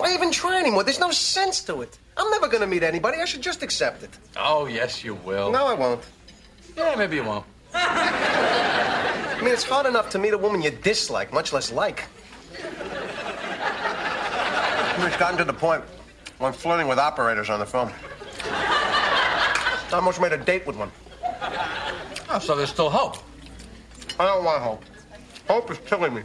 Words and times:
Why 0.00 0.14
even 0.14 0.30
try 0.30 0.58
anymore? 0.58 0.82
There's 0.82 0.98
no 0.98 1.10
sense 1.10 1.60
to 1.64 1.82
it. 1.82 1.98
I'm 2.16 2.30
never 2.30 2.48
gonna 2.48 2.66
meet 2.66 2.82
anybody. 2.82 3.18
I 3.20 3.26
should 3.26 3.42
just 3.42 3.62
accept 3.62 4.02
it. 4.02 4.08
Oh, 4.34 4.64
yes, 4.64 5.04
you 5.04 5.14
will. 5.14 5.52
No, 5.52 5.66
I 5.66 5.74
won't. 5.74 6.02
Yeah, 6.74 6.94
maybe 6.96 7.16
you 7.16 7.24
won't. 7.24 7.44
I 7.74 9.40
mean, 9.42 9.52
it's 9.52 9.62
hard 9.62 9.84
enough 9.84 10.08
to 10.10 10.18
meet 10.18 10.32
a 10.32 10.38
woman 10.38 10.62
you 10.62 10.70
dislike, 10.70 11.34
much 11.34 11.52
less 11.52 11.70
like. 11.70 12.06
It's 15.02 15.16
gotten 15.18 15.36
to 15.36 15.44
the 15.44 15.52
point 15.52 15.84
where 16.38 16.48
I'm 16.48 16.54
flirting 16.56 16.88
with 16.88 16.98
operators 16.98 17.50
on 17.50 17.58
the 17.60 17.66
phone. 17.66 17.92
I 18.44 19.88
almost 19.92 20.18
made 20.18 20.32
a 20.32 20.38
date 20.38 20.66
with 20.66 20.76
one. 20.76 20.90
Oh, 22.30 22.38
so 22.40 22.56
there's 22.56 22.70
still 22.70 22.88
hope. 22.88 23.18
I 24.18 24.24
don't 24.24 24.44
want 24.44 24.62
hope. 24.62 24.82
Hope 25.46 25.70
is 25.70 25.78
killing 25.84 26.14
me. 26.14 26.22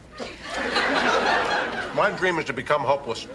My 1.93 2.13
dream 2.17 2.39
is 2.39 2.45
to 2.45 2.53
become 2.53 2.81
hopeless. 2.81 3.27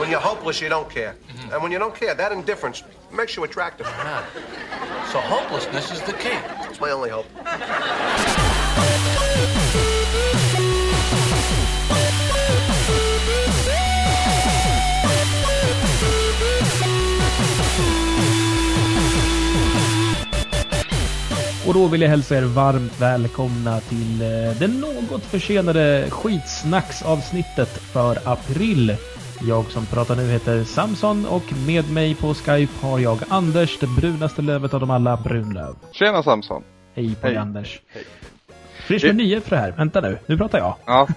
When 0.00 0.10
you're 0.10 0.18
hopeless, 0.18 0.62
you 0.62 0.70
don't 0.70 0.88
care. 0.88 1.14
And 1.52 1.62
when 1.62 1.72
you 1.72 1.78
don't 1.78 1.94
care, 1.94 2.14
that 2.14 2.32
indifference 2.32 2.82
makes 3.12 3.36
you 3.36 3.44
attractive. 3.44 3.86
Ah. 3.86 4.24
So 5.12 5.18
hopelessness 5.20 5.92
is 5.92 6.00
the 6.00 6.14
key. 6.14 6.38
It's 6.70 6.80
my 6.80 6.90
only 6.90 7.10
hope. 7.10 7.26
Och 21.66 21.74
då 21.74 21.86
vill 21.86 22.00
jag 22.00 22.08
hälsa 22.08 22.36
er 22.36 22.42
varmt 22.42 23.00
välkomna 23.00 23.80
till 23.80 24.22
eh, 24.22 24.58
det 24.58 24.68
något 24.68 25.24
försenade 25.24 26.10
skitsnacksavsnittet 26.10 27.68
för 27.68 28.18
april. 28.24 28.96
Jag 29.42 29.70
som 29.70 29.86
pratar 29.86 30.16
nu 30.16 30.30
heter 30.30 30.64
Samson 30.64 31.26
och 31.26 31.52
med 31.66 31.90
mig 31.90 32.14
på 32.14 32.34
Skype 32.34 32.86
har 32.86 32.98
jag 32.98 33.18
Anders, 33.28 33.78
det 33.78 33.86
brunaste 33.86 34.42
lövet 34.42 34.74
av 34.74 34.80
dem 34.80 34.90
alla, 34.90 35.16
Brunlöv. 35.16 35.74
Tjena 35.92 36.22
Samson. 36.22 36.62
Hej 36.94 37.14
på 37.14 37.26
dig 37.26 37.34
Hej. 37.34 37.36
Anders. 37.36 37.80
För 38.86 38.94
er 38.94 38.98
som 38.98 39.08
är 39.08 39.12
nya 39.12 39.40
för 39.40 39.50
det 39.50 39.56
här, 39.56 39.72
vänta 39.72 40.00
nu, 40.00 40.18
nu 40.26 40.36
pratar 40.36 40.58
jag. 40.58 40.74
Ja, 40.86 41.08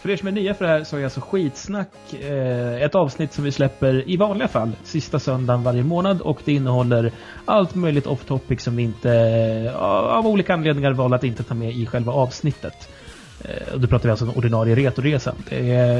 För 0.00 0.10
er 0.10 0.16
som 0.16 0.28
är 0.28 0.32
nya 0.32 0.54
för 0.54 0.64
det 0.64 0.70
här 0.70 0.84
så 0.84 0.96
är 0.96 1.04
alltså 1.04 1.20
Skitsnack 1.20 2.14
eh, 2.20 2.82
ett 2.82 2.94
avsnitt 2.94 3.32
som 3.32 3.44
vi 3.44 3.52
släpper 3.52 4.08
i 4.08 4.16
vanliga 4.16 4.48
fall 4.48 4.72
sista 4.84 5.18
söndagen 5.18 5.62
varje 5.62 5.82
månad 5.82 6.20
och 6.20 6.40
det 6.44 6.52
innehåller 6.52 7.12
allt 7.44 7.74
möjligt 7.74 8.06
off 8.06 8.24
topic 8.24 8.62
som 8.62 8.76
vi 8.76 8.82
inte 8.82 9.12
eh, 9.12 9.76
av 10.16 10.26
olika 10.26 10.54
anledningar 10.54 10.92
valde 10.92 11.16
att 11.16 11.24
inte 11.24 11.42
ta 11.42 11.54
med 11.54 11.72
i 11.72 11.86
själva 11.86 12.12
avsnittet. 12.12 12.88
Eh, 13.44 13.74
och 13.74 13.80
då 13.80 13.88
pratar 13.88 14.04
vi 14.04 14.10
alltså 14.10 14.24
om 14.24 14.36
ordinarie 14.36 14.74
retoresa. 14.74 15.34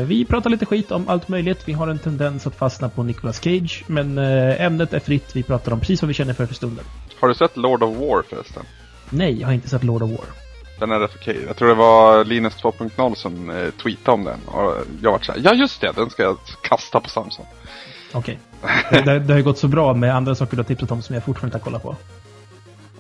Vi 0.04 0.26
pratar 0.28 0.50
lite 0.50 0.66
skit 0.66 0.90
om 0.90 1.08
allt 1.08 1.28
möjligt. 1.28 1.62
Vi 1.64 1.72
har 1.72 1.88
en 1.88 1.98
tendens 1.98 2.46
att 2.46 2.54
fastna 2.54 2.88
på 2.88 3.02
Nicolas 3.02 3.40
Cage 3.40 3.84
men 3.86 4.18
eh, 4.18 4.62
ämnet 4.62 4.94
är 4.94 5.00
fritt. 5.00 5.36
Vi 5.36 5.42
pratar 5.42 5.72
om 5.72 5.80
precis 5.80 6.02
vad 6.02 6.08
vi 6.08 6.14
känner 6.14 6.32
för 6.34 6.46
för 6.46 6.54
stunden. 6.54 6.84
har 7.20 7.28
du 7.28 7.34
sett 7.34 7.56
Lord 7.56 7.82
of 7.82 7.96
War 7.96 8.22
förresten? 8.22 8.62
Nej, 9.10 9.40
jag 9.40 9.48
har 9.48 9.54
inte 9.54 9.68
sett 9.68 9.84
Lord 9.84 10.02
of 10.02 10.10
War. 10.10 10.26
Den 10.78 10.90
är 10.90 10.98
rätt 10.98 11.16
okej. 11.20 11.44
Jag 11.46 11.56
tror 11.56 11.68
det 11.68 11.74
var 11.74 12.24
Linus 12.24 12.56
2.0 12.56 13.14
som 13.14 13.50
eh, 13.50 13.70
tweetade 13.70 14.14
om 14.14 14.24
den. 14.24 14.40
Och 14.46 14.74
jag 15.02 15.12
var 15.12 15.18
såhär, 15.18 15.40
ja 15.44 15.54
just 15.54 15.80
det, 15.80 15.92
den 15.96 16.10
ska 16.10 16.22
jag 16.22 16.36
kasta 16.62 17.00
på 17.00 17.08
Samson. 17.08 17.46
Okej. 18.12 18.38
Det, 18.90 19.00
det, 19.00 19.18
det 19.18 19.32
har 19.32 19.38
ju 19.38 19.44
gått 19.44 19.58
så 19.58 19.68
bra 19.68 19.94
med 19.94 20.16
andra 20.16 20.34
saker 20.34 20.56
du 20.56 20.62
har 20.62 20.64
tipsat 20.64 20.90
om 20.90 21.02
som 21.02 21.14
jag 21.14 21.24
fortfarande 21.24 21.56
inte 21.56 21.58
har 21.58 21.64
kollat 21.64 21.82
på. 21.82 21.96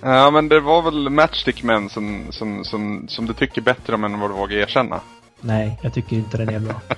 Ja 0.02 0.30
men 0.30 0.48
det 0.48 0.60
var 0.60 0.82
väl 0.82 1.10
Matchstick 1.10 1.62
Men 1.62 1.88
som, 1.88 2.26
som, 2.30 2.64
som, 2.64 3.08
som 3.08 3.26
du 3.26 3.32
tycker 3.34 3.60
bättre 3.60 3.94
om 3.94 4.04
än 4.04 4.20
vad 4.20 4.30
du 4.30 4.34
vågar 4.34 4.56
erkänna. 4.56 5.00
Nej, 5.40 5.78
jag 5.82 5.92
tycker 5.94 6.16
inte 6.16 6.36
den 6.36 6.48
är 6.48 6.58
bra. 6.58 6.74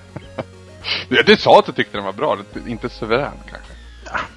Du, 1.08 1.22
du 1.22 1.36
sa 1.36 1.58
att 1.58 1.66
du 1.66 1.72
tyckte 1.72 1.96
den 1.96 2.04
var 2.04 2.12
bra, 2.12 2.36
inte 2.66 2.88
suverän 2.88 3.32
kanske. 3.50 3.72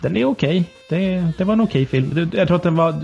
Den 0.01 0.17
är 0.17 0.25
okej. 0.25 0.63
Det, 0.89 1.31
det 1.37 1.43
var 1.43 1.53
en 1.53 1.61
okej 1.61 1.85
film. 1.85 2.09
Det- 2.13 2.37
Jag 2.37 2.47
tror 2.47 2.57
att 2.57 2.63
den 2.63 2.75
var... 2.75 3.01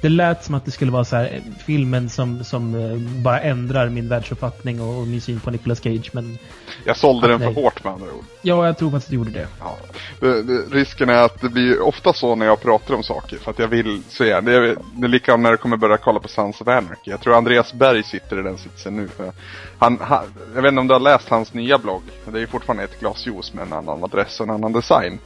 Det, 0.00 0.08
lät 0.08 0.44
som 0.44 0.54
att 0.54 0.64
det 0.64 0.70
skulle 0.70 0.90
vara 0.92 1.04
så 1.04 1.16
här 1.16 1.24
eh, 1.34 1.52
filmen 1.66 2.08
som, 2.10 2.44
som 2.44 2.74
eh, 2.74 3.22
bara 3.22 3.40
ändrar 3.40 3.88
min 3.88 4.08
världsuppfattning 4.08 4.80
och, 4.80 4.98
och 5.00 5.06
min 5.06 5.20
syn 5.20 5.40
på 5.40 5.50
Nicolas 5.50 5.80
Cage. 5.82 6.10
Men 6.12 6.38
Jag 6.84 6.96
sålde 6.96 7.26
Ah, 7.26 7.30
den 7.30 7.38
för 7.38 7.46
nej. 7.46 7.54
hårt 7.64 7.84
med 7.84 7.92
andra 7.92 8.06
ord. 8.06 8.24
ja, 8.42 8.66
jag 8.66 8.78
tror 8.78 8.90
faktiskt 8.90 9.06
att 9.06 9.10
det 9.10 9.16
gjorde 9.16 9.30
det. 9.30 9.46
Ja. 9.60 9.76
Det, 10.20 10.42
det, 10.42 10.76
risken 10.76 11.08
är 11.08 11.22
att 11.22 11.40
det 11.40 11.48
blir 11.48 11.80
ofta 11.80 12.12
så 12.12 12.34
när 12.34 12.46
jag 12.46 12.60
pratar 12.60 12.94
om 12.94 13.02
saker. 13.02 13.36
För 13.38 13.50
att 13.50 13.58
jag 13.58 13.68
vill 13.68 14.02
gärna. 14.20 14.40
Det 14.40 14.56
är, 14.56 14.76
det 14.96 15.04
är 15.06 15.08
likadant 15.08 15.42
när 15.42 15.50
du 15.50 15.56
kommer 15.56 15.76
börja 15.76 15.96
kolla 15.96 16.20
på 16.20 16.28
Sons 16.28 16.60
of 16.60 16.68
Anarchy. 16.68 17.10
Jag 17.10 17.20
tror 17.20 17.34
Andreas 17.36 17.72
Berg 17.72 18.02
sitter 18.02 18.40
i 18.40 18.42
den 18.42 18.58
sitsen 18.58 18.96
nu. 18.96 19.08
För 19.08 19.32
han, 19.78 19.98
han, 20.00 20.24
jag 20.54 20.62
vet 20.62 20.68
inte 20.68 20.80
om 20.80 20.86
du 20.88 20.94
har 20.94 21.00
läst 21.00 21.28
hans 21.28 21.54
nya 21.54 21.78
blogg. 21.78 22.02
Det 22.24 22.38
är 22.38 22.40
ju 22.40 22.46
fortfarande 22.46 22.84
ett 22.84 23.00
glas 23.00 23.26
juice 23.26 23.54
med 23.54 23.66
en 23.66 23.72
annan 23.72 24.04
adress 24.04 24.40
och 24.40 24.46
en 24.46 24.54
annan 24.54 24.72
design. 24.72 25.18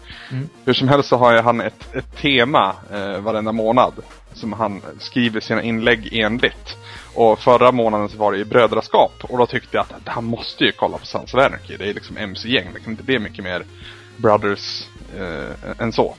Hur 0.65 0.73
som 0.73 0.89
helst 0.89 1.09
så 1.09 1.17
har 1.17 1.33
ju 1.33 1.41
han 1.41 1.61
ett, 1.61 1.95
ett 1.95 2.17
tema 2.17 2.75
eh, 2.93 3.19
varenda 3.21 3.53
månad. 3.53 3.93
Som 4.35 4.53
han 4.53 4.83
skriver 4.99 5.41
sina 5.41 5.63
inlägg 5.63 6.09
enligt. 6.13 6.77
Och 7.15 7.39
förra 7.39 7.73
månaden 7.73 8.09
så 8.09 8.17
var 8.17 8.33
det 8.33 8.39
i 8.39 8.45
brödraskap. 8.45 9.13
Och 9.23 9.39
då 9.39 9.47
tyckte 9.47 9.77
jag 9.77 9.87
att 9.91 10.09
han 10.09 10.25
måste 10.25 10.65
ju 10.65 10.73
kolla 10.73 10.99
på 10.99 11.07
Sons 11.07 11.35
of 11.35 11.41
Anarchy. 11.41 11.77
Det 11.77 11.91
är 11.91 11.95
liksom 11.95 12.17
MC-gäng. 12.17 12.69
Det 12.75 12.81
kan 12.81 12.91
inte 12.91 13.03
bli 13.03 13.19
mycket 13.19 13.45
mer 13.45 13.65
Brothers 14.17 14.89
eh, 15.19 15.83
än 15.83 15.93
så. 15.93 16.15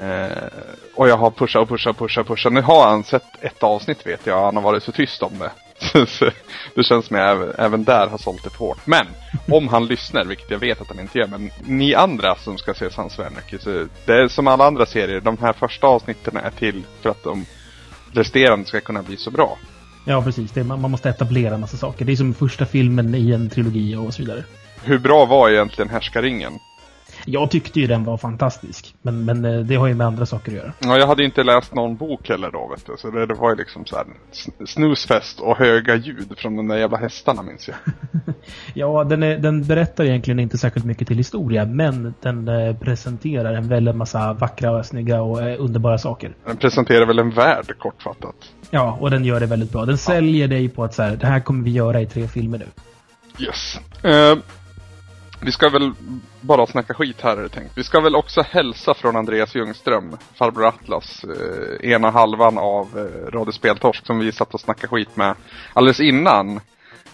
Eh, 0.00 0.48
och 0.94 1.08
jag 1.08 1.16
har 1.16 1.30
pushat 1.30 1.62
och 1.62 1.68
pushat 1.68 1.90
och 1.90 1.98
pushat 1.98 2.22
och 2.22 2.36
pushat. 2.36 2.52
Nu 2.52 2.60
har 2.60 2.88
han 2.88 3.04
sett 3.04 3.24
ett 3.40 3.62
avsnitt 3.62 4.06
vet 4.06 4.26
jag. 4.26 4.44
Han 4.44 4.56
har 4.56 4.62
varit 4.62 4.82
så 4.82 4.92
tyst 4.92 5.22
om 5.22 5.38
det. 5.38 5.50
Det 6.74 6.84
känns 6.84 7.06
som 7.06 7.16
jag 7.16 7.54
även, 7.58 7.84
där 7.84 8.06
har 8.06 8.18
sålt 8.18 8.44
det 8.44 8.56
hårt. 8.56 8.86
Men 8.86 9.06
om 9.48 9.68
han 9.68 9.86
lyssnar, 9.86 10.24
vilket 10.24 10.50
jag 10.50 10.58
vet 10.58 10.80
att 10.80 10.88
han 10.88 11.00
inte 11.00 11.18
gör. 11.18 11.26
Men 11.26 11.50
ni 11.64 11.94
andra 11.94 12.36
som 12.36 12.58
ska 12.58 12.74
se 12.74 12.90
Sons 12.90 13.18
of 13.18 13.26
Anarchy. 13.26 13.58
Så 13.58 13.86
det 14.04 14.12
är 14.12 14.28
som 14.28 14.46
alla 14.46 14.66
andra 14.66 14.86
serier. 14.86 15.20
De 15.20 15.38
här 15.38 15.52
första 15.52 15.86
avsnitten 15.86 16.36
är 16.36 16.50
till 16.50 16.82
för 17.02 17.10
att 17.10 17.22
de 17.22 17.46
resterande 18.12 18.66
ska 18.66 18.80
kunna 18.80 19.02
bli 19.02 19.16
så 19.16 19.30
bra. 19.30 19.58
Ja, 20.04 20.22
precis. 20.22 20.52
Det, 20.52 20.64
man, 20.64 20.80
man 20.80 20.90
måste 20.90 21.08
etablera 21.08 21.54
en 21.54 21.60
massa 21.60 21.76
saker. 21.76 22.04
Det 22.04 22.12
är 22.12 22.16
som 22.16 22.34
första 22.34 22.66
filmen 22.66 23.14
i 23.14 23.32
en 23.32 23.50
trilogi 23.50 23.96
och 23.96 24.14
så 24.14 24.22
vidare. 24.22 24.44
Hur 24.84 24.98
bra 24.98 25.26
var 25.26 25.50
egentligen 25.50 25.90
Härskaringen? 25.90 26.52
Jag 27.30 27.50
tyckte 27.50 27.80
ju 27.80 27.86
den 27.86 28.04
var 28.04 28.16
fantastisk. 28.16 28.94
Men, 29.02 29.24
men 29.24 29.44
eh, 29.44 29.60
det 29.60 29.74
har 29.74 29.86
ju 29.86 29.94
med 29.94 30.06
andra 30.06 30.26
saker 30.26 30.52
att 30.52 30.58
göra. 30.58 30.72
Ja, 30.78 30.98
jag 30.98 31.06
hade 31.06 31.24
inte 31.24 31.42
läst 31.42 31.74
någon 31.74 31.96
bok 31.96 32.28
heller 32.28 32.50
då 32.50 32.68
vet 32.68 32.86
du. 32.86 32.92
Så 32.98 33.10
det, 33.10 33.26
det 33.26 33.34
var 33.34 33.50
ju 33.50 33.56
liksom 33.56 33.84
så 33.86 33.96
här 33.96 34.04
sn- 34.32 34.66
snusfest 34.66 35.40
och 35.40 35.56
höga 35.56 35.94
ljud 35.96 36.34
från 36.38 36.56
de 36.56 36.68
där 36.68 36.76
jävla 36.76 36.96
hästarna 36.98 37.42
minns 37.42 37.68
jag. 37.68 37.76
Ja, 38.74 39.04
den, 39.04 39.22
är, 39.22 39.38
den 39.38 39.64
berättar 39.64 40.04
egentligen 40.04 40.38
inte 40.40 40.58
särskilt 40.58 40.86
mycket 40.86 41.08
till 41.08 41.16
historia, 41.16 41.64
men 41.64 42.14
den 42.20 42.48
eh, 42.48 42.76
presenterar 42.76 43.54
en 43.54 43.68
väldigt 43.68 43.96
massa 43.96 44.32
vackra, 44.32 44.82
snygga 44.84 45.22
och 45.22 45.42
eh, 45.42 45.56
underbara 45.64 45.98
saker. 45.98 46.34
Den 46.46 46.56
presenterar 46.56 47.06
väl 47.06 47.18
en 47.18 47.30
värld 47.30 47.78
kortfattat. 47.78 48.34
Ja, 48.70 48.98
och 49.00 49.10
den 49.10 49.24
gör 49.24 49.40
det 49.40 49.46
väldigt 49.46 49.72
bra. 49.72 49.84
Den 49.84 49.98
säljer 49.98 50.48
dig 50.48 50.68
på 50.68 50.84
att 50.84 50.94
så 50.94 51.02
här, 51.02 51.16
det 51.16 51.26
här 51.26 51.40
kommer 51.40 51.64
vi 51.64 51.70
göra 51.70 52.00
i 52.00 52.06
tre 52.06 52.28
filmer 52.28 52.58
nu. 52.58 52.66
Yes. 53.44 53.78
Eh, 54.04 54.38
vi 55.40 55.52
ska 55.52 55.68
väl 55.68 55.92
bara 56.40 56.66
snacka 56.66 56.94
skit 56.94 57.20
här 57.20 57.36
är 57.36 57.42
det 57.42 57.48
tänkt. 57.48 57.72
Vi 57.74 57.84
ska 57.84 58.00
väl 58.00 58.16
också 58.16 58.42
hälsa 58.42 58.94
från 58.94 59.16
Andreas 59.16 59.54
Ljungström, 59.54 60.16
farbror 60.34 60.66
Atlas, 60.66 61.24
eh, 61.24 61.90
ena 61.90 62.10
halvan 62.10 62.58
av 62.58 62.98
eh, 62.98 63.30
Radio 63.30 63.52
Speltorsk 63.52 64.06
som 64.06 64.18
vi 64.18 64.32
satt 64.32 64.54
och 64.54 64.60
snackade 64.60 64.88
skit 64.88 65.16
med 65.16 65.34
alldeles 65.72 66.00
innan. 66.00 66.60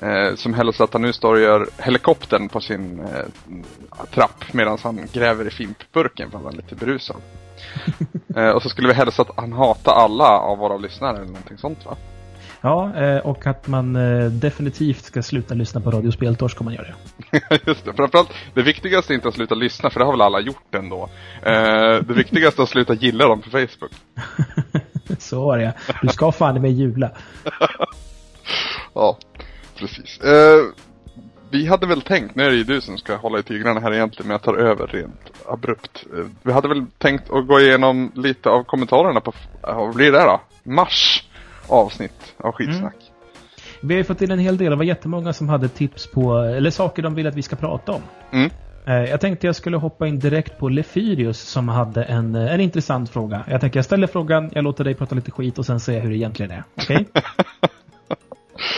Eh, 0.00 0.34
som 0.34 0.54
hälsar 0.54 0.84
att 0.84 0.92
han 0.92 1.02
nu 1.02 1.12
står 1.12 1.34
och 1.34 1.40
gör 1.40 1.68
helikoptern 1.78 2.48
på 2.48 2.60
sin 2.60 3.00
eh, 3.00 4.04
trapp 4.10 4.52
medan 4.52 4.78
han 4.82 5.00
gräver 5.12 5.46
i 5.46 5.50
fimpburken 5.50 6.30
för 6.30 6.38
att 6.38 6.44
han 6.44 6.52
är 6.52 6.56
lite 6.56 6.74
berusad. 6.74 7.16
eh, 8.36 8.48
och 8.48 8.62
så 8.62 8.68
skulle 8.68 8.88
vi 8.88 8.94
hälsa 8.94 9.22
att 9.22 9.30
han 9.36 9.52
hatar 9.52 9.92
alla 9.92 10.38
av 10.38 10.58
våra 10.58 10.76
lyssnare 10.76 11.16
eller 11.16 11.26
någonting 11.26 11.58
sånt 11.58 11.86
va? 11.86 11.96
Ja, 12.64 12.96
eh, 12.96 13.18
och 13.18 13.46
att 13.46 13.68
man 13.68 13.96
eh, 13.96 14.30
definitivt 14.30 15.04
ska 15.04 15.22
sluta 15.22 15.54
lyssna 15.54 15.80
på 15.80 15.90
Radio 15.90 16.10
Speltorsk 16.10 16.60
om 16.60 16.64
man 16.64 16.74
gör 16.74 16.94
det. 17.30 17.58
Just 17.66 17.84
det. 17.84 17.92
Framförallt, 17.92 18.30
det 18.54 18.62
viktigaste 18.62 19.12
är 19.12 19.14
inte 19.14 19.28
att 19.28 19.34
sluta 19.34 19.54
lyssna, 19.54 19.90
för 19.90 20.00
det 20.00 20.06
har 20.06 20.12
väl 20.12 20.20
alla 20.20 20.40
gjort 20.40 20.74
ändå. 20.74 21.08
Eh, 21.42 21.52
det 22.00 22.14
viktigaste 22.16 22.60
är 22.60 22.62
att 22.62 22.68
sluta 22.68 22.94
gilla 22.94 23.28
dem 23.28 23.42
på 23.42 23.50
Facebook. 23.50 23.92
Så 25.18 25.44
var 25.44 25.58
det 25.58 25.74
Du 26.02 26.08
ska 26.08 26.32
fan 26.32 26.62
mig 26.62 26.70
jula. 26.70 27.10
Ja, 28.94 29.18
precis. 29.78 30.20
Vi 31.50 31.66
hade 31.66 31.86
väl 31.86 32.02
tänkt, 32.02 32.34
nu 32.34 32.44
är 32.44 32.50
det 32.50 32.56
ju 32.56 32.64
du 32.64 32.80
som 32.80 32.98
ska 32.98 33.16
hålla 33.16 33.38
i 33.38 33.42
tigrarna 33.42 33.80
här 33.80 33.92
egentligen, 33.92 34.28
men 34.28 34.34
jag 34.34 34.42
tar 34.42 34.54
över 34.54 34.86
rent 34.86 35.30
abrupt. 35.46 36.04
Vi 36.42 36.52
hade 36.52 36.68
väl 36.68 36.86
tänkt 36.98 37.30
att 37.30 37.46
gå 37.46 37.60
igenom 37.60 38.12
lite 38.14 38.50
av 38.50 38.62
kommentarerna 38.62 39.20
på, 39.20 39.32
vad 39.62 39.94
blir 39.94 40.12
det 40.12 40.18
då? 40.18 40.40
Mars 40.62 41.23
avsnitt 41.68 42.34
av 42.36 42.52
skitsnack. 42.52 42.96
Vi 43.80 43.94
har 43.94 43.98
ju 43.98 44.04
fått 44.04 44.22
in 44.22 44.30
en 44.30 44.38
hel 44.38 44.56
del. 44.56 44.70
Det 44.70 44.76
var 44.76 44.84
jättemånga 44.84 45.32
som 45.32 45.48
hade 45.48 45.68
tips 45.68 46.06
på, 46.10 46.38
eller 46.38 46.70
saker 46.70 47.02
de 47.02 47.14
vill 47.14 47.26
att 47.26 47.34
vi 47.34 47.42
ska 47.42 47.56
prata 47.56 47.92
om. 47.92 48.02
Mm. 48.32 48.50
Eh, 48.86 49.10
Jag 49.10 49.20
tänkte 49.20 49.46
jag 49.46 49.56
skulle 49.56 49.76
hoppa 49.76 50.06
in 50.06 50.18
direkt 50.18 50.58
på 50.58 50.68
Lefyrius 50.68 51.40
som 51.40 51.68
hade 51.68 52.04
en, 52.04 52.34
eh, 52.34 52.54
en 52.54 52.60
intressant 52.60 53.10
fråga. 53.10 53.44
Jag 53.48 53.60
tänker 53.60 53.78
jag 53.78 53.84
ställer 53.84 54.06
frågan, 54.06 54.50
jag 54.54 54.64
låter 54.64 54.84
dig 54.84 54.94
prata 54.94 55.14
lite 55.14 55.30
skit 55.30 55.58
och 55.58 55.66
sen 55.66 55.80
säger 55.80 55.98
jag 55.98 56.02
hur 56.04 56.10
det 56.10 56.16
egentligen 56.16 56.50
är. 56.50 56.64
Okej? 56.74 57.06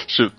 Shoot. 0.09 0.33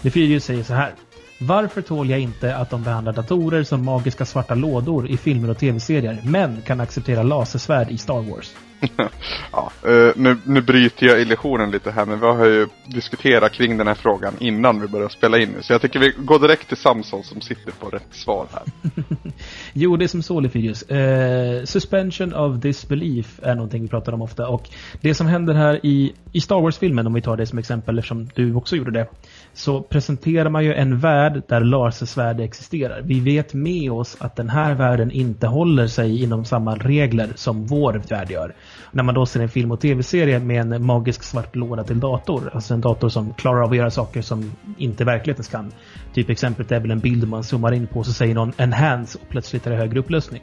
Lefyrius 0.00 0.44
säger 0.44 0.62
så 0.62 0.74
här. 0.74 0.92
Varför 1.40 1.82
tål 1.82 2.10
jag 2.10 2.20
inte 2.20 2.56
att 2.56 2.70
de 2.70 2.82
behandlar 2.82 3.12
datorer 3.12 3.62
som 3.62 3.84
magiska 3.84 4.24
svarta 4.24 4.54
lådor 4.54 5.08
i 5.10 5.16
filmer 5.16 5.50
och 5.50 5.58
tv-serier, 5.58 6.20
men 6.24 6.62
kan 6.62 6.80
acceptera 6.80 7.22
lasersvärd 7.22 7.90
i 7.90 7.98
Star 7.98 8.30
Wars? 8.30 8.54
ja, 9.52 9.72
eh, 9.84 10.12
nu, 10.16 10.36
nu 10.44 10.60
bryter 10.60 11.06
jag 11.06 11.20
illusionen 11.20 11.70
lite 11.70 11.90
här, 11.90 12.06
men 12.06 12.20
vi 12.20 12.26
har 12.26 12.46
ju 12.46 12.68
diskuterat 12.86 13.52
kring 13.52 13.76
den 13.76 13.86
här 13.86 13.94
frågan 13.94 14.34
innan 14.40 14.80
vi 14.80 14.88
började 14.88 15.12
spela 15.12 15.38
in 15.38 15.48
nu. 15.48 15.62
Så 15.62 15.72
jag 15.72 15.82
tycker 15.82 16.00
vi 16.00 16.12
går 16.18 16.38
direkt 16.38 16.68
till 16.68 16.76
Samson 16.76 17.24
som 17.24 17.40
sitter 17.40 17.72
på 17.72 17.88
rätt 17.88 18.08
svar 18.10 18.46
här. 18.52 18.62
jo, 19.72 19.96
det 19.96 20.04
är 20.04 20.08
som 20.08 20.22
så 20.22 20.40
Lefyrius. 20.40 20.90
Uh, 20.90 21.64
suspension 21.64 22.34
of 22.34 22.56
disbelief 22.56 23.40
är 23.42 23.54
någonting 23.54 23.82
vi 23.82 23.88
pratar 23.88 24.12
om 24.12 24.22
ofta. 24.22 24.48
Och 24.48 24.68
det 25.00 25.14
som 25.14 25.26
händer 25.26 25.54
här 25.54 25.86
i, 25.86 26.12
i 26.32 26.40
Star 26.40 26.60
Wars-filmen, 26.60 27.06
om 27.06 27.14
vi 27.14 27.22
tar 27.22 27.36
det 27.36 27.46
som 27.46 27.58
exempel 27.58 27.98
eftersom 27.98 28.28
du 28.34 28.54
också 28.54 28.76
gjorde 28.76 28.90
det. 28.90 29.06
Så 29.54 29.80
presenterar 29.80 30.50
man 30.50 30.64
ju 30.64 30.74
en 30.74 30.98
värld 30.98 31.42
där 31.48 31.60
lasersvärd 31.60 32.40
existerar. 32.40 33.02
Vi 33.02 33.20
vet 33.20 33.54
med 33.54 33.92
oss 33.92 34.16
att 34.20 34.36
den 34.36 34.48
här 34.48 34.74
världen 34.74 35.10
inte 35.10 35.46
håller 35.46 35.86
sig 35.86 36.22
inom 36.22 36.44
samma 36.44 36.74
regler 36.74 37.28
som 37.34 37.66
vår 37.66 38.02
värld 38.08 38.30
gör. 38.30 38.54
När 38.92 39.02
man 39.02 39.14
då 39.14 39.26
ser 39.26 39.40
en 39.40 39.48
film 39.48 39.70
och 39.70 39.80
tv-serie 39.80 40.38
med 40.38 40.72
en 40.72 40.84
magisk 40.84 41.22
svart 41.22 41.56
låda 41.56 41.84
till 41.84 42.00
dator. 42.00 42.50
Alltså 42.54 42.74
en 42.74 42.80
dator 42.80 43.08
som 43.08 43.34
klarar 43.34 43.62
av 43.62 43.70
att 43.70 43.76
göra 43.76 43.90
saker 43.90 44.22
som 44.22 44.52
inte 44.78 45.04
verkligheten 45.04 45.44
kan. 45.44 45.72
Typ 46.14 46.30
exemplet 46.30 46.72
är 46.72 46.80
väl 46.80 46.90
en 46.90 47.00
bild 47.00 47.28
man 47.28 47.44
zoomar 47.44 47.72
in 47.72 47.86
på 47.86 48.04
så 48.04 48.12
säger 48.12 48.34
någon 48.34 48.52
enhance 48.56 49.18
och 49.22 49.28
plötsligt 49.28 49.66
är 49.66 49.70
det 49.70 49.76
högre 49.76 49.98
upplösning. 49.98 50.42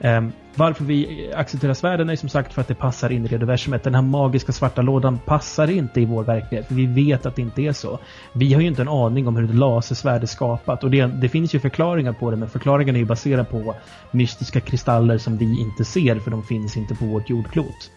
Ehm, 0.00 0.32
varför 0.54 0.84
vi 0.84 1.30
accepterar 1.34 1.74
svärden 1.74 2.10
är 2.10 2.16
som 2.16 2.28
sagt 2.28 2.52
för 2.52 2.60
att 2.60 2.68
det 2.68 2.74
passar 2.74 3.12
in 3.12 3.26
i 3.26 3.34
universumet. 3.34 3.82
Den 3.82 3.94
här 3.94 4.02
magiska 4.02 4.52
svarta 4.52 4.82
lådan 4.82 5.18
passar 5.18 5.70
inte 5.70 6.00
i 6.00 6.04
vår 6.04 6.24
verklighet. 6.24 6.66
För 6.66 6.74
vi 6.74 6.86
vet 6.86 7.26
att 7.26 7.36
det 7.36 7.42
inte 7.42 7.62
är 7.62 7.72
så. 7.72 7.98
Vi 8.32 8.54
har 8.54 8.60
ju 8.60 8.66
inte 8.66 8.82
en 8.82 8.88
aning 8.88 9.28
om 9.28 9.36
hur 9.36 9.44
ett 9.44 9.54
lasersvärd 9.54 10.22
är 10.22 10.26
skapat. 10.26 10.84
Och 10.84 10.90
det, 10.90 11.06
det 11.06 11.28
finns 11.28 11.54
ju 11.54 11.60
förklaringar 11.60 12.12
på 12.12 12.30
det, 12.30 12.36
men 12.36 12.48
förklaringen 12.48 12.94
är 12.94 12.98
ju 12.98 13.06
baserad 13.06 13.50
på 13.50 13.74
mystiska 14.10 14.60
kristaller 14.60 15.18
som 15.18 15.38
vi 15.38 15.60
inte 15.60 15.84
ser, 15.84 16.18
för 16.18 16.30
de 16.30 16.42
finns 16.42 16.76
inte 16.76 16.94
på 16.94 17.04
vårt 17.04 17.30
jordklot. 17.30 17.90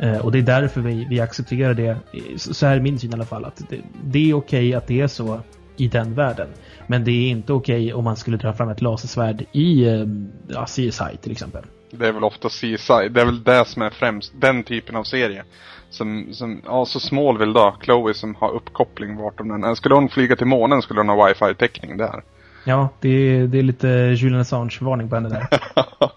Ehm, 0.00 0.20
och 0.20 0.32
det 0.32 0.38
är 0.38 0.42
därför 0.42 0.80
vi, 0.80 1.06
vi 1.10 1.20
accepterar 1.20 1.74
det. 1.74 1.96
Så 2.36 2.66
här 2.66 2.76
är 2.76 2.80
min 2.80 2.98
syn 2.98 3.10
i 3.10 3.14
alla 3.14 3.24
fall. 3.24 3.44
Att 3.44 3.62
det, 3.68 3.80
det 4.04 4.30
är 4.30 4.34
okej 4.34 4.68
okay 4.68 4.74
att 4.74 4.86
det 4.86 5.00
är 5.00 5.06
så 5.06 5.40
i 5.78 5.88
den 5.88 6.14
världen. 6.14 6.48
Men 6.86 7.04
det 7.04 7.10
är 7.10 7.28
inte 7.28 7.52
okej 7.52 7.84
okay 7.84 7.92
om 7.92 8.04
man 8.04 8.16
skulle 8.16 8.36
dra 8.36 8.52
fram 8.52 8.68
ett 8.68 8.82
lasersvärd 8.82 9.44
i 9.52 9.88
ehm, 9.88 10.28
ja, 10.48 10.64
CSI 10.64 11.16
till 11.22 11.32
exempel. 11.32 11.64
Det 11.90 12.06
är 12.06 12.12
väl 12.12 12.24
ofta 12.24 12.48
CSI, 12.48 13.08
det 13.10 13.20
är 13.20 13.24
väl 13.24 13.44
det 13.44 13.64
som 13.64 13.82
är 13.82 13.90
främst, 13.90 14.32
den 14.40 14.62
typen 14.62 14.96
av 14.96 15.04
serie. 15.04 15.44
Som, 15.90 16.28
som 16.32 16.62
ja 16.64 16.84
så 16.84 17.00
Smallville 17.00 17.52
då, 17.52 17.76
Chloe 17.82 18.14
som 18.14 18.34
har 18.34 18.50
uppkoppling 18.50 19.16
vart 19.16 19.40
om 19.40 19.48
den 19.48 19.76
Skulle 19.76 19.94
hon 19.94 20.08
flyga 20.08 20.36
till 20.36 20.46
månen 20.46 20.82
skulle 20.82 21.00
hon 21.00 21.08
ha 21.08 21.28
wifi-täckning 21.28 21.96
där. 21.96 22.22
Ja, 22.64 22.88
det 23.00 23.08
är, 23.08 23.46
det 23.46 23.58
är 23.58 23.62
lite 23.62 23.88
Julian 23.88 24.40
Assange-varning 24.40 25.08
på 25.08 25.14
henne 25.14 25.28
där. 25.28 25.48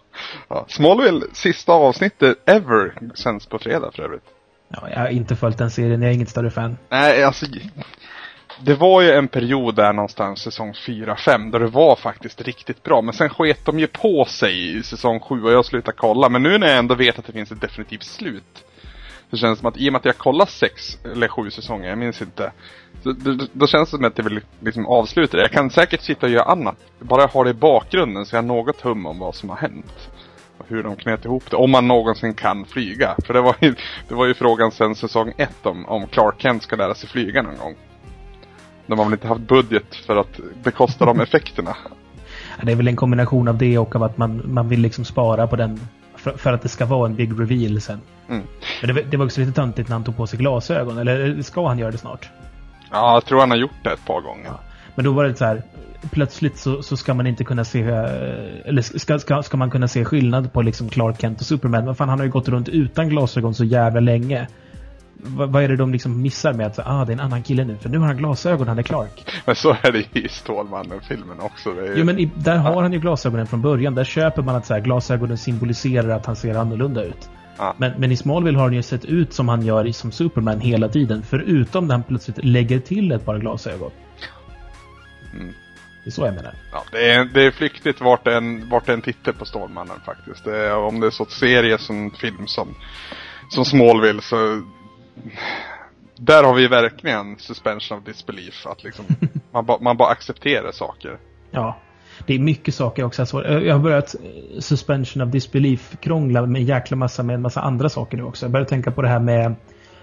ja, 0.48 0.66
Smallville, 0.68 1.25
sista 1.34 1.74
avsnittet 1.74 2.38
ever, 2.50 2.94
sänds 3.16 3.46
på 3.46 3.60
fredag 3.60 3.92
för 3.96 4.04
övrigt. 4.04 4.24
Ja, 4.68 4.90
jag 4.90 5.00
har 5.00 5.08
inte 5.08 5.36
följt 5.36 5.58
den 5.58 5.72
serien, 5.72 6.02
jag 6.02 6.12
är 6.12 6.16
inget 6.16 6.30
större 6.30 6.50
fan. 6.50 6.78
Nej, 6.90 7.24
alltså 7.24 7.46
det 8.59 8.75
var 8.75 9.01
ju 9.01 9.12
en 9.12 9.27
period 9.27 9.75
där 9.75 9.94
någonstans 9.94 10.42
säsong 10.42 10.71
4-5 10.71 11.51
där 11.51 11.59
det 11.59 11.68
var 11.68 11.95
faktiskt 11.95 12.42
riktigt 12.42 12.83
bra. 12.83 13.01
Men 13.01 13.13
sen 13.13 13.30
sket 13.30 13.65
de 13.65 13.80
ju 13.80 13.88
på 13.88 14.25
sig 14.25 14.77
i 14.77 14.83
säsong 14.83 15.19
7 15.19 15.44
och 15.44 15.51
jag 15.51 15.65
slutade 15.65 15.98
kolla. 15.98 16.30
Men 16.30 16.44
nu 16.44 16.57
när 16.57 16.68
jag 16.68 16.77
ändå 16.77 16.95
vet 16.95 17.19
att 17.19 17.25
det 17.25 17.33
finns 17.33 17.51
ett 17.51 17.62
definitivt 17.62 18.03
slut. 18.03 18.65
Så 19.31 19.38
känns 19.38 19.57
det 19.57 19.59
som 19.59 19.69
att 19.69 19.77
i 19.77 19.89
och 19.89 19.94
med 19.94 20.00
att 20.00 20.06
jag 20.06 20.18
kollat 20.18 20.50
sex 20.50 20.98
eller 21.03 21.27
sju 21.27 21.50
säsonger, 21.50 21.89
jag 21.89 21.98
minns 21.98 22.21
inte. 22.21 22.51
Så, 23.03 23.12
då, 23.12 23.48
då 23.53 23.68
känns 23.68 23.92
det 23.92 23.98
som 23.98 24.06
att 24.06 24.18
jag 24.18 24.25
vill 24.25 24.42
liksom 24.59 24.88
avsluta 24.88 25.38
det. 25.38 25.44
Jag 25.44 25.51
kan 25.51 25.69
säkert 25.69 26.01
sitta 26.01 26.25
och 26.25 26.31
göra 26.31 26.44
annat. 26.44 26.77
Bara 27.00 27.25
ha 27.25 27.44
det 27.44 27.50
i 27.50 27.53
bakgrunden 27.53 28.25
så 28.25 28.36
jag 28.36 28.42
har 28.42 28.48
något 28.48 28.81
hum 28.81 29.06
om 29.06 29.19
vad 29.19 29.36
som 29.36 29.50
har 29.50 29.57
hänt. 29.57 30.09
Och 30.57 30.65
hur 30.68 30.83
de 30.83 30.95
knöt 30.95 31.25
ihop 31.25 31.44
det. 31.50 31.56
Om 31.56 31.71
man 31.71 31.88
någonsin 31.88 32.33
kan 32.33 32.65
flyga. 32.65 33.15
För 33.25 33.33
det 33.33 33.42
var 33.42 33.56
ju, 33.59 33.75
det 34.07 34.15
var 34.15 34.25
ju 34.25 34.33
frågan 34.33 34.71
sen 34.71 34.95
säsong 34.95 35.33
1 35.38 35.65
om, 35.65 35.86
om 35.86 36.07
Clark 36.07 36.36
Kent 36.42 36.63
ska 36.63 36.75
lära 36.75 36.95
sig 36.95 37.09
flyga 37.09 37.42
någon 37.42 37.57
gång. 37.57 37.75
De 38.91 38.99
har 38.99 39.05
väl 39.05 39.13
inte 39.13 39.27
haft 39.27 39.41
budget 39.41 39.95
för 39.95 40.15
att 40.15 40.39
bekosta 40.63 41.05
de 41.05 41.19
effekterna. 41.19 41.75
Det 42.61 42.71
är 42.71 42.75
väl 42.75 42.88
en 42.88 42.95
kombination 42.95 43.47
av 43.47 43.57
det 43.57 43.77
och 43.77 43.95
av 43.95 44.03
att 44.03 44.17
man, 44.17 44.41
man 44.45 44.69
vill 44.69 44.81
liksom 44.81 45.05
spara 45.05 45.47
på 45.47 45.55
den 45.55 45.79
för, 46.15 46.31
för 46.31 46.53
att 46.53 46.61
det 46.61 46.69
ska 46.69 46.85
vara 46.85 47.05
en 47.05 47.15
big 47.15 47.31
reveal 47.39 47.81
sen. 47.81 48.01
Mm. 48.29 48.43
Men 48.81 48.95
det, 48.95 49.01
det, 49.01 49.17
var 49.17 49.25
också 49.25 49.41
lite 49.41 49.53
töntigt 49.53 49.89
när 49.89 49.95
han 49.95 50.03
tog 50.03 50.17
på 50.17 50.27
sig 50.27 50.39
glasögon. 50.39 50.97
Eller 50.97 51.41
ska 51.41 51.67
han 51.67 51.79
göra 51.79 51.91
det 51.91 51.97
snart? 51.97 52.29
Ja, 52.91 53.13
jag 53.13 53.25
tror 53.25 53.39
han 53.39 53.49
har 53.49 53.57
gjort 53.57 53.83
det 53.83 53.91
ett 53.91 54.05
par 54.05 54.21
gånger. 54.21 54.45
Ja. 54.45 54.59
Men 54.95 55.05
då 55.05 55.11
var 55.11 55.23
det 55.23 55.35
så 55.35 55.45
här. 55.45 55.63
Plötsligt 56.11 56.57
så, 56.57 56.83
så 56.83 56.97
ska 56.97 57.13
man 57.13 57.27
inte 57.27 57.43
kunna 57.43 57.63
se 57.63 57.81
Eller 58.65 58.81
ska, 58.81 59.19
ska, 59.19 59.43
ska 59.43 59.57
man 59.57 59.71
kunna 59.71 59.88
se 59.88 60.05
skillnad 60.05 60.53
på 60.53 60.61
liksom 60.61 60.89
Clark 60.89 61.21
Kent 61.21 61.39
och 61.39 61.45
Superman. 61.45 61.85
Men 61.85 61.95
fan, 61.95 62.09
han 62.09 62.19
har 62.19 62.25
ju 62.25 62.31
gått 62.31 62.49
runt 62.49 62.69
utan 62.69 63.09
glasögon 63.09 63.53
så 63.53 63.63
jävla 63.63 63.99
länge 63.99 64.47
vad 65.23 65.63
är 65.63 65.68
det 65.68 65.75
de 65.75 65.91
liksom 65.91 66.21
missar 66.21 66.53
med 66.53 66.68
att 66.68 66.79
ah, 66.79 67.06
det 67.06 67.12
är 67.12 67.13
en 67.13 67.19
annan 67.19 67.44
kille 67.44 67.65
nu? 67.65 67.77
För 67.77 67.89
nu 67.89 67.97
har 67.97 68.07
han 68.07 68.18
glasögon, 68.18 68.68
han 68.68 68.79
är 68.79 68.83
Clark. 68.83 69.31
Men 69.45 69.56
så 69.56 69.77
är 69.81 69.91
det 69.91 70.19
i 70.19 70.27
Stålmannen-filmen 70.29 71.39
också. 71.39 71.69
Ju... 71.69 71.94
Jo, 71.97 72.06
men 72.06 72.19
i, 72.19 72.31
där 72.35 72.57
har 72.57 72.81
han 72.81 72.94
ju 72.94 73.00
glasögonen 73.00 73.47
från 73.47 73.62
början. 73.62 73.95
Där 73.95 74.03
köper 74.03 74.41
man 74.41 74.56
att 74.56 74.65
så 74.65 74.73
här, 74.73 74.81
glasögonen 74.81 75.38
symboliserar 75.38 76.09
att 76.09 76.25
han 76.25 76.35
ser 76.35 76.56
annorlunda 76.56 77.03
ut. 77.03 77.29
Ah. 77.57 77.73
Men, 77.77 77.91
men 77.97 78.12
i 78.12 78.18
Smallville 78.18 78.57
har 78.57 78.65
han 78.65 78.73
ju 78.73 78.83
sett 78.83 79.06
ut 79.06 79.33
som 79.33 79.50
han 79.50 79.62
gör 79.62 79.91
som 79.91 80.12
Superman 80.12 80.59
hela 80.59 80.89
tiden. 80.89 81.24
Förutom 81.29 81.88
när 81.88 81.95
han 81.95 82.03
plötsligt 82.03 82.45
lägger 82.45 82.79
till 82.79 83.12
ett 83.12 83.25
par 83.25 83.38
glasögon. 83.38 83.91
Mm. 85.33 85.53
Det 86.03 86.09
är 86.09 86.12
så 86.12 86.25
jag 86.25 86.33
menar. 86.33 86.53
Ja, 86.71 86.83
det 86.91 87.12
är, 87.12 87.25
det 87.25 87.44
är 87.44 87.51
flyktigt 87.51 88.01
vart 88.01 88.27
en, 88.27 88.69
vart 88.69 88.89
en 88.89 89.01
tittar 89.01 89.31
på 89.31 89.45
Stålmannen 89.45 90.00
faktiskt. 90.06 90.44
Det 90.44 90.57
är, 90.57 90.75
om 90.75 91.00
det 91.00 91.07
är 91.07 91.12
så 91.12 91.25
serie 91.25 91.77
som 91.77 92.12
film 92.12 92.47
som, 92.47 92.75
som 93.50 93.65
Smallville 93.65 94.21
så 94.21 94.62
där 96.16 96.44
har 96.44 96.56
vi 96.56 96.68
verkligen 96.68 97.38
suspension 97.40 97.98
of 97.98 98.04
disbelief. 98.04 98.68
Att 98.68 98.84
liksom, 98.84 99.06
man, 99.52 99.66
ba, 99.66 99.78
man 99.81 99.98
bara 99.98 100.10
accepterar 100.10 100.72
saker. 100.72 101.18
Ja. 101.52 101.78
Det 102.25 102.36
är 102.36 102.40
mycket 102.40 102.75
saker 102.75 103.04
också. 103.04 103.22
Alltså, 103.22 103.44
jag 103.44 103.74
har 103.74 103.80
börjat 103.80 104.16
eh, 104.16 104.60
suspension 104.60 105.24
of 105.24 105.30
disbelief 105.30 105.98
krångla 106.00 106.46
med 106.46 106.60
en 106.62 106.66
jäkla 106.66 106.98
massa 106.98 107.24
med 107.24 107.34
en 107.34 107.42
massa 107.42 107.62
andra 107.62 107.90
saker 107.90 108.18
nu 108.18 108.24
också. 108.24 108.46
Jag 108.46 108.52
börjar 108.52 108.66
tänka 108.66 108.92
på 108.92 109.02
det 109.02 109.08
här 109.08 109.19
med 109.19 109.56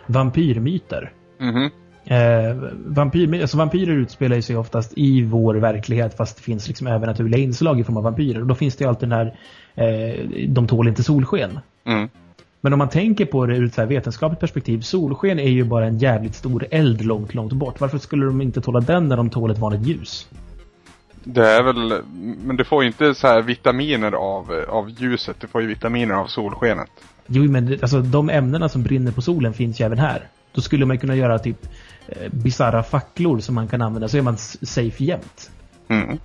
vampyrmyter. 0.06 1.12
Mm 1.40 1.54
-hmm. 1.54 1.70
eh, 2.04 2.56
vampyr, 2.86 3.40
alltså 3.40 3.58
vampyrer 3.58 3.94
utspelar 3.94 4.40
sig 4.40 4.56
oftast 4.56 4.92
i 4.96 5.22
vår 5.22 5.54
verklighet 5.54 6.16
fast 6.16 6.36
det 6.36 6.42
finns 6.42 6.68
liksom 6.68 6.86
övernaturliga 6.86 7.40
inslag 7.40 7.80
i 7.80 7.84
form 7.84 7.96
av 7.96 8.02
vampyrer. 8.02 8.40
Och 8.40 8.46
då 8.46 8.54
finns 8.54 8.76
det 8.76 8.84
ju 8.84 8.88
alltid 8.88 9.08
den 9.08 9.18
här 9.18 9.38
eh, 9.74 10.28
de 10.48 10.66
tål 10.66 10.88
inte 10.88 11.02
solsken. 11.02 11.58
Mm. 11.86 12.08
Men 12.60 12.72
om 12.72 12.78
man 12.78 12.88
tänker 12.88 13.24
på 13.24 13.46
det 13.46 13.56
ur 13.56 13.64
ett 13.64 13.74
så 13.74 13.84
vetenskapligt 13.84 14.40
perspektiv, 14.40 14.80
solsken 14.80 15.38
är 15.38 15.50
ju 15.50 15.64
bara 15.64 15.86
en 15.86 15.98
jävligt 15.98 16.34
stor 16.34 16.66
eld 16.70 17.04
långt, 17.04 17.34
långt 17.34 17.52
bort. 17.52 17.80
Varför 17.80 17.98
skulle 17.98 18.26
de 18.26 18.42
inte 18.42 18.60
tåla 18.60 18.80
den 18.80 19.08
när 19.08 19.16
de 19.16 19.30
tål 19.30 19.50
ett 19.50 19.58
vanligt 19.58 19.86
ljus? 19.86 20.28
Det 21.24 21.46
är 21.46 21.62
väl, 21.62 22.02
men 22.44 22.56
du 22.56 22.64
får 22.64 22.82
ju 22.82 22.88
inte 22.88 23.14
så 23.14 23.26
här 23.26 23.42
vitaminer 23.42 24.12
av, 24.12 24.64
av 24.68 24.90
ljuset, 24.90 25.36
du 25.40 25.46
får 25.46 25.62
ju 25.62 25.66
vitaminer 25.66 26.14
av 26.14 26.26
solskenet. 26.26 26.90
Jo, 27.26 27.42
men 27.42 27.78
alltså 27.82 28.00
de 28.00 28.30
ämnena 28.30 28.68
som 28.68 28.82
brinner 28.82 29.12
på 29.12 29.22
solen 29.22 29.52
finns 29.52 29.80
ju 29.80 29.84
även 29.84 29.98
här. 29.98 30.28
Då 30.52 30.60
skulle 30.60 30.86
man 30.86 30.98
kunna 30.98 31.14
göra 31.14 31.38
typ 31.38 31.66
eh, 32.08 32.32
bizarra 32.32 32.82
facklor 32.82 33.38
som 33.38 33.54
man 33.54 33.68
kan 33.68 33.82
använda, 33.82 34.08
så 34.08 34.16
är 34.16 34.22
man 34.22 34.36
safe 34.38 35.04
jämt. 35.04 35.50
Mm. 35.88 36.18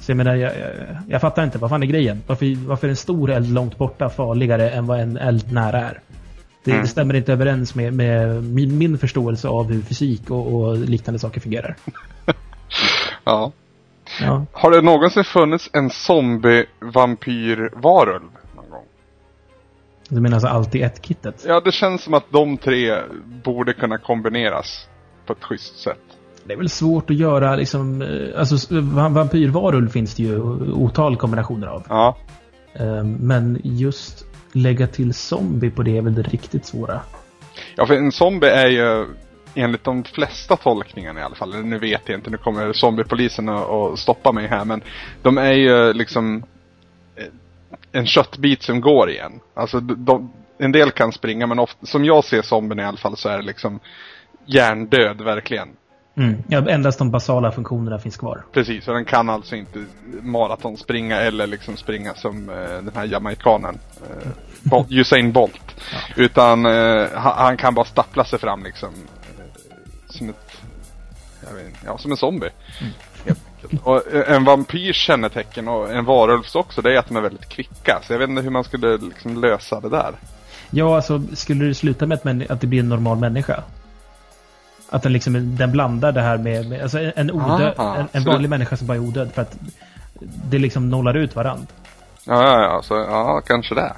Så 0.00 0.10
jag 0.10 0.16
menar, 0.16 0.34
jag, 0.34 0.58
jag, 0.58 0.70
jag, 1.08 1.20
fattar 1.20 1.44
inte. 1.44 1.58
Vad 1.58 1.70
fan 1.70 1.82
är 1.82 1.86
grejen? 1.86 2.22
Varför, 2.26 2.66
varför 2.66 2.86
är 2.86 2.90
en 2.90 2.96
stor 2.96 3.30
eld 3.30 3.48
långt 3.48 3.78
borta 3.78 4.08
farligare 4.08 4.70
än 4.70 4.86
vad 4.86 5.00
en 5.00 5.16
eld 5.16 5.52
nära 5.52 5.78
är? 5.78 6.00
Det, 6.64 6.70
mm. 6.70 6.82
det 6.82 6.88
stämmer 6.88 7.14
inte 7.14 7.32
överens 7.32 7.74
med, 7.74 7.92
med 7.92 8.44
min, 8.44 8.78
min, 8.78 8.98
förståelse 8.98 9.48
av 9.48 9.72
hur 9.72 9.82
fysik 9.82 10.30
och, 10.30 10.54
och 10.54 10.78
liknande 10.78 11.18
saker 11.18 11.40
fungerar. 11.40 11.76
ja. 13.24 13.52
ja. 14.20 14.46
Har 14.52 14.70
det 14.70 14.82
någonsin 14.82 15.24
funnits 15.24 15.70
en 15.72 15.90
zombie-vampyr-varulv 15.90 18.30
någon 18.56 18.70
gång? 18.70 18.84
Du 20.08 20.20
menar 20.20 20.36
alltså 20.36 20.48
allt 20.48 20.74
i 20.74 20.82
ett-kittet? 20.82 21.44
Ja, 21.46 21.60
det 21.60 21.72
känns 21.72 22.02
som 22.02 22.14
att 22.14 22.30
de 22.30 22.56
tre 22.56 22.96
borde 23.44 23.72
kunna 23.72 23.98
kombineras 23.98 24.88
på 25.26 25.32
ett 25.32 25.44
schysst 25.44 25.78
sätt. 25.78 26.09
Det 26.44 26.52
är 26.52 26.56
väl 26.56 26.68
svårt 26.68 27.10
att 27.10 27.16
göra 27.16 27.56
liksom, 27.56 28.02
eh, 28.02 28.40
alltså 28.40 28.80
vampyrvarulv 28.80 29.88
finns 29.88 30.14
det 30.14 30.22
ju 30.22 30.40
otal 30.72 31.16
kombinationer 31.16 31.66
av. 31.66 31.84
Ja. 31.88 32.16
Ehm, 32.74 33.12
men 33.12 33.60
just 33.64 34.24
lägga 34.52 34.86
till 34.86 35.14
zombie 35.14 35.70
på 35.70 35.82
det 35.82 35.96
är 35.96 36.02
väl 36.02 36.14
det 36.14 36.22
riktigt 36.22 36.66
svåra. 36.66 37.00
Ja, 37.76 37.86
för 37.86 37.94
en 37.94 38.12
zombie 38.12 38.48
är 38.48 38.66
ju 38.66 39.06
enligt 39.54 39.84
de 39.84 40.04
flesta 40.04 40.56
tolkningarna 40.56 41.20
i 41.20 41.22
alla 41.22 41.34
fall, 41.34 41.64
nu 41.64 41.78
vet 41.78 42.08
jag 42.08 42.18
inte, 42.18 42.30
nu 42.30 42.36
kommer 42.36 42.72
zombiepolisen 42.72 43.48
att 43.48 43.98
stoppa 43.98 44.32
mig 44.32 44.46
här, 44.46 44.64
men 44.64 44.82
de 45.22 45.38
är 45.38 45.52
ju 45.52 45.92
liksom 45.92 46.44
eh, 47.16 47.24
en 47.92 48.06
köttbit 48.06 48.62
som 48.62 48.80
går 48.80 49.10
igen. 49.10 49.40
Alltså 49.54 49.80
de, 49.80 50.32
en 50.58 50.72
del 50.72 50.90
kan 50.90 51.12
springa 51.12 51.46
men 51.46 51.58
ofta, 51.58 51.86
som 51.86 52.04
jag 52.04 52.24
ser 52.24 52.42
zombien 52.42 52.80
i 52.80 52.84
alla 52.84 52.98
fall 52.98 53.16
så 53.16 53.28
är 53.28 53.36
det 53.36 53.44
liksom 53.44 53.80
hjärndöd 54.46 55.20
verkligen. 55.20 55.68
Mm. 56.16 56.42
Ja, 56.48 56.68
endast 56.68 56.98
de 56.98 57.10
basala 57.10 57.52
funktionerna 57.52 57.98
finns 57.98 58.16
kvar. 58.16 58.44
Precis, 58.52 58.88
och 58.88 58.94
den 58.94 59.04
kan 59.04 59.28
alltså 59.30 59.56
inte 59.56 59.84
maraton 60.22 60.76
springa 60.76 61.16
eller 61.16 61.46
liksom 61.46 61.76
springa 61.76 62.14
som 62.14 62.48
eh, 62.50 62.56
den 62.56 62.92
här 62.94 63.04
jamaikanen. 63.04 63.78
Eh, 64.10 64.28
Bol- 64.62 64.86
Usain 64.90 65.32
Bolt. 65.32 65.76
Utan 66.16 66.66
eh, 66.66 67.06
han, 67.14 67.56
kan 67.56 67.74
bara 67.74 67.84
stappla 67.84 68.24
sig 68.24 68.38
fram 68.38 68.64
liksom. 68.64 68.88
Eh, 68.88 69.44
som 70.08 70.28
ett, 70.28 70.36
inte, 71.42 71.78
ja 71.86 71.98
som 71.98 72.10
en 72.10 72.16
zombie. 72.16 72.50
Helt 73.24 73.40
enkelt. 73.62 73.82
Och 73.86 74.14
eh, 74.14 74.34
en 74.36 74.44
vampyrs 74.44 74.96
kännetecken 74.96 75.68
och 75.68 75.90
en 75.92 76.04
varulvs 76.04 76.54
också, 76.54 76.82
det 76.82 76.94
är 76.94 76.98
att 76.98 77.08
de 77.08 77.16
är 77.16 77.20
väldigt 77.20 77.48
kvicka. 77.48 78.00
Så 78.02 78.12
jag 78.12 78.18
vet 78.18 78.28
inte 78.30 78.42
hur 78.42 78.50
man 78.50 78.64
skulle 78.64 78.96
liksom 78.96 79.40
lösa 79.40 79.80
det 79.80 79.88
där. 79.88 80.14
Ja, 80.70 80.96
alltså 80.96 81.22
skulle 81.34 81.64
det 81.64 81.74
sluta 81.74 82.06
med 82.06 82.18
att, 82.24 82.50
att 82.50 82.60
det 82.60 82.66
blir 82.66 82.80
en 82.80 82.88
normal 82.88 83.18
människa? 83.18 83.62
Att 84.90 85.02
den 85.02 85.12
liksom, 85.12 85.56
den 85.56 85.72
blandar 85.72 86.12
det 86.12 86.20
här 86.20 86.38
med, 86.38 86.68
med 86.68 86.82
alltså 86.82 86.98
en, 87.16 87.30
odöd, 87.30 87.74
Ah, 87.76 87.94
en, 87.96 88.08
en 88.12 88.24
vanlig 88.24 88.42
det- 88.44 88.48
människa 88.48 88.76
som 88.76 88.86
bara 88.86 88.94
är 88.98 89.02
odöd 89.02 89.32
för 89.34 89.42
att 89.42 89.58
det 90.50 90.58
liksom 90.58 90.90
nollar 90.90 91.14
ut 91.16 91.36
varandra. 91.36 91.66
Ja, 92.24 92.42
ja, 92.42 92.62
ja, 92.62 92.82
så, 92.82 92.94
ja 92.94 93.42
kanske 93.46 93.74
det. 93.74 93.92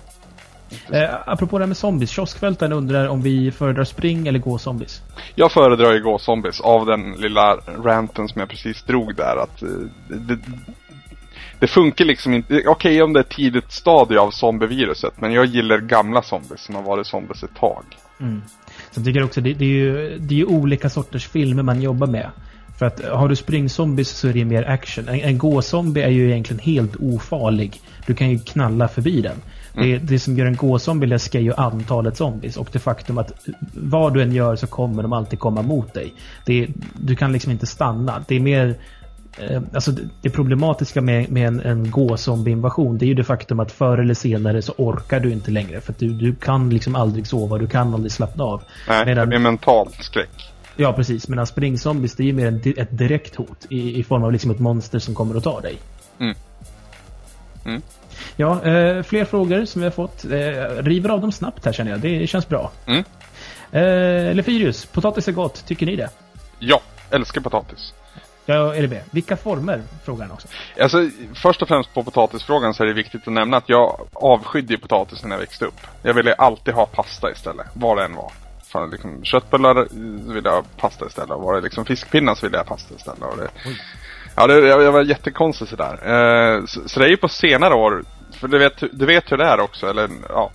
Eh, 0.91 1.15
apropå 1.27 1.59
det 1.59 1.63
här 1.65 1.69
med 1.69 1.77
zombies, 1.77 2.11
kioskvältaren 2.11 2.73
undrar 2.73 3.09
om 3.09 3.23
vi 3.23 3.51
föredrar 3.53 3.85
spring 3.85 4.29
eller 4.29 4.39
gå 4.39 4.59
zombies. 4.59 5.03
Jag 5.35 5.53
föredrar 5.53 5.93
ju 5.93 6.03
gå 6.03 6.19
zombies 6.19 6.61
av 6.61 6.87
den 6.87 7.13
lilla 7.13 7.57
ranten 7.85 8.29
som 8.29 8.41
jag 8.41 8.49
precis 8.49 8.83
drog 8.83 9.15
där. 9.17 9.37
Att 9.43 9.63
eh, 9.63 9.69
det, 10.09 10.39
det 11.59 11.67
funkar 11.67 12.05
liksom 12.05 12.35
inte. 12.35 12.63
Okej 12.67 13.03
om 13.03 13.13
det 13.13 13.21
är 13.21 13.25
tidigt 13.25 13.73
stadie 13.73 14.21
av 14.21 14.31
zombieviruset. 14.31 15.21
Men 15.21 15.33
jag 15.33 15.45
gillar 15.47 15.79
gamla 15.79 16.23
zombies 16.23 16.61
som 16.61 16.75
har 16.75 16.83
varit 16.83 17.07
zombies 17.07 17.43
ett 17.43 17.55
tag. 17.61 17.85
Mm. 18.21 18.43
Jag 18.95 19.05
tycker 19.05 19.25
också 19.25 19.41
det, 19.41 19.55
det, 19.55 19.65
är 19.65 19.69
ju, 19.69 20.19
det 20.19 20.41
är 20.41 20.49
olika 20.49 20.91
sorters 20.91 21.29
filmer 21.29 21.63
man 21.63 21.83
jobbar 21.83 22.07
med. 22.07 22.31
För 22.79 22.87
att 22.87 23.05
har 23.05 23.29
du 23.29 23.37
springzombies 23.37 24.09
så 24.09 24.29
är 24.29 24.33
det 24.33 24.45
mer 24.45 24.71
action. 24.71 25.09
En, 25.09 25.21
en 25.21 25.39
gåzombie 25.39 26.03
är 26.03 26.11
ju 26.11 26.31
egentligen 26.31 26.61
helt 26.61 26.97
ofarlig. 26.97 27.81
Du 28.07 28.15
kan 28.15 28.31
ju 28.31 28.39
knalla 28.39 28.89
förbi 28.89 29.21
den. 29.21 29.37
Det, 29.75 29.99
det 29.99 30.19
som 30.19 30.37
gör 30.37 30.47
en 30.47 30.57
gåzombie 30.57 31.07
läskig 31.07 31.39
är 31.39 31.43
ju 31.43 31.55
antalet 31.55 32.17
zombies 32.17 32.57
och 32.57 32.69
det 32.73 32.79
faktum 32.79 33.19
att 33.19 33.33
vad 33.75 34.15
du 34.15 34.23
än 34.23 34.33
gör 34.33 34.57
så 34.57 34.67
kommer 34.67 35.03
de 35.03 35.13
alltid 35.13 35.39
komma 35.39 35.63
mot 35.63 35.95
dig. 35.95 36.15
Det, 36.47 36.69
du 36.95 37.17
kan 37.17 37.33
liksom 37.33 37.53
inte 37.53 37.67
stanna. 37.67 38.25
Det 38.29 38.37
är 38.37 38.41
mer 38.41 38.75
Alltså 39.75 39.93
det, 40.23 40.31
problematiska 40.31 41.01
med, 41.01 41.31
med 41.31 41.49
en, 41.49 41.61
en 41.61 41.91
gåzombie-invasion 41.91 42.99
det 42.99 43.05
är 43.05 43.07
ju 43.07 43.15
det 43.15 43.25
faktum 43.25 43.61
att 43.61 43.73
förr 43.73 43.99
eller 43.99 44.15
senare 44.15 44.63
så 44.63 44.73
orkar 44.77 45.21
du 45.21 45.33
inte 45.33 45.51
längre. 45.51 45.81
För 45.81 45.93
att 45.93 45.99
du, 45.99 46.09
du 46.09 46.35
kan 46.35 46.71
liksom 46.71 46.97
aldrig 46.97 47.27
sova, 47.27 47.59
du 47.59 47.67
kan 47.67 47.95
aldrig 47.95 48.13
slappna 48.13 48.45
av. 48.45 48.63
Nej, 48.89 49.07
Medan- 49.07 49.31
det 49.31 49.37
är 49.37 49.41
mental 49.41 49.89
skräck. 50.01 50.53
Ja, 50.77 50.93
precis. 50.93 51.29
Medan 51.29 51.47
springzombies 51.47 52.15
det 52.15 52.23
är 52.23 52.27
ju 52.27 52.33
mer 52.33 52.47
en, 52.47 52.63
ett 52.77 52.99
direkt 52.99 53.35
hot 53.35 53.67
i, 53.71 53.99
i 53.99 54.05
form 54.05 54.25
av 54.25 54.33
liksom 54.33 54.51
ett 54.51 54.59
monster 54.59 54.99
som 54.99 55.15
kommer 55.15 55.37
och 55.37 55.43
tar 55.43 55.61
dig. 55.61 55.77
Mm. 56.19 56.37
Mm. 57.65 57.83
Ja, 58.37 58.65
eh, 58.65 59.03
fler 59.03 59.25
frågor 59.25 59.65
som 59.65 59.81
vi 59.81 59.87
har 59.87 59.93
fått. 59.93 60.25
Eh, 60.25 60.83
river 60.83 61.11
av 61.11 61.21
dem 61.21 61.33
snabbt 61.33 61.65
här 61.65 61.73
känner 61.73 61.91
jag. 61.91 62.01
Det 62.01 62.27
känns 62.27 62.49
bra. 62.49 62.71
Mm. 62.87 63.05
Eh, 63.73 64.35
Lefyrius, 64.35 64.87
potatis 64.87 65.29
är 65.29 65.33
gott. 65.33 65.67
Tycker 65.67 65.87
ni 65.87 65.97
det? 65.97 66.11
Ja, 66.59 66.81
älskar 67.11 67.41
potatis. 67.41 67.95
Ja, 68.47 68.75
eller 68.75 68.89
B. 68.89 69.01
Vilka 69.11 69.37
former? 69.37 69.83
Frågar 70.05 70.23
han 70.23 70.33
också. 70.33 70.49
Alltså, 70.81 71.09
först 71.35 71.63
och 71.63 71.69
främst 71.69 71.95
på 71.95 72.03
potatisfrågan 72.03 72.75
så 72.75 72.83
är 72.83 72.87
det 72.87 72.93
viktigt 72.93 73.27
att 73.27 73.33
nämna 73.33 73.57
att 73.57 73.69
jag 73.69 74.09
avskydde 74.13 74.79
potatis 74.79 75.25
när 75.25 75.31
jag 75.31 75.39
växte 75.39 75.65
upp. 75.65 75.81
Jag 76.03 76.15
ville 76.15 76.35
alltid 76.35 76.75
ha 76.75 76.87
pasta 76.87 77.31
istället, 77.31 77.67
vad 77.75 77.97
det 77.97 78.05
än 78.05 78.15
var. 78.15 78.33
Fan, 78.73 78.91
liksom, 78.91 79.25
köttbullar 79.25 79.87
ville 80.33 80.49
jag 80.49 80.57
ha 80.57 80.63
pasta 80.77 81.07
istället. 81.07 81.31
Och 81.31 81.43
var 81.43 81.55
det 81.55 81.61
liksom 81.61 81.85
fiskpinnar 81.85 82.35
så 82.35 82.47
ville 82.47 82.57
jag 82.57 82.65
ha 82.65 82.69
pasta 82.69 82.95
istället. 82.95 83.23
Och 83.23 83.37
det, 83.37 83.49
ja, 84.37 84.47
det, 84.47 84.69
jag, 84.69 84.83
jag 84.83 84.93
var 84.93 85.03
jättekonstig 85.03 85.69
sådär. 85.69 85.93
Eh, 85.93 86.65
så, 86.65 86.89
så 86.89 87.01
det 87.01 87.07
är 87.07 87.11
ju 87.11 87.17
på 87.17 87.29
senare 87.29 87.75
år, 87.75 88.05
för 88.41 88.49
du 88.49 88.59
vet, 88.59 88.83
du 88.93 89.07
vet 89.07 89.33
hur 89.33 89.37
det 89.37 89.45
är 89.45 89.61
också, 89.61 89.91
eller 89.91 90.09
ja. 90.29 90.51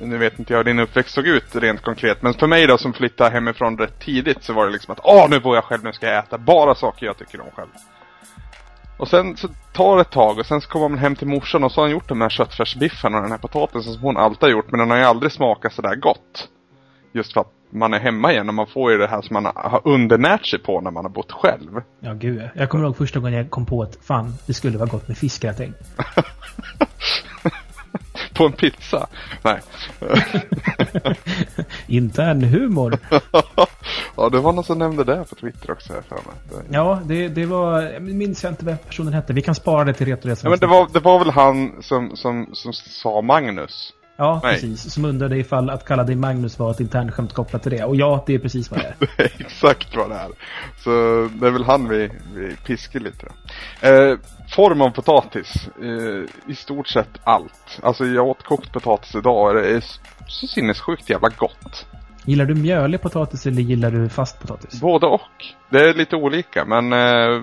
Nu 0.00 0.18
vet 0.18 0.38
inte 0.38 0.52
jag 0.52 0.58
hur 0.58 0.64
din 0.64 0.78
uppväxt 0.78 1.14
såg 1.14 1.26
ut 1.26 1.56
rent 1.56 1.82
konkret. 1.82 2.22
Men 2.22 2.34
för 2.34 2.46
mig 2.46 2.66
då 2.66 2.78
som 2.78 2.92
flyttade 2.92 3.30
hemifrån 3.30 3.78
rätt 3.78 4.00
tidigt 4.00 4.44
så 4.44 4.52
var 4.52 4.66
det 4.66 4.72
liksom 4.72 4.92
att 4.92 5.00
Åh 5.02 5.30
nu 5.30 5.40
bor 5.40 5.54
jag 5.54 5.64
själv, 5.64 5.84
nu 5.84 5.92
ska 5.92 6.06
jag 6.06 6.18
äta 6.18 6.38
bara 6.38 6.74
saker 6.74 7.06
jag 7.06 7.18
tycker 7.18 7.40
om 7.40 7.50
själv. 7.56 7.68
Och 8.96 9.08
sen 9.08 9.36
så 9.36 9.48
tar 9.72 9.96
det 9.96 10.02
ett 10.02 10.10
tag 10.10 10.38
och 10.38 10.46
sen 10.46 10.60
så 10.60 10.68
kommer 10.68 10.88
man 10.88 10.98
hem 10.98 11.16
till 11.16 11.26
morsan 11.26 11.64
och 11.64 11.72
så 11.72 11.80
har 11.80 11.84
han 11.86 11.92
gjort 11.92 12.08
de 12.08 12.20
här 12.20 12.28
köttfärsbiffen 12.28 13.14
och 13.14 13.22
den 13.22 13.30
här 13.30 13.38
potatisen 13.38 13.92
som 13.92 14.02
hon 14.02 14.16
alltid 14.16 14.42
har 14.42 14.50
gjort. 14.50 14.70
Men 14.70 14.80
den 14.80 14.90
har 14.90 14.96
ju 14.96 15.04
aldrig 15.04 15.32
smakat 15.32 15.72
sådär 15.72 15.94
gott. 15.94 16.48
Just 17.12 17.32
för 17.32 17.40
att 17.40 17.52
man 17.70 17.94
är 17.94 17.98
hemma 17.98 18.32
igen 18.32 18.48
och 18.48 18.54
man 18.54 18.66
får 18.66 18.92
ju 18.92 18.98
det 18.98 19.06
här 19.06 19.22
som 19.22 19.34
man 19.34 19.44
har 19.54 19.80
undernärt 19.84 20.46
sig 20.46 20.58
på 20.58 20.80
när 20.80 20.90
man 20.90 21.04
har 21.04 21.10
bott 21.10 21.32
själv. 21.32 21.82
Ja, 22.00 22.12
gud. 22.12 22.48
Jag 22.54 22.70
kommer 22.70 22.84
ihåg 22.84 22.96
första 22.96 23.20
gången 23.20 23.34
jag 23.34 23.50
kom 23.50 23.66
på 23.66 23.82
att 23.82 23.98
fan, 24.02 24.34
det 24.46 24.54
skulle 24.54 24.78
vara 24.78 24.88
gott 24.88 25.08
med 25.08 25.18
fiskgratäng. 25.18 25.72
på 28.40 28.46
en 28.46 28.52
pizza. 28.52 29.06
Nej. 29.42 29.60
Intern 31.86 32.42
humor. 32.44 32.98
ja, 34.16 34.28
det 34.28 34.38
var 34.40 34.52
någon 34.52 34.64
som 34.64 34.78
nämnde 34.78 35.04
det 35.04 35.24
på 35.28 35.34
Twitter 35.34 35.70
också 35.70 35.92
här. 35.92 36.02
Det- 36.08 36.74
Ja, 36.76 37.00
det, 37.04 37.28
det 37.28 37.46
var... 37.46 37.82
Jag 37.82 38.02
minns 38.02 38.42
jag 38.44 38.52
inte 38.52 38.64
vad 38.64 38.86
personen 38.86 39.12
hette. 39.12 39.32
Vi 39.32 39.42
kan 39.42 39.54
spara 39.54 39.84
det 39.84 39.92
till 39.92 40.06
Retoresan. 40.06 40.40
Ja, 40.44 40.50
men 40.50 40.58
det 40.58 40.66
var, 40.66 40.88
det 40.92 41.00
var 41.00 41.18
väl 41.18 41.30
han 41.30 41.82
som, 41.82 42.16
som, 42.16 42.46
som 42.52 42.72
sa 42.72 43.20
Magnus. 43.22 43.92
Ja, 44.20 44.40
Nej. 44.42 44.54
precis. 44.54 44.92
Som 44.92 45.04
undrade 45.04 45.36
ifall 45.38 45.70
att 45.70 45.84
kalla 45.84 46.04
dig 46.04 46.16
Magnus 46.16 46.58
var 46.58 46.70
ett 46.70 46.80
internskämt 46.80 47.32
kopplat 47.32 47.62
till 47.62 47.72
det. 47.72 47.84
Och 47.84 47.96
ja, 47.96 48.24
det 48.26 48.34
är 48.34 48.38
precis 48.38 48.70
vad 48.70 48.80
det 48.80 48.86
är. 48.86 48.94
Det 49.16 49.22
är 49.22 49.32
exakt 49.38 49.96
vad 49.96 50.10
det 50.10 50.16
är. 50.16 50.28
Så 50.76 50.90
det 51.40 51.46
är 51.46 51.50
väl 51.50 51.64
han 51.64 51.88
vi, 51.88 52.10
vi 52.34 52.56
piskar 52.56 53.00
lite. 53.00 53.26
Eh, 53.80 54.18
form 54.50 54.80
av 54.80 54.90
potatis. 54.90 55.68
Eh, 55.82 56.50
I 56.52 56.54
stort 56.54 56.88
sett 56.88 57.20
allt. 57.24 57.80
Alltså 57.82 58.04
jag 58.04 58.26
åt 58.26 58.42
kokt 58.42 58.72
potatis 58.72 59.14
idag 59.14 59.48
och 59.48 59.54
det 59.54 59.68
är 59.68 59.84
så 60.26 60.46
sinnessjukt 60.46 61.10
jävla 61.10 61.28
gott. 61.28 61.86
Gillar 62.24 62.44
du 62.44 62.54
mjölig 62.54 63.00
potatis 63.02 63.46
eller 63.46 63.62
gillar 63.62 63.90
du 63.90 64.08
fast 64.08 64.40
potatis? 64.40 64.80
Både 64.80 65.06
och. 65.06 65.44
Det 65.70 65.88
är 65.88 65.94
lite 65.94 66.16
olika 66.16 66.64
men 66.64 66.92
eh, 66.92 67.42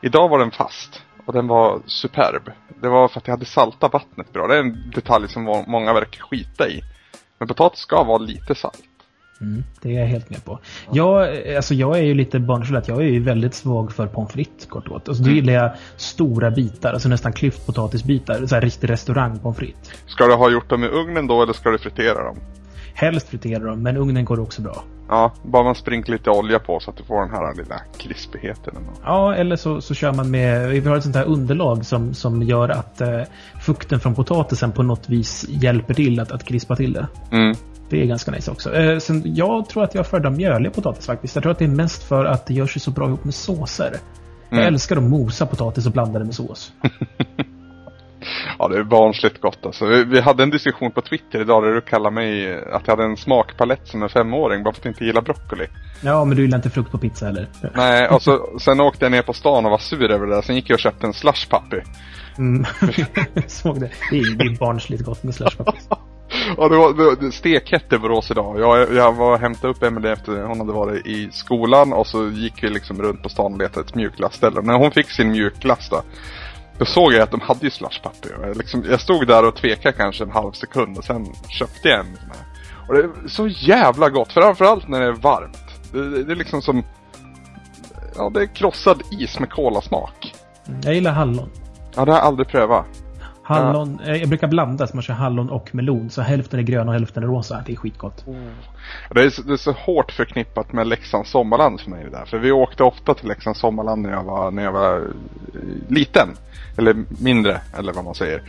idag 0.00 0.28
var 0.28 0.38
den 0.38 0.50
fast. 0.50 1.02
Och 1.26 1.32
den 1.32 1.46
var 1.46 1.80
superb. 1.86 2.42
Det 2.82 2.88
var 2.88 3.08
för 3.08 3.18
att 3.20 3.26
jag 3.26 3.34
hade 3.34 3.44
saltat 3.44 3.92
vattnet 3.92 4.32
bra. 4.32 4.46
Det 4.46 4.54
är 4.54 4.60
en 4.60 4.90
detalj 4.94 5.28
som 5.28 5.42
må- 5.42 5.64
många 5.66 5.92
verkar 5.92 6.22
skita 6.22 6.68
i. 6.68 6.82
Men 7.38 7.48
potatis 7.48 7.80
ska 7.80 8.04
vara 8.04 8.18
lite 8.18 8.54
salt. 8.54 8.82
Mm, 9.40 9.64
det 9.82 9.96
är 9.96 10.00
jag 10.00 10.06
helt 10.06 10.30
med 10.30 10.44
på. 10.44 10.58
Jag, 10.90 11.28
alltså 11.56 11.74
jag 11.74 11.98
är 11.98 12.02
ju 12.02 12.14
lite 12.14 12.38
barnslig 12.40 12.78
att 12.78 12.88
jag 12.88 12.98
är 12.98 13.02
ju 13.08 13.22
väldigt 13.22 13.54
svag 13.54 13.92
för 13.92 14.06
pommes 14.06 14.32
frites 14.32 14.66
kort 14.66 14.86
och 14.86 14.92
gott. 14.92 15.08
Alltså 15.08 15.22
då 15.22 15.30
gillar 15.30 15.52
jag 15.52 15.72
stora 15.96 16.50
bitar, 16.50 16.92
alltså 16.92 17.08
nästan 17.08 17.32
klyftpotatisbitar. 17.32 18.46
Så 18.46 18.54
här 18.54 18.62
riktig 18.62 18.90
restaurang 18.90 19.38
pommes 19.38 19.58
frites. 19.58 19.92
Ska 20.06 20.26
du 20.26 20.34
ha 20.34 20.50
gjort 20.50 20.68
dem 20.68 20.84
i 20.84 20.86
ugnen 20.86 21.26
då 21.26 21.42
eller 21.42 21.52
ska 21.52 21.70
du 21.70 21.78
fritera 21.78 22.24
dem? 22.24 22.36
Helst 22.94 23.28
fritera 23.28 23.64
dem, 23.64 23.82
men 23.82 23.96
ugnen 23.96 24.24
går 24.24 24.40
också 24.40 24.62
bra. 24.62 24.84
Ja, 25.08 25.32
bara 25.42 25.62
man 25.62 25.74
sprinklar 25.74 26.12
lite 26.16 26.30
olja 26.30 26.58
på 26.58 26.80
så 26.80 26.90
att 26.90 26.96
du 26.96 27.04
får 27.04 27.20
den 27.20 27.30
här 27.30 27.54
lilla 27.54 27.80
krispigheten. 27.98 28.76
ändå. 28.76 28.90
Ja, 29.04 29.34
eller 29.34 29.56
så, 29.56 29.80
så 29.80 29.94
kör 29.94 30.12
man 30.12 30.30
med, 30.30 30.68
vi 30.68 30.80
har 30.88 30.96
ett 30.96 31.02
sånt 31.02 31.16
här 31.16 31.24
underlag 31.24 31.84
som, 31.84 32.14
som 32.14 32.42
gör 32.42 32.68
att 32.68 33.00
eh, 33.00 33.20
fukten 33.60 34.00
från 34.00 34.14
potatisen 34.14 34.72
på 34.72 34.82
något 34.82 35.08
vis 35.08 35.46
hjälper 35.48 35.94
till 35.94 36.20
att, 36.20 36.32
att 36.32 36.44
krispa 36.44 36.76
till 36.76 36.92
det. 36.92 37.06
Mm. 37.32 37.56
Det 37.88 38.02
är 38.02 38.06
ganska 38.06 38.30
nice 38.30 38.50
också. 38.50 38.74
Eh, 38.74 38.98
sen, 38.98 39.22
jag 39.34 39.68
tror 39.68 39.84
att 39.84 39.94
jag 39.94 40.06
föredrar 40.06 40.30
mjölig 40.30 40.72
potatis 40.74 41.06
faktiskt. 41.06 41.34
Jag 41.36 41.42
tror 41.42 41.52
att 41.52 41.58
det 41.58 41.64
är 41.64 41.68
mest 41.68 42.02
för 42.02 42.24
att 42.24 42.46
det 42.46 42.54
gör 42.54 42.66
sig 42.66 42.80
så 42.82 42.90
bra 42.90 43.06
ihop 43.08 43.24
med 43.24 43.34
såser. 43.34 43.96
Jag 44.50 44.58
Mm. 44.58 44.74
älskar 44.74 44.96
att 44.96 45.02
mosa 45.02 45.46
potatis 45.46 45.86
och 45.86 45.92
blanda 45.92 46.18
det 46.18 46.24
med 46.24 46.34
sås. 46.34 46.72
Ja, 48.58 48.68
det 48.68 48.78
är 48.78 48.84
barnsligt 48.84 49.40
gott 49.40 49.66
alltså. 49.66 49.86
Vi, 49.86 50.20
hade 50.20 50.42
en 50.42 50.50
diskussion 50.50 50.90
på 50.90 51.00
Twitter 51.00 51.40
idag 51.40 51.62
där 51.62 51.70
du 51.70 51.80
kallade 51.80 52.14
mig 52.14 52.54
att 52.54 52.82
jag 52.86 52.96
hade 52.96 53.04
en 53.04 53.16
smakpalett 53.16 53.88
som 53.88 54.02
en 54.02 54.08
femåring 54.08 54.62
bara 54.62 54.72
för 54.74 54.80
att 54.80 54.84
jag 54.84 54.92
inte 54.92 55.04
gillar 55.04 55.22
broccoli. 55.22 55.66
Ja, 56.00 56.24
men 56.24 56.36
du 56.36 56.42
gillar 56.42 56.58
inte 56.58 56.70
frukt 56.70 56.90
på 56.90 56.98
pizza 56.98 57.26
heller. 57.26 57.48
Nej, 57.74 58.08
och 58.08 58.22
så, 58.22 58.58
sen 58.60 58.80
åkte 58.80 59.04
jag 59.04 59.12
ner 59.12 59.22
på 59.22 59.32
stan 59.32 59.64
och 59.64 59.70
var 59.70 59.78
sur 59.78 60.10
över 60.10 60.26
det 60.26 60.34
där. 60.34 60.42
Sen 60.42 60.56
gick 60.56 60.70
jag 60.70 60.74
och 60.74 60.80
köpte 60.80 61.06
en 61.06 61.12
slush 61.12 61.48
puppy. 61.50 61.80
Mm. 62.38 62.64
Såg 63.46 63.80
det. 63.80 63.90
Det 64.10 64.18
är, 64.18 64.34
det 64.36 64.44
är 64.44 64.58
barnsligt 64.58 65.04
gott 65.04 65.22
med 65.22 65.34
slushpoppis. 65.34 65.88
Ja, 66.56 66.68
det 66.68 66.76
var, 66.76 66.92
det 66.92 67.04
var 67.04 67.30
stekhett 67.30 67.92
i 67.92 67.98
Borås 67.98 68.30
idag. 68.30 68.60
Jag, 68.60 68.94
jag 68.94 69.12
var 69.12 69.32
och 69.32 69.38
hämtade 69.38 69.72
upp 69.72 69.82
Emelie 69.82 70.12
efter 70.12 70.42
hon 70.42 70.58
hade 70.58 70.72
varit 70.72 71.06
i 71.06 71.28
skolan 71.32 71.92
och 71.92 72.06
så 72.06 72.28
gick 72.28 72.64
vi 72.64 72.68
liksom 72.68 73.02
runt 73.02 73.22
på 73.22 73.28
stan 73.28 73.52
och 73.52 73.58
letade 73.58 73.86
ett 73.86 73.94
mjukglassställe. 73.94 74.62
När 74.62 74.78
hon 74.78 74.90
fick 74.90 75.10
sin 75.10 75.30
mjukglass 75.30 75.88
då, 75.90 76.02
då 76.78 76.84
såg 76.84 77.12
jag 77.12 77.22
att 77.22 77.30
de 77.30 77.40
hade 77.40 77.64
ju 77.64 77.70
slush 77.70 78.02
puppy. 78.02 78.34
Och 78.34 78.48
jag, 78.48 78.56
liksom, 78.56 78.84
jag 78.90 79.00
stod 79.00 79.26
där 79.26 79.44
och 79.44 79.56
tvekade 79.56 79.96
kanske 79.96 80.24
en 80.24 80.30
halv 80.30 80.52
sekund 80.52 80.98
och 80.98 81.04
sen 81.04 81.26
köpte 81.48 81.88
jag 81.88 82.00
en 82.00 82.16
sån 82.16 82.30
här. 82.30 82.46
Och 82.88 82.94
det 82.94 83.00
är 83.00 83.28
så 83.28 83.48
jävla 83.48 84.08
gott, 84.08 84.32
framförallt 84.32 84.88
när 84.88 85.00
det 85.00 85.06
är 85.06 85.12
varmt. 85.12 85.58
Det, 85.92 86.10
det, 86.10 86.24
det 86.24 86.32
är 86.32 86.36
liksom 86.36 86.62
som, 86.62 86.82
ja 88.16 88.30
det 88.34 88.42
är 88.42 88.46
krossad 88.54 89.02
is 89.10 89.40
med 89.40 89.50
kolasmak. 89.50 90.34
Jag 90.84 90.94
gillar 90.94 91.12
hallon. 91.12 91.50
Ja, 91.94 92.04
det 92.04 92.10
har 92.10 92.18
jag 92.18 92.26
aldrig 92.26 92.48
prövat. 92.48 92.86
Hallon, 93.42 94.00
eh, 94.00 94.16
jag 94.16 94.28
brukar 94.28 94.48
blanda 94.48 94.86
så 94.86 94.96
man 94.96 95.02
kör 95.02 95.14
hallon 95.14 95.50
och 95.50 95.74
melon. 95.74 96.10
Så 96.10 96.22
hälften 96.22 96.58
är 96.58 96.62
grön 96.62 96.88
och 96.88 96.94
hälften 96.94 97.22
är 97.22 97.26
rosa. 97.26 97.62
Det 97.66 97.72
är 97.72 97.76
skitgott. 97.76 98.24
Det 99.10 99.22
är, 99.22 99.30
så- 99.30 99.42
det 99.42 99.52
är 99.52 99.56
så 99.56 99.72
hårt 99.72 100.12
förknippat 100.12 100.72
med 100.72 100.86
Leksands 100.86 101.30
sommarland 101.30 101.80
för 101.80 101.90
mig 101.90 102.04
det 102.04 102.10
där. 102.10 102.24
För 102.24 102.38
vi 102.38 102.52
åkte 102.52 102.82
ofta 102.84 103.14
till 103.14 103.28
Leksands 103.28 103.60
sommarland 103.60 104.02
när 104.02 104.10
jag 104.10 104.24
var, 104.24 104.50
när 104.50 104.62
jag 104.64 104.72
var 104.72 104.96
eh, 104.98 105.04
liten. 105.88 106.28
Eller 106.78 106.96
mindre, 107.20 107.60
eller 107.78 107.92
vad 107.92 108.04
man 108.04 108.14
säger. 108.14 108.42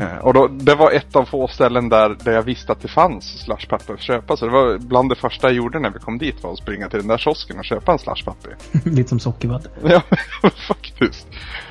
Eh, 0.00 0.18
och 0.18 0.34
då, 0.34 0.48
det 0.48 0.74
var 0.74 0.90
ett 0.90 1.16
av 1.16 1.24
få 1.24 1.48
ställen 1.48 1.88
där, 1.88 2.16
där 2.24 2.32
jag 2.32 2.42
visste 2.42 2.72
att 2.72 2.80
det 2.82 2.88
fanns 2.88 3.42
slashpapper 3.44 3.94
att 3.94 4.00
köpa. 4.00 4.36
Så 4.36 4.44
det 4.46 4.50
var 4.52 4.78
bland 4.78 5.08
det 5.08 5.14
första 5.14 5.46
jag 5.46 5.54
gjorde 5.56 5.78
när 5.80 5.90
vi 5.90 5.98
kom 5.98 6.18
dit 6.18 6.42
var 6.42 6.52
att 6.52 6.58
springa 6.58 6.88
till 6.88 6.98
den 6.98 7.08
där 7.08 7.18
kiosken 7.18 7.58
och 7.58 7.64
köpa 7.64 7.92
en 7.92 7.98
slashpapper. 7.98 8.56
Lite 8.84 9.08
som 9.08 9.20
sockervatten. 9.20 9.70
ja, 9.90 10.02
faktiskt. 10.68 11.26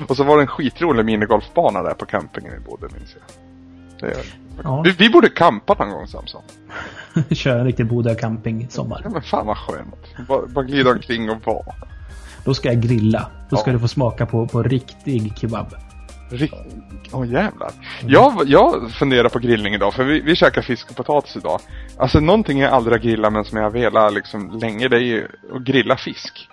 Och 0.07 0.17
så 0.17 0.23
var 0.23 0.35
det 0.37 0.43
en 0.43 0.47
skitrolig 0.47 1.05
minigolfbana 1.05 1.83
där 1.83 1.93
på 1.93 2.05
campingen 2.05 2.53
vi 2.53 2.59
bodde, 2.59 2.87
minns 2.97 3.15
jag. 3.19 4.09
Det, 4.09 4.17
Ja. 4.63 4.81
vi, 4.81 4.91
vi 4.91 5.09
borde 5.09 5.29
campa 5.29 5.73
någon 5.79 5.89
gång 5.91 6.07
Samson. 6.07 6.41
Kör 7.35 7.59
en 7.59 7.65
riktig 7.65 7.87
Bodö 7.87 8.15
camping 8.15 8.67
sommar. 8.69 9.01
Ja 9.03 9.09
men 9.09 9.21
fan 9.21 9.45
vad 9.47 9.57
skönt. 9.57 10.27
Bara, 10.27 10.47
bara 10.47 10.65
glida 10.65 10.91
omkring 10.91 11.29
och 11.29 11.45
vara. 11.45 11.73
Då 12.45 12.53
ska 12.53 12.67
jag 12.73 12.81
grilla. 12.81 13.27
Då 13.49 13.55
ska 13.57 13.69
Ja. 13.69 13.73
du 13.73 13.79
få 13.79 13.87
smaka 13.87 14.25
på, 14.25 14.47
på 14.47 14.63
riktig 14.63 15.33
kebab. 15.37 15.73
Rikt... 16.31 16.53
Åh 17.11 17.27
jävlar. 17.31 17.71
Jag, 18.05 18.33
jag 18.45 18.91
funderar 18.91 19.29
på 19.29 19.39
grillning 19.39 19.73
idag 19.73 19.93
för 19.93 20.03
vi, 20.03 20.19
vi 20.21 20.35
käkar 20.35 20.61
fisk 20.61 20.89
och 20.89 20.95
potatis 20.95 21.35
idag. 21.35 21.59
Alltså 21.97 22.19
någonting 22.19 22.59
jag 22.59 22.71
aldrig 22.73 22.93
har 22.93 22.99
grillat 23.03 23.33
men 23.33 23.45
som 23.45 23.57
jag 23.57 23.65
har 23.65 23.71
velat 23.71 24.13
liksom 24.13 24.59
länge 24.61 24.87
det 24.87 24.95
är 24.97 25.01
ju 25.01 25.27
att 25.55 25.61
grilla 25.61 25.97
fisk. 25.97 26.47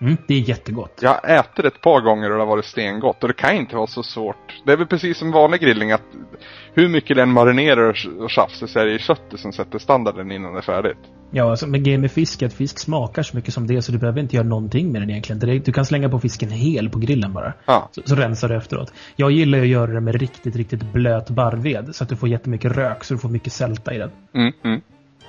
Mm, 0.00 0.16
det 0.28 0.34
är 0.34 0.38
jättegott. 0.38 0.98
Jag 1.02 1.38
ätit 1.38 1.64
ett 1.64 1.80
par 1.80 2.00
gånger 2.00 2.30
och 2.30 2.36
det 2.36 2.42
har 2.42 2.48
varit 2.48 2.64
stengott 2.64 3.22
och 3.22 3.28
det 3.28 3.34
kan 3.34 3.56
inte 3.56 3.76
vara 3.76 3.86
så 3.86 4.02
svårt. 4.02 4.62
Det 4.66 4.72
är 4.72 4.76
väl 4.76 4.86
precis 4.86 5.18
som 5.18 5.30
vanlig 5.32 5.60
grillning 5.60 5.92
att 5.92 6.02
hur 6.74 6.88
mycket 6.88 7.16
den 7.16 7.32
marinerar 7.32 7.88
och- 8.22 8.30
tjafsar 8.30 8.66
så 8.66 8.78
är 8.78 8.86
det 8.86 8.98
köttet 8.98 9.40
som 9.40 9.52
sätter 9.52 9.78
standarden 9.78 10.32
innan 10.32 10.52
det 10.52 10.58
är 10.58 10.62
färdigt. 10.62 10.98
Ja, 11.30 11.50
alltså, 11.50 11.66
men 11.66 11.82
grejen 11.82 12.00
med 12.00 12.12
fisk 12.12 12.42
är 12.42 12.46
att 12.46 12.52
fisk 12.52 12.78
smakar 12.78 13.22
så 13.22 13.36
mycket 13.36 13.54
som 13.54 13.66
det 13.66 13.82
så 13.82 13.92
du 13.92 13.98
behöver 13.98 14.20
inte 14.20 14.36
göra 14.36 14.46
någonting 14.46 14.92
med 14.92 15.02
den 15.02 15.10
egentligen. 15.10 15.62
Du 15.64 15.72
kan 15.72 15.84
slänga 15.86 16.08
på 16.08 16.18
fisken 16.20 16.50
hel 16.50 16.90
på 16.90 16.98
grillen 16.98 17.32
bara. 17.32 17.52
Ja. 17.66 17.88
Så, 17.92 18.02
så 18.04 18.14
rensar 18.14 18.48
du 18.48 18.56
efteråt. 18.56 18.92
Jag 19.16 19.30
gillar 19.30 19.58
att 19.60 19.66
göra 19.66 19.92
det 19.92 20.00
med 20.00 20.14
riktigt, 20.14 20.56
riktigt 20.56 20.92
blöt 20.92 21.30
barrved. 21.30 21.94
Så 21.94 22.04
att 22.04 22.10
du 22.10 22.16
får 22.16 22.28
jättemycket 22.28 22.72
rök 22.76 23.04
så 23.04 23.14
du 23.14 23.20
får 23.20 23.28
mycket 23.28 23.52
sälta 23.52 23.94
i 23.94 23.98
den. 23.98 24.10
Mm, 24.34 24.52
mm. 24.64 24.80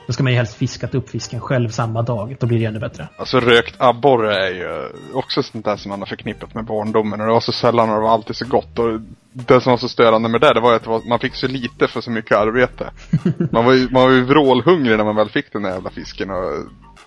Då 0.08 0.14
ska 0.14 0.24
man 0.24 0.32
ju 0.32 0.38
helst 0.38 0.56
fiskat 0.56 0.96
upp 0.96 1.10
fisken 1.10 1.40
själv 1.40 1.70
samma 1.70 2.02
dag. 2.02 2.36
Då 2.40 2.48
blir 2.48 2.60
det 2.60 2.66
ännu 2.66 2.80
bättre. 2.80 3.08
Alltså 3.18 3.40
rökt 3.40 3.76
abborre 3.78 4.48
är 4.48 4.54
ju 4.54 4.90
också 5.14 5.44
sånt 5.44 5.66
där 5.66 5.78
som 5.78 5.90
man 5.90 6.00
har 6.00 6.06
förknippat 6.06 6.56
med 6.56 6.66
barndomen 6.66 7.22
och 7.22 7.28
det 7.28 7.34
var 7.34 7.40
så 7.40 7.52
sällan 7.52 7.90
och 7.90 7.96
det 7.96 8.02
var 8.02 8.14
alltid 8.14 8.36
så 8.36 8.46
gott 8.46 8.80
och 8.80 9.00
det 9.34 9.62
som 9.62 9.72
var 9.72 9.78
så 9.78 9.90
störande 9.90 10.30
med 10.30 10.42
det, 10.42 10.54
det 10.54 10.60
var 10.60 10.76
att 10.76 10.84
det 10.84 10.90
var, 10.90 11.02
man 11.10 11.20
fick 11.20 11.36
så 11.36 11.48
lite 11.48 11.88
för 11.88 12.02
så 12.02 12.12
mycket 12.12 12.38
arbete. 12.38 12.92
Man 13.52 13.66
var 13.66 13.74
ju, 13.74 13.90
man 13.90 14.04
var 14.04 14.12
ju 14.12 14.22
vrålhungrig 14.22 14.98
när 14.98 15.06
man 15.06 15.16
väl 15.16 15.30
fick 15.30 15.54
den 15.54 15.62
där 15.62 15.70
jävla 15.70 15.90
fisken 15.90 16.30
och 16.30 16.54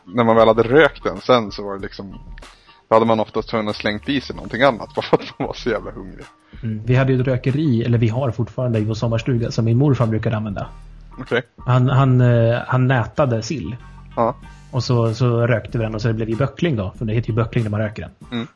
när 0.04 0.24
man 0.24 0.36
väl 0.36 0.48
hade 0.48 0.62
rökt 0.62 1.04
den 1.04 1.20
sen 1.20 1.50
så 1.50 1.64
var 1.64 1.74
det 1.74 1.82
liksom 1.82 2.18
då 2.88 2.96
hade 2.96 3.06
man 3.06 3.20
oftast 3.20 3.48
tvungen 3.48 3.74
slängt 3.74 4.08
i 4.08 4.20
sig 4.20 4.36
någonting 4.36 4.62
annat 4.62 4.94
bara 4.94 5.02
för 5.02 5.16
att 5.16 5.38
man 5.38 5.46
var 5.46 5.54
så 5.54 5.70
jävla 5.70 5.90
hungrig. 5.90 6.24
Mm. 6.62 6.82
Vi 6.86 6.94
hade 6.94 7.12
ju 7.12 7.20
ett 7.20 7.26
rökeri, 7.26 7.84
eller 7.84 7.98
vi 7.98 8.08
har 8.08 8.30
fortfarande 8.30 8.78
i 8.78 8.84
vår 8.84 8.94
sommarstuga, 8.94 9.50
som 9.50 9.64
min 9.64 9.76
morfar 9.76 10.06
brukade 10.06 10.36
använda. 10.36 10.66
Okej. 11.20 11.42
Han, 11.56 11.88
han, 11.88 12.20
eh, 12.20 12.58
han 12.66 12.86
nätade 12.86 13.42
sill. 13.42 13.76
Ja. 14.16 14.36
Och 14.70 14.84
så, 14.84 15.14
så 15.14 15.46
rökte 15.46 15.78
vi 15.78 15.84
den 15.84 15.94
och 15.94 16.02
så 16.02 16.08
det 16.08 16.14
blev 16.14 16.28
ju 16.28 16.36
böckling 16.36 16.76
då. 16.76 16.92
För 16.98 17.04
det 17.04 17.12
heter 17.12 17.28
ju 17.28 17.34
böckling 17.34 17.64
när 17.64 17.70
man 17.70 17.80
röker 17.80 18.02
den. 18.02 18.38
Mm. 18.38 18.46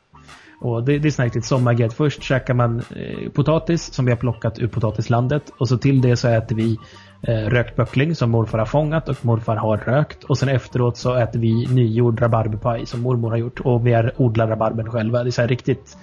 Och 0.61 0.85
det, 0.85 0.99
det 0.99 1.09
är 1.09 1.19
här 1.19 1.25
riktigt 1.25 1.45
sommargrej. 1.45 1.91
Först 1.91 2.23
käkar 2.23 2.55
man 2.55 2.83
eh, 2.97 3.31
potatis 3.31 3.93
som 3.95 4.05
vi 4.05 4.11
har 4.11 4.17
plockat 4.17 4.59
ur 4.59 4.69
potatislandet. 4.69 5.43
Och 5.59 5.69
så 5.69 5.79
till 5.79 6.01
det 6.01 6.17
så 6.17 6.29
äter 6.29 6.57
vi 6.57 6.79
eh, 7.23 7.33
rökt 7.33 7.77
böckling 7.77 8.15
som 8.15 8.31
morfar 8.31 8.59
har 8.59 8.67
fångat 8.67 9.09
och 9.09 9.25
morfar 9.25 9.57
har 9.57 9.77
rökt. 9.77 10.25
Och 10.25 10.39
sen 10.39 10.49
efteråt 10.49 10.97
så 10.97 11.15
äter 11.15 11.41
vi 11.41 11.67
nygjord 11.67 12.23
rabarberpaj 12.23 12.87
som 12.87 13.01
mormor 13.01 13.31
har 13.31 13.37
gjort. 13.37 13.61
Och 13.61 13.87
vi 13.87 13.93
har 13.93 14.13
odlat 14.17 14.49
rabarbern 14.49 14.91
själva. 14.91 15.23
Det 15.23 15.29
är 15.29 15.31
så 15.31 15.41
här 15.41 15.49
riktigt... 15.49 15.97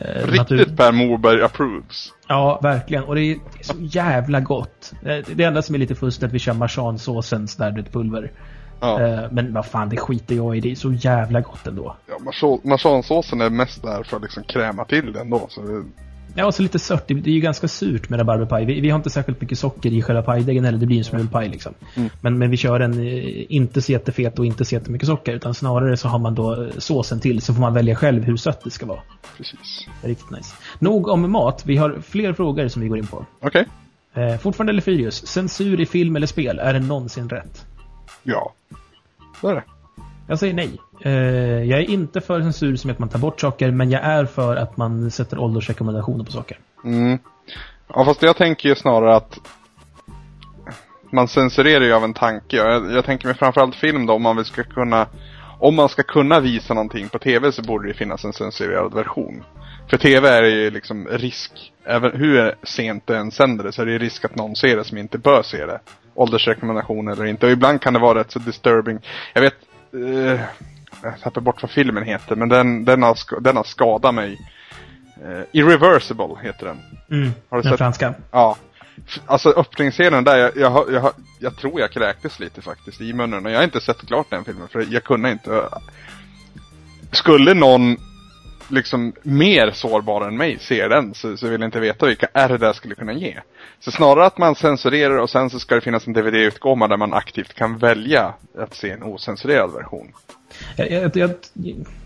Eh, 0.00 0.36
natur- 0.36 0.56
Riktigt 0.56 0.76
Per 0.76 0.92
Morberg 0.92 1.42
approves. 1.42 2.12
Ja, 2.28 2.60
verkligen. 2.62 3.04
Och 3.04 3.14
det 3.14 3.20
är, 3.20 3.34
det 3.52 3.60
är 3.60 3.64
så 3.64 3.74
jävla 3.80 4.40
gott. 4.40 4.92
Eh, 5.04 5.16
Det 5.34 5.44
enda 5.44 5.62
som 5.62 5.74
är 5.74 5.78
lite 5.78 5.94
fusk 5.94 6.22
är 6.22 6.26
att 6.26 6.32
vi 6.32 6.38
kör 6.38 6.52
marsansåsen 6.52 7.48
sådär, 7.48 7.84
pulver. 7.92 8.32
Ja. 8.80 9.00
Eh, 9.02 9.24
Men 9.30 9.52
vad 9.54 9.66
fan, 9.66 9.88
det 9.88 9.96
skiter 9.96 10.34
jag 10.34 10.56
i. 10.56 10.60
Det 10.60 10.70
är 10.70 10.74
så 10.74 10.92
jävla 10.92 11.40
gott 11.40 11.66
ändå. 11.66 11.96
ja 12.08 12.14
marsa- 12.24 12.60
Marsansåsen 12.68 13.40
är 13.40 13.50
mest 13.50 13.82
där 13.82 14.02
för 14.02 14.16
att 14.16 14.22
liksom 14.22 14.42
kräma 14.42 14.84
till 14.84 15.12
den 15.12 15.30
då. 15.30 15.46
Så 15.48 15.60
det, 15.62 15.82
Ja, 16.38 16.46
och 16.46 16.54
så 16.54 16.62
lite 16.62 16.78
sött. 16.78 17.08
Det 17.08 17.14
det 17.14 17.30
är 17.30 17.34
ju 17.34 17.40
ganska 17.40 17.68
surt 17.68 18.08
med 18.08 18.20
rabarberpaj. 18.20 18.64
Vi, 18.64 18.80
vi 18.80 18.90
har 18.90 18.96
inte 18.96 19.10
särskilt 19.10 19.40
mycket 19.40 19.58
socker 19.58 19.92
i 19.92 20.02
själva 20.02 20.22
pajdegen 20.22 20.64
heller. 20.64 20.78
Det 20.78 20.86
blir 20.86 20.98
en 20.98 21.04
smulpaj 21.04 21.48
liksom. 21.48 21.74
Men, 22.20 22.38
men 22.38 22.50
vi 22.50 22.56
kör 22.56 22.80
en 22.80 22.92
eh, 22.92 23.54
inte 23.54 23.82
så 23.82 23.92
jättefet 23.92 24.38
och 24.38 24.46
inte 24.46 24.64
så 24.64 24.74
jättemycket 24.74 25.08
socker. 25.08 25.34
Utan 25.34 25.54
snarare 25.54 25.96
så 25.96 26.08
har 26.08 26.18
man 26.18 26.34
då 26.34 26.62
eh, 26.62 26.68
såsen 26.78 27.20
till. 27.20 27.42
Så 27.42 27.54
får 27.54 27.60
man 27.60 27.74
välja 27.74 27.96
själv 27.96 28.24
hur 28.24 28.36
sött 28.36 28.64
det 28.64 28.70
ska 28.70 28.86
vara. 28.86 29.00
precis. 29.36 29.86
Det 30.02 30.08
riktigt 30.08 30.30
nice. 30.30 30.54
Nog 30.78 31.08
om 31.08 31.32
mat. 31.32 31.62
Vi 31.66 31.76
har 31.76 32.00
fler 32.06 32.32
frågor 32.32 32.68
som 32.68 32.82
vi 32.82 32.88
går 32.88 32.98
in 32.98 33.06
på. 33.06 33.26
Okej. 33.40 33.66
Eh, 34.14 34.36
fortfarande 34.36 34.72
Elefyrius. 34.72 35.26
Censur 35.26 35.80
i 35.80 35.86
film 35.86 36.16
eller 36.16 36.26
spel. 36.26 36.58
Är 36.58 36.72
det 36.72 36.80
någonsin 36.80 37.28
rätt? 37.28 37.66
Ja. 38.22 38.52
Så 39.40 39.48
är 39.48 39.54
det. 39.54 39.62
Jag 40.28 40.38
säger 40.38 40.54
nej. 40.54 40.80
Eh, 41.00 41.12
jag 41.64 41.80
är 41.80 41.90
inte 41.90 42.20
för 42.20 42.40
censur 42.40 42.76
som 42.76 42.90
att 42.90 42.98
man 42.98 43.08
tar 43.08 43.18
bort 43.18 43.40
saker, 43.40 43.70
men 43.70 43.90
jag 43.90 44.04
är 44.04 44.24
för 44.24 44.56
att 44.56 44.76
man 44.76 45.10
sätter 45.10 45.38
åldersrekommendationer 45.38 46.24
på 46.24 46.32
saker. 46.32 46.58
Mm. 46.84 47.18
Ja 47.88 48.04
fast 48.04 48.22
jag 48.22 48.36
tänker 48.36 48.68
ju 48.68 48.74
snarare 48.74 49.16
att 49.16 49.38
man 51.10 51.28
censurerar 51.28 51.84
ju 51.84 51.92
av 51.92 52.04
en 52.04 52.14
tanke. 52.14 52.56
Jag, 52.56 52.92
jag 52.92 53.04
tänker 53.04 53.26
mig 53.26 53.36
framförallt 53.36 53.74
film 53.74 54.06
då 54.06 54.12
om 54.12 54.22
man 54.22 54.44
ska 54.44 54.62
kunna 54.62 55.06
om 55.58 55.74
man 55.74 55.88
ska 55.88 56.02
kunna 56.02 56.40
visa 56.40 56.74
någonting 56.74 57.08
på 57.08 57.18
TV 57.18 57.52
så 57.52 57.62
borde 57.62 57.88
det 57.88 57.94
finnas 57.94 58.24
en 58.24 58.32
censurerad 58.32 58.94
version. 58.94 59.42
För 59.90 59.96
TV 59.96 60.28
är 60.28 60.42
det 60.42 60.50
ju 60.50 60.70
liksom 60.70 61.08
risk, 61.10 61.72
även 61.84 62.12
hur 62.20 62.54
sent 62.62 63.06
det 63.06 63.16
än 63.16 63.30
sänder 63.30 63.64
det 63.64 63.72
så 63.72 63.82
är 63.82 63.86
det 63.86 63.92
ju 63.92 63.98
risk 63.98 64.24
att 64.24 64.36
någon 64.36 64.56
ser 64.56 64.76
det 64.76 64.84
som 64.84 64.98
inte 64.98 65.18
bör 65.18 65.42
se 65.42 65.66
det. 65.66 65.80
Åldersrekommendation 66.14 67.08
eller 67.08 67.24
inte. 67.24 67.46
Och 67.46 67.52
ibland 67.52 67.80
kan 67.80 67.92
det 67.92 67.98
vara 67.98 68.18
rätt 68.18 68.30
så 68.30 68.38
disturbing. 68.38 68.98
Jag 69.34 69.42
vet, 69.42 69.54
eh, 69.96 70.40
jag 71.02 71.20
tappar 71.22 71.40
bort 71.40 71.62
vad 71.62 71.70
filmen 71.70 72.02
heter 72.04 72.36
men 72.36 72.48
den, 72.48 72.84
den, 72.84 73.02
har, 73.02 73.40
den 73.40 73.56
har 73.56 73.64
skadat 73.64 74.14
mig. 74.14 74.38
Eh, 75.24 75.42
Irreversible 75.52 76.36
heter 76.42 76.66
den. 76.66 76.80
Mm. 77.10 77.32
Har 77.48 77.56
du 77.56 77.62
Den 77.62 77.72
sett- 77.72 77.78
franska. 77.78 78.14
Ja. 78.30 78.56
Alltså 79.26 79.48
öppningsscenen 79.50 80.24
där, 80.24 80.36
jag, 80.36 80.56
jag, 80.56 80.92
jag, 80.92 81.12
jag 81.40 81.56
tror 81.56 81.80
jag 81.80 81.90
kräktes 81.90 82.40
lite 82.40 82.62
faktiskt 82.62 83.00
i 83.00 83.12
munnen 83.12 83.46
och 83.46 83.52
jag 83.52 83.58
har 83.58 83.64
inte 83.64 83.80
sett 83.80 84.06
klart 84.06 84.26
den 84.30 84.44
filmen 84.44 84.68
för 84.68 84.86
jag 84.90 85.04
kunde 85.04 85.30
inte. 85.30 85.68
Skulle 87.12 87.54
någon 87.54 87.96
liksom 88.68 89.12
mer 89.22 89.70
sårbar 89.70 90.28
än 90.28 90.36
mig 90.36 90.58
ser 90.58 90.88
den 90.88 91.14
så, 91.14 91.36
så 91.36 91.48
vill 91.48 91.60
jag 91.60 91.68
inte 91.68 91.80
veta 91.80 92.06
vilka 92.06 92.28
är 92.32 92.48
det 92.48 92.58
där 92.58 92.72
skulle 92.72 92.94
kunna 92.94 93.12
ge. 93.12 93.40
Så 93.80 93.90
snarare 93.90 94.26
att 94.26 94.38
man 94.38 94.54
censurerar 94.54 95.18
och 95.18 95.30
sen 95.30 95.50
så 95.50 95.58
ska 95.58 95.74
det 95.74 95.80
finnas 95.80 96.06
en 96.06 96.12
DVD-utgåva 96.12 96.88
där 96.88 96.96
man 96.96 97.14
aktivt 97.14 97.54
kan 97.54 97.78
välja 97.78 98.34
att 98.58 98.74
se 98.74 98.90
en 98.90 99.02
ocensurerad 99.02 99.72
version. 99.72 100.12
Jag, 100.76 100.90
jag, 100.90 101.10
jag, 101.14 101.30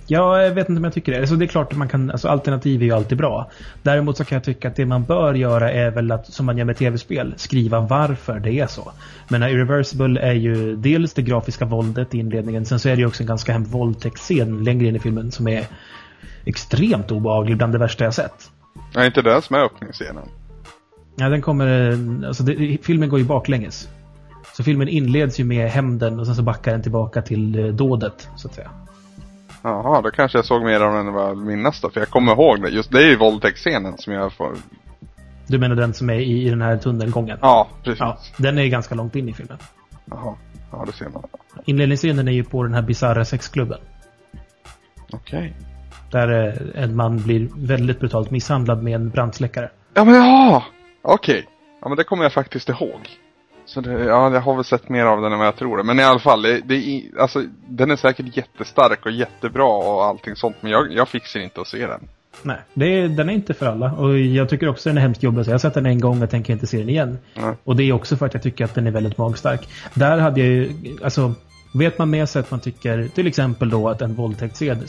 jag 0.06 0.50
vet 0.50 0.68
inte 0.68 0.78
om 0.78 0.84
jag 0.84 0.92
tycker 0.92 1.12
det. 1.12 1.18
Alltså 1.18 1.36
det 1.36 1.44
är 1.44 1.46
klart 1.46 1.72
att 1.72 1.78
man 1.78 1.88
kan, 1.88 2.10
alltså 2.10 2.28
alternativ 2.28 2.82
är 2.82 2.84
ju 2.84 2.92
alltid 2.92 3.18
bra. 3.18 3.50
Däremot 3.82 4.16
så 4.16 4.24
kan 4.24 4.36
jag 4.36 4.44
tycka 4.44 4.68
att 4.68 4.76
det 4.76 4.86
man 4.86 5.04
bör 5.04 5.34
göra 5.34 5.72
är 5.72 5.90
väl 5.90 6.12
att, 6.12 6.26
som 6.26 6.46
man 6.46 6.58
gör 6.58 6.64
med 6.64 6.76
tv-spel, 6.76 7.34
skriva 7.36 7.80
varför 7.80 8.40
det 8.40 8.52
är 8.52 8.66
så. 8.66 8.92
Men 9.28 9.42
Irreversible 9.42 10.20
är 10.20 10.32
ju 10.32 10.76
dels 10.76 11.14
det 11.14 11.22
grafiska 11.22 11.64
våldet 11.64 12.14
i 12.14 12.18
inledningen, 12.18 12.66
sen 12.66 12.78
så 12.78 12.88
är 12.88 12.96
det 12.96 13.00
ju 13.00 13.06
också 13.06 13.22
en 13.22 13.26
ganska 13.26 13.52
hemsk 13.52 13.72
våldtäktsscen 13.72 14.64
längre 14.64 14.86
in 14.86 14.96
i 14.96 14.98
filmen 14.98 15.32
som 15.32 15.48
är 15.48 15.66
extremt 16.44 17.10
obehaglig, 17.10 17.56
bland 17.56 17.72
det 17.72 17.78
värsta 17.78 18.04
jag 18.04 18.14
sett. 18.14 18.50
Är 18.94 19.06
inte 19.06 19.22
det 19.22 19.42
som 19.42 19.56
är 19.56 19.60
öppningsscenen? 19.60 20.28
Ja, 21.16 21.28
den 21.28 21.42
kommer... 21.42 21.90
Alltså 22.26 22.42
det, 22.42 22.78
filmen 22.82 23.08
går 23.08 23.18
ju 23.18 23.24
baklänges. 23.24 23.88
Så 24.56 24.64
filmen 24.64 24.88
inleds 24.88 25.40
ju 25.40 25.44
med 25.44 25.70
hämnden 25.70 26.20
och 26.20 26.26
sen 26.26 26.34
så 26.34 26.42
backar 26.42 26.72
den 26.72 26.82
tillbaka 26.82 27.22
till 27.22 27.58
eh, 27.58 27.66
dådet, 27.66 28.28
så 28.36 28.48
att 28.48 28.54
säga. 28.54 28.70
Jaha, 29.62 30.02
då 30.02 30.10
kanske 30.10 30.38
jag 30.38 30.44
såg 30.44 30.62
mer 30.62 30.80
av 30.80 30.92
den 30.92 31.06
än 31.06 31.12
vad 31.12 31.28
jag 31.28 31.38
minns 31.38 31.80
då. 31.80 31.90
För 31.90 32.00
jag 32.00 32.08
kommer 32.08 32.32
ihåg 32.32 32.62
det. 32.62 32.68
Just 32.68 32.92
det 32.92 32.98
är 32.98 33.08
ju 33.08 33.16
våldtäktsscenen 33.16 33.98
som 33.98 34.12
jag 34.12 34.32
får... 34.32 34.52
Du 35.46 35.58
menar 35.58 35.76
den 35.76 35.94
som 35.94 36.10
är 36.10 36.14
i, 36.14 36.46
i 36.46 36.50
den 36.50 36.62
här 36.62 36.76
tunnelgången? 36.76 37.38
Ja, 37.40 37.68
precis. 37.82 38.00
Ja, 38.00 38.18
den 38.36 38.58
är 38.58 38.62
ju 38.62 38.68
ganska 38.68 38.94
långt 38.94 39.16
in 39.16 39.28
i 39.28 39.32
filmen. 39.32 39.58
Jaha. 40.04 40.34
Ja, 40.72 40.84
det 40.86 40.92
ser 40.92 41.08
man. 41.08 41.22
Inledningsscenen 41.64 42.28
är 42.28 42.32
ju 42.32 42.44
på 42.44 42.62
den 42.62 42.74
här 42.74 42.82
bisarra 42.82 43.24
sexklubben. 43.24 43.78
Okej. 45.12 45.54
Där 46.10 46.46
eh, 46.46 46.82
en 46.82 46.96
man 46.96 47.22
blir 47.22 47.48
väldigt 47.56 48.00
brutalt 48.00 48.30
misshandlad 48.30 48.82
med 48.82 48.94
en 48.94 49.10
brandsläckare. 49.10 49.70
Ja, 49.94 50.04
men 50.04 50.14
ja! 50.14 50.64
Okej. 51.02 51.46
Ja, 51.82 51.88
men 51.88 51.96
det 51.96 52.04
kommer 52.04 52.22
jag 52.22 52.32
faktiskt 52.32 52.68
ihåg. 52.68 53.08
Så 53.64 53.80
det, 53.80 53.92
ja, 53.92 54.34
jag 54.34 54.40
har 54.40 54.54
väl 54.54 54.64
sett 54.64 54.88
mer 54.88 55.04
av 55.04 55.22
den 55.22 55.32
än 55.32 55.38
vad 55.38 55.46
jag 55.46 55.56
tror 55.56 55.76
det. 55.76 55.82
Men 55.82 55.98
i 55.98 56.02
alla 56.02 56.18
fall, 56.18 56.42
det, 56.42 56.60
det, 56.60 57.02
alltså, 57.18 57.44
den 57.68 57.90
är 57.90 57.96
säkert 57.96 58.36
jättestark 58.36 59.06
och 59.06 59.12
jättebra 59.12 59.64
och 59.64 60.04
allting 60.04 60.36
sånt. 60.36 60.56
Men 60.60 60.72
jag, 60.72 60.92
jag 60.92 61.08
fixar 61.08 61.40
inte 61.40 61.60
att 61.60 61.68
se 61.68 61.86
den. 61.86 62.08
Nej, 62.42 62.58
det 62.74 63.08
den 63.08 63.28
är 63.28 63.32
inte 63.32 63.54
för 63.54 63.66
alla. 63.66 63.92
Och 63.92 64.18
jag 64.18 64.48
tycker 64.48 64.68
också 64.68 64.88
den 64.88 64.98
är 64.98 65.02
hemskt 65.02 65.22
jobbig. 65.22 65.44
Så 65.44 65.50
jag 65.50 65.54
har 65.54 65.58
sett 65.58 65.74
den 65.74 65.86
en 65.86 66.00
gång 66.00 66.22
och 66.22 66.30
tänker 66.30 66.52
inte 66.52 66.66
se 66.66 66.78
den 66.78 66.88
igen. 66.88 67.18
Nej. 67.34 67.54
Och 67.64 67.76
det 67.76 67.82
är 67.82 67.92
också 67.92 68.16
för 68.16 68.26
att 68.26 68.34
jag 68.34 68.42
tycker 68.42 68.64
att 68.64 68.74
den 68.74 68.86
är 68.86 68.90
väldigt 68.90 69.18
magstark. 69.18 69.68
Där 69.94 70.18
hade 70.18 70.40
jag 70.40 70.48
ju, 70.48 70.72
alltså, 71.04 71.34
vet 71.72 71.98
man 71.98 72.10
med 72.10 72.28
sig 72.28 72.40
att 72.40 72.50
man 72.50 72.60
tycker 72.60 73.08
till 73.14 73.26
exempel 73.26 73.70
då 73.70 73.88
att 73.88 74.02
en 74.02 74.14
våldtäktsscen 74.14 74.84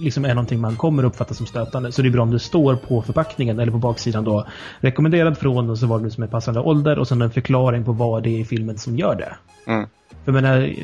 liksom 0.00 0.24
är 0.24 0.34
någonting 0.34 0.60
man 0.60 0.76
kommer 0.76 1.04
uppfatta 1.04 1.34
som 1.34 1.46
stötande. 1.46 1.92
Så 1.92 2.02
det 2.02 2.08
är 2.08 2.10
bra 2.10 2.22
om 2.22 2.30
det 2.30 2.38
står 2.38 2.76
på 2.76 3.02
förpackningen 3.02 3.60
eller 3.60 3.72
på 3.72 3.78
baksidan 3.78 4.24
då 4.24 4.46
rekommenderad 4.80 5.38
från 5.38 5.70
och 5.70 5.78
så 5.78 5.86
var 5.86 5.98
det 5.98 6.10
som 6.10 6.22
är 6.22 6.28
passande 6.28 6.60
ålder 6.60 6.98
och 6.98 7.08
sen 7.08 7.22
en 7.22 7.30
förklaring 7.30 7.84
på 7.84 7.92
vad 7.92 8.22
det 8.22 8.30
är 8.30 8.40
i 8.40 8.44
filmen 8.44 8.78
som 8.78 8.96
gör 8.96 9.14
det. 9.14 9.36
Mm. 9.72 9.86
För 10.24 10.32
jag 10.32 10.42
menar, 10.42 10.74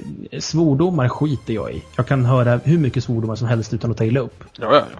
svordomar 0.41 1.09
skiter 1.09 1.55
jag 1.55 1.73
i. 1.73 1.83
Jag 1.97 2.07
kan 2.07 2.25
höra 2.25 2.61
hur 2.65 2.79
mycket 2.79 3.05
svordomar 3.05 3.37
som 3.37 3.49
helst 3.49 3.75
utan 3.75 3.91
att 3.91 3.97
ta 3.97 4.05
illa 4.05 4.21
upp. 4.21 4.45
Ja, 4.59 4.75
ja, 4.75 4.83
ja. 4.93 4.99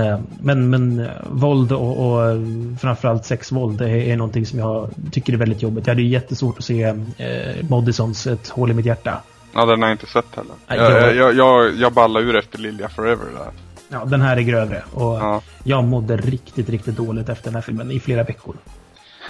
Eh, 0.00 0.20
Men, 0.40 0.70
men 0.70 1.08
våld 1.30 1.72
och, 1.72 1.98
och 1.98 2.38
framförallt 2.80 3.24
sexvåld 3.24 3.80
är, 3.80 3.88
är 3.88 4.16
någonting 4.16 4.46
som 4.46 4.58
jag 4.58 4.90
tycker 5.12 5.32
är 5.32 5.36
väldigt 5.36 5.62
jobbigt. 5.62 5.86
Jag 5.86 5.94
hade 5.94 6.02
ju 6.02 6.08
jättesvårt 6.08 6.58
att 6.58 6.64
se 6.64 6.82
eh, 6.82 7.68
Moddisons 7.68 8.26
Ett 8.26 8.48
hål 8.48 8.70
i 8.70 8.74
mitt 8.74 8.86
hjärta. 8.86 9.22
Ja, 9.54 9.64
den 9.66 9.82
har 9.82 9.88
jag 9.88 9.94
inte 9.94 10.06
sett 10.06 10.36
heller. 10.36 10.54
Nej, 10.66 10.78
Jag, 10.78 11.14
jag- 11.16 11.34
jag, 11.34 11.74
jag, 11.74 11.92
ballar 11.92 12.20
ur 12.20 12.36
efter 12.36 12.58
Lilja 12.58 12.88
Forever 12.88 13.24
där. 13.38 13.50
Ja, 13.88 14.04
den 14.04 14.20
här 14.22 14.36
är 14.36 14.40
grövre. 14.40 14.82
Och 14.92 15.02
Ja. 15.14 15.42
jag 15.64 15.84
mådde 15.84 16.16
riktigt, 16.16 16.68
riktigt 16.68 16.96
dåligt 16.96 17.28
efter 17.28 17.44
den 17.44 17.54
här 17.54 17.62
filmen 17.62 17.90
i 17.90 18.00
flera 18.00 18.22
veckor. 18.24 18.56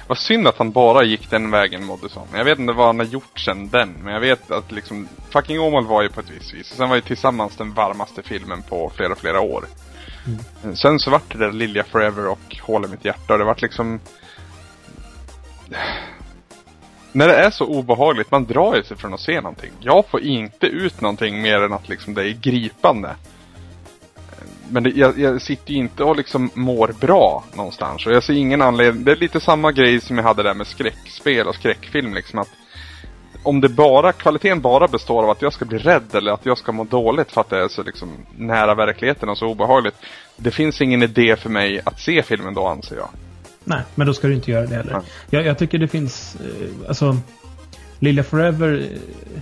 Vad 0.06 0.18
synd 0.18 0.46
att 0.48 0.58
han 0.58 0.70
bara 0.72 1.04
gick 1.04 1.30
den 1.30 1.50
vägen, 1.50 1.84
Moddison. 1.84 2.26
Jag 2.34 2.44
vet 2.44 2.58
inte 2.58 2.72
vad 2.72 2.86
han 2.86 2.98
har 2.98 3.06
gjort 3.06 3.38
sen 3.40 3.68
den, 3.68 3.88
men 4.02 4.12
jag 4.14 4.20
vet 4.20 4.50
att 4.50 4.72
liksom 4.72 5.08
Fucking 5.30 5.60
Åmål 5.60 5.86
var 5.86 6.02
ju 6.02 6.08
på 6.08 6.20
ett 6.20 6.30
visst 6.30 6.54
vis. 6.54 6.66
Sen 6.66 6.88
var 6.88 6.96
ju 6.96 7.02
Tillsammans 7.02 7.56
den 7.56 7.74
varmaste 7.74 8.22
filmen 8.22 8.62
på 8.62 8.92
flera, 8.96 9.14
flera 9.14 9.40
år. 9.40 9.64
Sen 10.74 10.98
så 10.98 11.10
vart 11.10 11.32
det 11.32 11.38
där 11.38 11.52
Lilja 11.52 11.84
Forever 11.84 12.28
och 12.28 12.56
Hål 12.62 12.84
i 12.84 12.88
mitt 12.88 13.04
hjärta 13.04 13.32
och 13.32 13.38
det 13.38 13.44
vart 13.44 13.62
liksom... 13.62 14.00
När 17.14 17.28
det 17.28 17.34
är 17.34 17.50
så 17.50 17.66
obehagligt, 17.66 18.30
man 18.30 18.44
drar 18.44 18.76
ju 18.76 18.82
sig 18.82 18.96
från 18.96 19.14
att 19.14 19.20
se 19.20 19.40
någonting. 19.40 19.72
Jag 19.80 20.06
får 20.06 20.20
inte 20.20 20.66
ut 20.66 21.00
någonting 21.00 21.42
mer 21.42 21.62
än 21.62 21.72
att 21.72 21.88
liksom 21.88 22.14
det 22.14 22.22
är 22.22 22.32
gripande. 22.32 23.16
Men 24.68 24.82
det, 24.82 24.90
jag, 24.90 25.18
jag 25.18 25.42
sitter 25.42 25.72
ju 25.72 25.78
inte 25.78 26.04
och 26.04 26.16
liksom 26.16 26.50
mår 26.54 26.94
bra 27.00 27.44
någonstans. 27.54 28.06
Och 28.06 28.12
jag 28.12 28.22
ser 28.22 28.34
ingen 28.34 28.62
anledning. 28.62 29.04
Det 29.04 29.12
är 29.12 29.16
lite 29.16 29.40
samma 29.40 29.72
grej 29.72 30.00
som 30.00 30.16
jag 30.16 30.24
hade 30.24 30.42
där 30.42 30.54
med 30.54 30.66
skräckspel 30.66 31.46
och 31.46 31.54
skräckfilm. 31.54 32.14
Liksom 32.14 32.38
att 32.38 32.50
om 33.42 33.60
det 33.60 33.68
bara, 33.68 34.12
kvaliteten 34.12 34.60
bara 34.60 34.88
består 34.88 35.22
av 35.22 35.30
att 35.30 35.42
jag 35.42 35.52
ska 35.52 35.64
bli 35.64 35.78
rädd 35.78 36.14
eller 36.14 36.32
att 36.32 36.46
jag 36.46 36.58
ska 36.58 36.72
må 36.72 36.84
dåligt 36.84 37.32
för 37.32 37.40
att 37.40 37.50
det 37.50 37.58
är 37.58 37.68
så 37.68 37.82
liksom 37.82 38.08
nära 38.36 38.74
verkligheten 38.74 39.28
och 39.28 39.38
så 39.38 39.46
obehagligt. 39.46 39.96
Det 40.36 40.50
finns 40.50 40.80
ingen 40.80 41.02
idé 41.02 41.36
för 41.36 41.50
mig 41.50 41.80
att 41.84 42.00
se 42.00 42.22
filmen 42.22 42.54
då 42.54 42.66
anser 42.66 42.96
jag. 42.96 43.08
Nej, 43.64 43.80
men 43.94 44.06
då 44.06 44.14
ska 44.14 44.28
du 44.28 44.34
inte 44.34 44.50
göra 44.50 44.66
det 44.66 44.74
heller. 44.76 45.00
Jag, 45.30 45.46
jag 45.46 45.58
tycker 45.58 45.78
det 45.78 45.88
finns, 45.88 46.36
eh, 46.40 46.88
alltså 46.88 47.16
Lilja 47.98 48.24
Forever, 48.24 48.72
eh, 48.92 48.98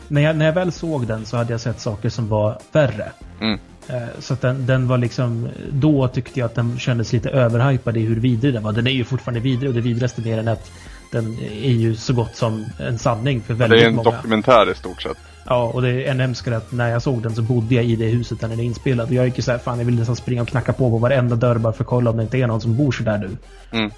när 0.08 0.20
jag, 0.20 0.36
när 0.36 0.46
jag 0.46 0.52
väl 0.52 0.72
såg 0.72 1.06
den 1.06 1.24
så 1.26 1.36
hade 1.36 1.52
jag 1.52 1.60
sett 1.60 1.80
saker 1.80 2.08
som 2.08 2.28
var 2.28 2.58
värre. 2.72 3.12
Mm. 3.40 3.58
Eh, 3.88 4.02
Så 4.18 4.34
att 4.34 4.40
den, 4.40 4.66
den 4.66 4.88
var 4.88 4.98
liksom, 4.98 5.48
då 5.72 6.08
tyckte 6.08 6.40
jag 6.40 6.46
att 6.46 6.54
den 6.54 6.78
kändes 6.78 7.12
lite 7.12 7.30
överhypad 7.30 7.96
i 7.96 8.00
hur 8.00 8.20
vidrig 8.20 8.54
den 8.54 8.62
var. 8.62 8.72
Den 8.72 8.86
är 8.86 8.90
ju 8.90 9.04
fortfarande 9.04 9.40
vidrig 9.40 9.68
och 9.68 9.74
det 9.74 9.80
vidrigaste 9.80 10.20
med 10.20 10.38
den 10.38 10.48
är 10.48 10.52
att 10.52 10.70
den 11.12 11.38
är 11.62 11.70
ju 11.72 11.96
så 11.96 12.12
gott 12.12 12.36
som 12.36 12.66
en 12.78 12.98
sanning 12.98 13.42
för 13.42 13.54
väldigt 13.54 13.78
Det 13.80 13.84
är 13.84 13.88
en 13.88 13.94
många. 13.94 14.10
dokumentär 14.10 14.70
i 14.70 14.74
stort 14.74 15.02
sett. 15.02 15.16
Ja, 15.46 15.64
och 15.74 15.82
det 15.82 15.88
är 15.88 16.10
ännu 16.10 16.22
hemskare 16.22 16.56
att 16.56 16.72
när 16.72 16.88
jag 16.88 17.02
såg 17.02 17.22
den 17.22 17.34
så 17.34 17.42
bodde 17.42 17.74
jag 17.74 17.84
i 17.84 17.96
det 17.96 18.06
huset 18.06 18.40
där 18.40 18.48
den 18.48 18.60
är 18.60 18.64
inspelad. 18.64 19.08
Och 19.08 19.14
jag 19.14 19.26
gick 19.26 19.36
ju 19.36 19.42
såhär, 19.42 19.58
fan 19.58 19.78
jag 19.78 19.84
vill 19.84 19.98
nästan 19.98 20.16
springa 20.16 20.42
och 20.42 20.48
knacka 20.48 20.72
på 20.72 20.90
på 20.90 20.98
varenda 20.98 21.36
dörr 21.36 21.58
bara 21.58 21.72
för 21.72 21.84
att 21.84 21.88
kolla 21.88 22.10
om 22.10 22.16
det 22.16 22.22
inte 22.22 22.38
är 22.38 22.46
någon 22.46 22.60
som 22.60 22.76
bor 22.76 22.92
så 22.92 23.02
där 23.02 23.18
nu. 23.18 23.30
Mm. 23.70 23.90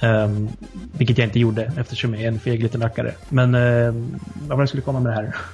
Ehm, 0.00 0.48
vilket 0.92 1.18
jag 1.18 1.26
inte 1.26 1.38
gjorde 1.38 1.72
eftersom 1.78 2.14
jag 2.14 2.22
är 2.22 2.28
en 2.28 2.40
feg 2.40 2.62
liten 2.62 2.82
rackare. 2.82 3.14
Men 3.28 3.54
um, 3.54 4.20
vad 4.34 4.48
var 4.48 4.56
det 4.56 4.62
jag 4.62 4.68
skulle 4.68 4.82
komma 4.82 5.00
med 5.00 5.12
det 5.12 5.16
här? 5.16 5.34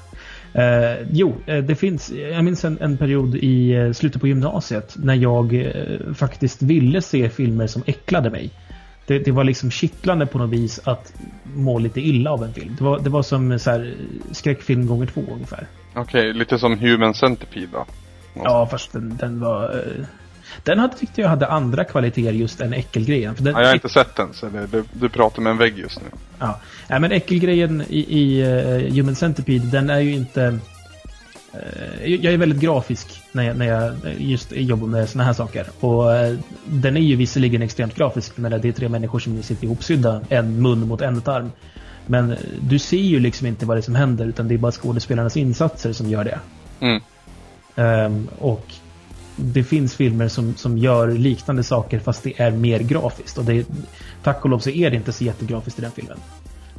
Eh, 0.52 1.06
jo, 1.10 1.34
eh, 1.46 1.64
det 1.64 1.74
finns, 1.74 2.10
jag 2.10 2.44
minns 2.44 2.64
en, 2.64 2.78
en 2.80 2.96
period 2.96 3.34
i 3.34 3.72
eh, 3.72 3.92
slutet 3.92 4.20
på 4.20 4.28
gymnasiet 4.28 4.96
när 4.98 5.14
jag 5.14 5.54
eh, 5.54 6.14
faktiskt 6.14 6.62
ville 6.62 7.02
se 7.02 7.30
filmer 7.30 7.66
som 7.66 7.82
äcklade 7.86 8.30
mig. 8.30 8.50
Det, 9.10 9.18
det 9.18 9.32
var 9.32 9.44
liksom 9.44 9.70
kittlande 9.70 10.26
på 10.26 10.38
något 10.38 10.50
vis 10.50 10.80
att 10.84 11.12
må 11.54 11.78
lite 11.78 12.00
illa 12.00 12.30
av 12.30 12.44
en 12.44 12.54
film. 12.54 12.76
Det 12.78 12.84
var, 12.84 12.98
det 12.98 13.10
var 13.10 13.22
som 13.22 13.58
så 13.58 13.70
här, 13.70 13.94
skräckfilm 14.32 14.86
gånger 14.86 15.06
två 15.06 15.22
ungefär. 15.32 15.66
Okej, 15.94 16.32
lite 16.32 16.58
som 16.58 16.78
Human 16.78 17.14
Centipede 17.14 17.66
då. 17.72 17.86
Ja, 18.34 18.66
fast 18.70 18.92
den, 18.92 19.16
den 19.16 19.40
var... 19.40 19.64
eh, 19.64 20.04
Den 20.62 20.78
hade, 20.78 20.96
tyckte 20.96 21.20
jag 21.20 21.28
hade 21.28 21.46
andra 21.46 21.84
kvaliteter 21.84 22.32
just 22.32 22.60
än 22.60 22.72
äckelgrejen. 22.72 23.34
Den, 23.38 23.54
Ja, 23.54 23.60
jag 23.60 23.68
har 23.68 23.74
inte 23.74 23.88
sett 23.88 24.16
den 24.16 24.28
så 24.32 24.46
det, 24.48 24.66
du, 24.66 24.84
du 24.92 25.08
pratar 25.08 25.42
med 25.42 25.50
en 25.50 25.58
vägg 25.58 25.78
just 25.78 26.00
nu. 26.00 26.06
Ja, 26.38 26.60
Nej, 26.88 27.00
men 27.00 27.12
äckelgrejen 27.12 27.82
i, 27.88 28.18
i 28.20 28.44
uh, 28.44 28.94
Human 28.94 29.14
Centipede, 29.14 29.66
den 29.66 29.90
är 29.90 30.00
ju 30.00 30.12
inte... 30.14 30.58
eh, 31.52 32.14
jag 32.14 32.32
är 32.34 32.38
väldigt 32.38 32.60
grafisk 32.60 33.22
när 33.32 33.42
jag, 33.42 33.56
när 33.56 33.66
jag 33.66 33.94
just 34.18 34.52
jobbar 34.52 34.86
med 34.86 35.08
såna 35.08 35.24
här 35.24 35.32
saker. 35.32 35.66
Och 35.80 36.14
eh, 36.14 36.38
den 36.66 36.96
är 36.96 37.00
ju 37.00 37.16
visserligen 37.16 37.62
extremt 37.62 37.94
grafisk, 37.94 38.36
men 38.36 38.60
det 38.60 38.68
är 38.68 38.72
tre 38.72 38.88
människor 38.88 39.18
som 39.18 39.42
sitter 39.42 39.64
ihopsydda, 39.64 40.20
en 40.28 40.62
mun 40.62 40.88
mot 40.88 41.00
en 41.00 41.20
tarm. 41.20 41.50
Men 42.06 42.30
eh, 42.30 42.38
du 42.60 42.78
ser 42.78 42.96
ju 42.96 43.20
liksom 43.20 43.46
inte 43.46 43.66
vad 43.66 43.76
det 43.76 43.80
är 43.80 43.82
som 43.82 43.94
händer, 43.94 44.26
utan 44.26 44.48
det 44.48 44.54
är 44.54 44.58
bara 44.58 44.72
skådespelarnas 44.72 45.36
insatser 45.36 45.92
som 45.92 46.10
gör 46.10 46.24
det. 46.24 46.38
Mm. 46.80 47.02
Ehm, 47.76 48.28
och 48.38 48.66
det 49.36 49.64
finns 49.64 49.94
filmer 49.94 50.28
som, 50.28 50.56
som 50.56 50.78
gör 50.78 51.08
liknande 51.08 51.62
saker 51.62 51.98
fast 51.98 52.22
det 52.22 52.40
är 52.40 52.50
mer 52.50 52.78
grafiskt. 52.80 53.38
Och 53.38 53.44
det, 53.44 53.66
tack 54.22 54.44
och 54.44 54.50
lov 54.50 54.58
så 54.58 54.70
är 54.70 54.90
det 54.90 54.96
inte 54.96 55.12
så 55.12 55.24
jättegrafiskt 55.24 55.78
i 55.78 55.82
den 55.82 55.90
filmen. 55.90 56.18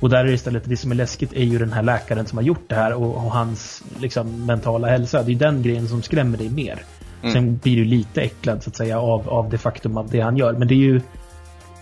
Och 0.01 0.09
där 0.09 0.19
är 0.19 0.23
det 0.23 0.33
istället 0.33 0.63
det 0.65 0.77
som 0.77 0.91
är 0.91 0.95
läskigt 0.95 1.33
är 1.33 1.43
ju 1.43 1.57
den 1.57 1.73
här 1.73 1.83
läkaren 1.83 2.27
som 2.27 2.37
har 2.37 2.43
gjort 2.43 2.63
det 2.67 2.75
här 2.75 2.93
och, 2.93 3.15
och 3.15 3.31
hans 3.31 3.83
liksom, 3.99 4.45
mentala 4.45 4.87
hälsa. 4.87 5.23
Det 5.23 5.31
är 5.31 5.35
den 5.35 5.61
grejen 5.61 5.87
som 5.87 6.01
skrämmer 6.01 6.37
dig 6.37 6.49
mer. 6.49 6.83
Mm. 7.21 7.33
Sen 7.33 7.57
blir 7.57 7.75
du 7.75 7.85
lite 7.85 8.21
äcklad 8.21 8.63
så 8.63 8.69
att 8.69 8.75
säga 8.75 8.99
av, 8.99 9.29
av 9.29 9.49
det 9.49 9.57
faktum 9.57 9.97
av 9.97 10.09
det 10.09 10.19
han 10.19 10.37
gör. 10.37 10.53
Men 10.53 10.67
det 10.67 10.73
är 10.73 10.77
ju 10.77 10.95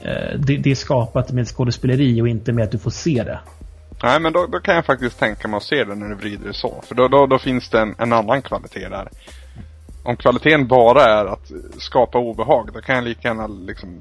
eh, 0.02 0.40
det, 0.40 0.58
det 0.58 0.72
är 0.72 0.76
skapat 0.76 1.32
med 1.32 1.48
skådespeleri 1.48 2.22
och 2.22 2.28
inte 2.28 2.54
med 2.54 2.64
att 2.64 2.72
du 2.72 2.80
får 2.80 2.92
se 2.92 3.24
det. 3.24 3.40
Nej, 4.04 4.20
men 4.20 4.34
då, 4.34 4.46
då 4.46 4.60
kan 4.60 4.76
jag 4.76 4.86
faktiskt 4.86 5.20
tänka 5.20 5.48
mig 5.48 5.58
att 5.58 5.64
se 5.64 5.84
den 5.84 6.00
när 6.00 6.10
du 6.10 6.16
vrider 6.16 6.48
det 6.48 6.54
så. 6.54 6.84
För 6.88 6.96
då, 6.96 7.08
då, 7.08 7.26
då 7.26 7.40
finns 7.40 7.70
det 7.70 7.80
en, 7.80 7.96
en 7.98 8.14
annan 8.14 8.42
kvalitet 8.42 8.90
där. 8.90 9.10
Om 10.04 10.18
kvaliteten 10.18 10.68
bara 10.68 11.04
är 11.04 11.26
att 11.26 11.52
skapa 11.78 12.18
obehag, 12.18 12.70
då 12.74 12.82
kan 12.82 12.96
jag 12.96 13.04
lika 13.04 13.28
gärna 13.28 13.48
liksom 13.48 14.00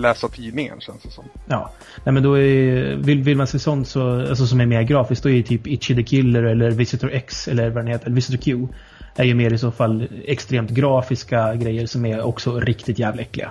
läsa 0.00 0.28
tidningen 0.28 0.80
känns 0.80 1.02
det 1.02 1.10
som. 1.10 1.24
Ja, 1.46 1.72
nej 2.04 2.12
men 2.12 2.22
då 2.22 2.38
är, 2.38 2.96
vill, 2.96 3.22
vill 3.22 3.36
man 3.36 3.46
se 3.46 3.58
sånt 3.58 3.88
så, 3.88 4.20
alltså 4.20 4.46
som 4.46 4.60
är 4.60 4.66
mer 4.66 4.82
grafiskt, 4.82 5.22
då 5.22 5.28
är 5.28 5.34
ju 5.34 5.42
typ 5.42 5.66
Itchy 5.66 5.94
the 5.94 6.02
Killer 6.02 6.42
eller 6.42 6.70
Visitor 6.70 7.12
X 7.12 7.48
eller 7.48 7.70
vad 7.70 7.84
den 7.84 7.92
heter, 7.92 8.10
Visitor 8.10 8.38
Q. 8.38 8.68
Är 9.16 9.24
ju 9.24 9.34
mer 9.34 9.52
i 9.52 9.58
så 9.58 9.70
fall 9.70 10.08
extremt 10.24 10.70
grafiska 10.70 11.54
grejer 11.54 11.86
som 11.86 12.04
är 12.06 12.22
också 12.22 12.60
riktigt 12.60 12.98
jävla 12.98 13.22
äckliga. 13.22 13.50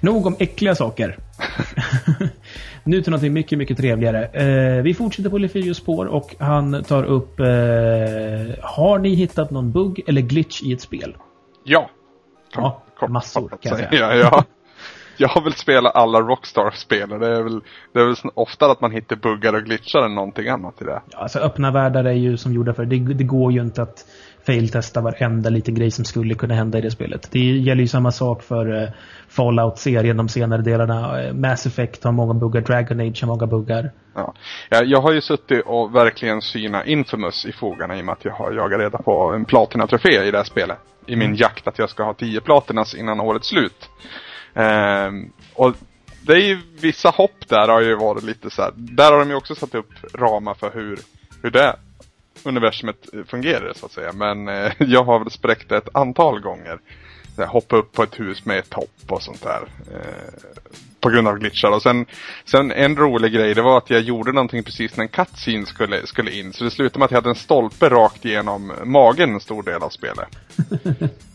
Nog 0.00 0.26
om 0.26 0.36
äckliga 0.38 0.74
saker. 0.74 1.18
nu 2.84 3.02
till 3.02 3.10
någonting 3.10 3.32
mycket, 3.32 3.58
mycket 3.58 3.76
trevligare. 3.76 4.24
Eh, 4.26 4.82
vi 4.82 4.94
fortsätter 4.94 5.30
på 5.30 5.38
Lefyrios 5.38 5.76
spår 5.76 6.06
och 6.06 6.34
han 6.38 6.84
tar 6.84 7.04
upp 7.04 7.40
eh, 7.40 7.46
Har 8.62 8.98
ni 8.98 9.14
hittat 9.14 9.50
någon 9.50 9.72
bugg 9.72 10.00
eller 10.06 10.20
glitch 10.20 10.62
i 10.62 10.72
ett 10.72 10.80
spel? 10.80 11.16
Ja! 11.64 11.90
Ja, 12.54 12.82
massor, 13.08 13.48
kan 13.48 13.58
jag 13.62 13.76
säga. 13.76 13.88
Ja, 13.92 14.14
ja. 14.14 14.44
Jag 15.22 15.28
har 15.28 15.42
väl 15.42 15.52
spelat 15.52 15.96
alla 15.96 16.20
Rockstar-spel 16.20 17.12
och 17.12 17.20
det 17.20 17.36
är 17.36 17.42
väl, 17.42 17.60
det 17.92 18.00
är 18.00 18.04
väl 18.04 18.14
sn- 18.14 18.30
ofta 18.34 18.70
att 18.70 18.80
man 18.80 18.90
hittar 18.90 19.16
buggar 19.16 19.54
och 19.54 19.62
glitchar 19.62 20.02
än 20.02 20.14
någonting 20.14 20.48
annat 20.48 20.82
i 20.82 20.84
det. 20.84 21.02
Ja, 21.10 21.18
alltså 21.18 21.38
öppna 21.38 21.70
världar 21.70 22.04
är 22.04 22.12
ju 22.12 22.36
som 22.36 22.52
gjorda 22.52 22.74
för 22.74 22.84
det. 22.84 22.98
Det 22.98 23.24
går 23.24 23.52
ju 23.52 23.60
inte 23.60 23.82
att 23.82 24.04
fail-testa 24.46 25.00
varenda 25.00 25.50
liten 25.50 25.74
grej 25.74 25.90
som 25.90 26.04
skulle 26.04 26.34
kunna 26.34 26.54
hända 26.54 26.78
i 26.78 26.80
det 26.80 26.90
spelet. 26.90 27.28
Det 27.32 27.38
gäller 27.38 27.82
ju 27.82 27.88
samma 27.88 28.12
sak 28.12 28.42
för 28.42 28.82
uh, 28.82 28.88
Fallout-serien, 29.28 30.16
de 30.16 30.28
senare 30.28 30.62
delarna. 30.62 31.22
Eh, 31.22 31.34
Mass 31.34 31.66
Effect 31.66 32.04
har 32.04 32.12
många 32.12 32.34
buggar, 32.34 32.60
Dragon 32.60 33.00
Age 33.00 33.22
har 33.22 33.28
många 33.28 33.46
buggar. 33.46 33.90
Ja. 34.14 34.34
Jag, 34.68 34.86
jag 34.86 35.00
har 35.00 35.12
ju 35.12 35.20
suttit 35.20 35.62
och 35.66 35.94
verkligen 35.94 36.42
syna 36.42 36.84
Infamous 36.84 37.46
i 37.46 37.52
fogarna 37.52 37.98
i 37.98 38.00
och 38.00 38.04
med 38.04 38.12
att 38.12 38.24
jag 38.24 38.32
har 38.32 38.52
jagat 38.52 38.80
reda 38.80 38.98
på 38.98 39.32
en 39.34 39.44
platinatrofé 39.44 40.24
i 40.24 40.30
det 40.30 40.36
här 40.36 40.44
spelet. 40.44 40.78
I 41.06 41.16
min 41.16 41.34
jakt 41.34 41.68
att 41.68 41.78
jag 41.78 41.90
ska 41.90 42.04
ha 42.04 42.14
10 42.14 42.40
platinas 42.40 42.94
innan 42.94 43.20
årets 43.20 43.48
slut. 43.48 43.88
Ehm, 44.54 45.32
och 45.54 45.74
det 46.26 46.32
är 46.32 46.46
ju 46.46 46.60
vissa 46.80 47.08
hopp 47.08 47.48
där 47.48 47.68
har 47.68 47.80
ju 47.80 47.96
varit 47.96 48.24
lite 48.24 48.50
så 48.50 48.62
här. 48.62 48.72
Där 48.76 49.12
har 49.12 49.18
de 49.18 49.28
ju 49.28 49.34
också 49.34 49.54
satt 49.54 49.74
upp 49.74 49.90
ramar 50.14 50.54
för 50.54 50.70
hur, 50.74 50.98
hur 51.42 51.50
det 51.50 51.76
universumet 52.44 53.08
fungerar 53.26 53.72
så 53.76 53.86
att 53.86 53.92
säga. 53.92 54.12
Men 54.12 54.48
eh, 54.48 54.72
jag 54.78 55.04
har 55.04 55.18
väl 55.18 55.30
spräckt 55.30 55.68
det 55.68 55.76
ett 55.76 55.96
antal 55.96 56.40
gånger. 56.40 56.78
Så 57.36 57.42
här, 57.42 57.48
hoppa 57.48 57.76
upp 57.76 57.92
på 57.92 58.02
ett 58.02 58.20
hus 58.20 58.44
med 58.44 58.58
ett 58.58 58.70
topp 58.70 59.02
och 59.08 59.22
sånt 59.22 59.42
där. 59.42 59.62
Eh, 59.92 60.50
på 61.00 61.10
grund 61.10 61.28
av 61.28 61.38
glitchar. 61.38 61.70
Och 61.70 61.82
sen, 61.82 62.06
sen 62.44 62.72
en 62.72 62.96
rolig 62.96 63.32
grej, 63.32 63.54
det 63.54 63.62
var 63.62 63.78
att 63.78 63.90
jag 63.90 64.00
gjorde 64.00 64.32
någonting 64.32 64.64
precis 64.64 64.96
när 64.96 65.02
en 65.02 65.08
cutscene 65.08 65.66
skulle, 65.66 66.06
skulle 66.06 66.30
in. 66.30 66.52
Så 66.52 66.64
det 66.64 66.70
slutade 66.70 66.98
med 66.98 67.04
att 67.04 67.10
jag 67.10 67.18
hade 67.18 67.28
en 67.28 67.34
stolpe 67.34 67.88
rakt 67.88 68.24
igenom 68.24 68.72
magen 68.84 69.34
en 69.34 69.40
stor 69.40 69.62
del 69.62 69.82
av 69.82 69.88
spelet 69.88 70.28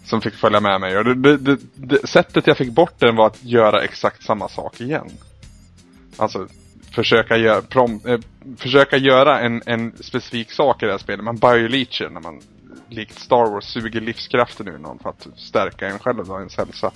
som 0.06 0.21
fick 0.21 0.34
följa 0.34 0.60
med 0.60 0.82
mig. 0.82 0.97
Och 0.97 1.03
det, 1.03 1.15
det, 1.15 1.38
det, 1.38 1.58
det, 1.75 2.08
sättet 2.08 2.47
jag 2.47 2.58
fick 2.58 2.71
bort 2.71 2.99
den 2.99 3.15
var 3.15 3.27
att 3.27 3.43
göra 3.43 3.84
exakt 3.84 4.23
samma 4.23 4.49
sak 4.49 4.82
igen. 4.82 5.10
Alltså 6.17 6.47
försöka, 6.91 7.38
gör, 7.38 7.62
prom, 7.62 8.01
eh, 8.06 8.19
försöka 8.58 8.97
göra 8.97 9.39
en, 9.39 9.62
en 9.65 9.93
specifik 9.99 10.51
sak 10.51 10.84
i 10.84 10.86
det 10.86 10.91
här 10.91 10.99
spelet. 10.99 11.25
Man 11.25 11.38
bioleacher 11.38 12.10
när 12.10 12.21
man 12.21 12.41
likt 12.89 13.19
Star 13.19 13.51
Wars 13.51 13.65
suger 13.65 14.01
livskraften 14.01 14.67
ur 14.67 14.77
någon 14.77 14.99
för 14.99 15.10
att 15.10 15.27
stärka 15.36 15.88
en 15.88 15.99
själv 15.99 16.32
och 16.32 16.39
ens 16.39 16.58
hälsa. 16.58 16.91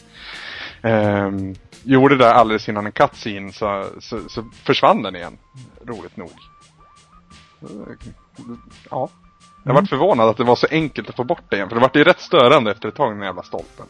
Um, 0.83 1.55
gjorde 1.83 2.17
det 2.17 2.33
alldeles 2.33 2.69
innan 2.69 2.85
en 2.85 2.91
cutscene 2.91 3.53
så, 3.53 3.87
så, 3.99 4.29
så 4.29 4.49
försvann 4.63 5.03
den 5.03 5.15
igen. 5.15 5.37
Roligt 5.85 6.17
nog. 6.17 6.31
Eh, 7.61 8.09
ja. 8.89 9.09
Jag 9.63 9.71
Mm. 9.71 9.85
förvånad 9.85 10.29
att 10.29 10.37
det 10.37 10.43
var 10.43 10.55
så 10.55 10.67
enkelt 10.71 11.09
att 11.09 11.15
få 11.15 11.23
bort 11.23 11.43
det 11.49 11.55
igen. 11.55 11.69
För 11.69 11.75
det 11.75 11.81
var 11.81 11.91
ju 11.93 12.03
rätt 12.03 12.19
störande 12.19 12.71
efter 12.71 12.89
ett 12.89 12.95
tag 12.95 13.11
den 13.15 13.21
jävla 13.23 13.43
stolpen. 13.43 13.85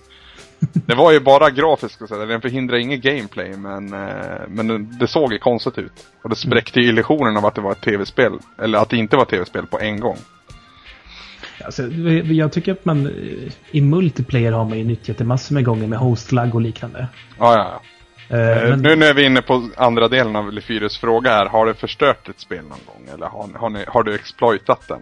Det 0.74 0.96
var 0.96 1.12
ju 1.12 1.20
bara 1.20 1.50
grafiskt, 1.50 2.08
så 2.08 2.26
den 2.26 2.42
förhindrar 2.42 2.78
inget 2.78 3.02
gameplay 3.02 3.58
men, 3.58 3.94
eh, 3.94 4.10
men 4.48 4.98
det- 5.00 5.08
såg 5.08 5.34
ju 5.34 5.40
konstigt 5.40 5.78
ut. 5.78 5.92
Och 6.24 6.30
det 6.30 6.36
spräckte 6.36 6.80
ju 6.80 6.88
illusionen 6.90 7.38
av 7.38 7.46
att 7.46 7.56
det 7.56 7.62
var 7.62 7.72
ett 7.72 7.82
tv-spel. 7.82 8.34
Eller 8.62 8.80
att 8.80 8.90
det 8.90 8.98
inte 8.98 9.16
var 9.16 9.24
ett 9.24 9.30
tv-spel 9.30 9.66
på 9.68 9.80
en 9.80 10.00
gång. 10.00 10.18
Alltså, 11.66 11.84
jag 12.24 12.52
tycker 12.52 12.72
att 12.72 12.86
man 12.86 13.06
eh, 13.06 13.52
i 13.72 13.82
multiplayer 13.82 14.52
har 14.52 14.66
man 14.66 14.78
ju 14.78 14.84
nyttjat 14.84 15.18
det 15.18 15.24
massor 15.24 15.56
med 15.56 15.66
gånger 15.66 15.88
med 15.88 16.00
hostlag 16.00 16.56
och 16.56 16.62
liknande. 16.62 17.08
Ja, 17.40 17.56
ja, 17.56 17.82
ja. 18.30 18.38
Eh, 18.38 18.70
men, 18.70 18.82
Nu 18.82 18.96
när 18.96 19.14
vi 19.14 19.22
är 19.22 19.26
inne 19.26 19.42
på 19.42 19.70
andra 19.78 20.08
delen 20.08 20.36
av 20.36 20.52
Lefyres 20.54 20.98
fråga 20.98 21.30
här. 21.32 21.46
Har 21.46 21.66
det 21.66 21.74
förstört 21.74 22.30
ett 22.30 22.40
spel 22.40 22.64
någon 22.64 22.80
gång? 22.86 23.14
Eller 23.14 23.26
har, 23.26 23.50
har, 23.60 23.70
ni, 23.70 23.84
har 23.88 24.04
du 24.04 24.16
exploitat 24.16 24.88
den? 24.88 25.02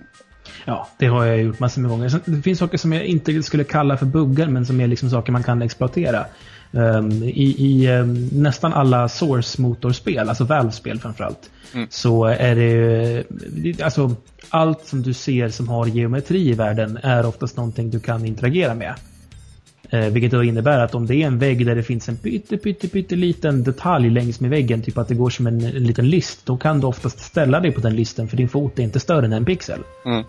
Ja, 0.70 0.88
det 0.98 1.08
har 1.08 1.26
jag 1.26 1.42
gjort 1.42 1.60
massor 1.60 1.82
med 1.82 1.92
gånger. 1.92 2.20
Det 2.26 2.42
finns 2.42 2.60
saker 2.60 2.78
som 2.78 2.94
jag 2.94 3.06
inte 3.06 3.44
skulle 3.44 3.64
kalla 3.64 3.98
för 3.98 4.06
buggar, 4.06 4.48
men 4.48 4.66
som 4.66 4.82
är 4.82 4.88
liksom 4.88 5.10
saker 5.10 5.32
man 5.32 5.44
kan 5.44 5.62
exploatera. 5.62 6.26
Ehm, 6.72 7.24
I 7.24 7.56
i 7.58 7.88
ehm, 7.88 8.30
nästan 8.32 8.74
alla 8.74 9.08
Source-motorspel, 9.08 10.30
alltså 10.30 10.44
Valve-spel 10.44 11.00
framförallt, 11.00 11.50
Mm. 11.74 11.88
så 11.92 12.26
är 12.26 12.56
det, 12.56 13.24
det... 13.50 13.82
Alltså, 13.82 14.16
allt 14.50 14.86
som 14.86 15.02
du 15.02 15.14
ser 15.14 15.50
som 15.50 15.68
har 15.68 15.88
geometri 15.88 16.50
i 16.50 16.54
världen 16.54 17.00
är 17.04 17.26
oftast 17.26 17.58
någonting 17.58 17.90
du 17.90 18.00
kan 18.00 18.26
interagera 18.26 18.76
med. 18.76 18.94
Eh, 19.90 20.06
vilket 20.06 20.32
då 20.32 20.44
innebär 20.44 20.80
att 20.80 20.96
om 20.96 21.06
det 21.06 21.16
är 21.16 21.28
en 21.28 21.40
vägg 21.40 21.66
där 21.66 21.76
det 21.76 21.84
finns 21.84 22.10
en 22.10 22.18
pytte, 22.18 22.58
pytte, 22.58 22.88
pytte 22.88 23.16
liten 23.16 23.64
detalj 23.64 24.10
längs 24.10 24.40
med 24.40 24.50
väggen, 24.50 24.82
typ 24.82 24.98
att 24.98 25.08
det 25.08 25.16
går 25.16 25.30
som 25.30 25.48
en, 25.48 25.66
en 25.66 25.84
liten 25.84 26.10
list, 26.10 26.46
då 26.46 26.58
kan 26.58 26.80
du 26.80 26.88
oftast 26.88 27.20
ställa 27.20 27.60
dig 27.60 27.72
på 27.72 27.82
den 27.82 27.96
listen 27.96 28.28
för 28.28 28.38
din 28.38 28.50
fot 28.50 28.80
är 28.80 28.84
inte 28.84 29.00
större 29.00 29.26
än 29.26 29.34
en 29.34 29.46
pixel. 29.46 29.80
Mm. 30.06 30.24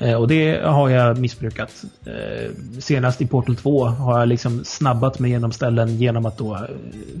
Eh, 0.00 0.14
Och 0.14 0.28
det 0.28 0.60
har 0.64 0.88
jag 0.88 1.18
missbrukat. 1.18 1.84
Eh, 2.06 2.50
Senast 2.78 3.20
i 3.20 3.26
Portal 3.26 3.56
2 3.56 3.84
har 3.84 4.18
jag 4.18 4.28
liksom 4.28 4.64
snabbat 4.64 5.18
mig 5.18 5.30
genom 5.30 5.52
ställen 5.52 5.96
genom 5.96 6.26
att 6.26 6.38
då 6.38 6.54
eh, 6.54 6.60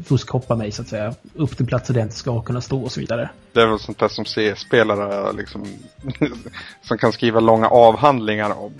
fuskhoppa 0.04 0.56
mig 0.56 0.72
så 0.72 0.82
att 0.82 0.88
säga. 0.88 1.14
Upp 1.34 1.56
till 1.56 1.66
platser 1.66 1.94
där 1.94 2.00
jag 2.00 2.06
inte 2.06 2.16
ska 2.16 2.42
kunna 2.42 2.60
stå 2.60 2.82
och 2.82 2.92
så 2.92 3.00
vidare. 3.00 3.30
Det 3.52 3.60
är 3.60 3.66
väl 3.66 3.78
sånt 3.78 3.98
där 3.98 4.08
som 4.08 4.24
C-spelare 4.24 5.32
liksom 5.32 5.66
som 6.82 6.98
kan 6.98 7.12
skriva 7.12 7.40
långa 7.40 7.68
avhandlingar 7.68 8.50
om. 8.50 8.72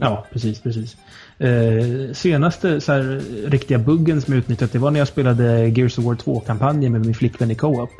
Ja, 0.00 0.26
precis, 0.32 0.60
precis. 0.60 0.96
Eh, 1.38 2.12
senaste 2.12 2.80
så 2.80 2.92
här, 2.92 3.22
riktiga 3.46 3.78
buggen 3.78 4.22
som 4.22 4.34
jag 4.34 4.38
utnyttjat 4.38 4.72
det 4.72 4.78
var 4.78 4.90
när 4.90 4.98
jag 4.98 5.08
spelade 5.08 5.68
Gears 5.68 5.98
of 5.98 6.04
War 6.04 6.14
2-kampanjen 6.14 6.92
med 6.92 7.00
min 7.04 7.14
flickvän 7.14 7.50
i 7.50 7.54
Co-op. 7.54 7.90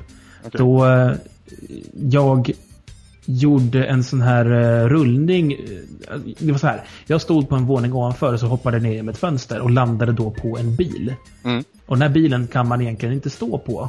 Okej. 0.45 0.59
Då 0.59 0.87
eh, 0.87 1.13
jag 1.93 2.51
gjorde 3.31 3.85
en 3.85 4.05
sån 4.05 4.21
här 4.23 4.45
eh, 4.45 4.89
rullning. 4.89 5.53
eh, 5.53 5.59
Det 6.39 6.53
var 6.53 6.59
så 6.59 6.67
här. 6.67 6.83
Jag 7.07 7.21
stod 7.21 7.49
på 7.49 7.55
en 7.55 7.67
våning 7.67 7.93
ovanför 7.93 8.33
och 8.33 8.41
så 8.41 8.47
hoppade 8.47 8.79
ner 8.79 8.93
genom 8.93 9.09
ett 9.09 9.19
fönster 9.19 9.61
och 9.61 9.71
landade 9.71 10.13
då 10.13 10.31
på 10.31 10.59
en 10.59 10.77
bil. 10.77 11.15
Mm. 11.45 11.65
Och 11.87 11.97
den 11.97 12.03
här 12.03 12.09
bilen 12.09 12.47
kan 12.47 12.69
man 12.69 12.81
egentligen 12.81 13.15
inte 13.15 13.31
stå 13.31 13.59
på. 13.59 13.89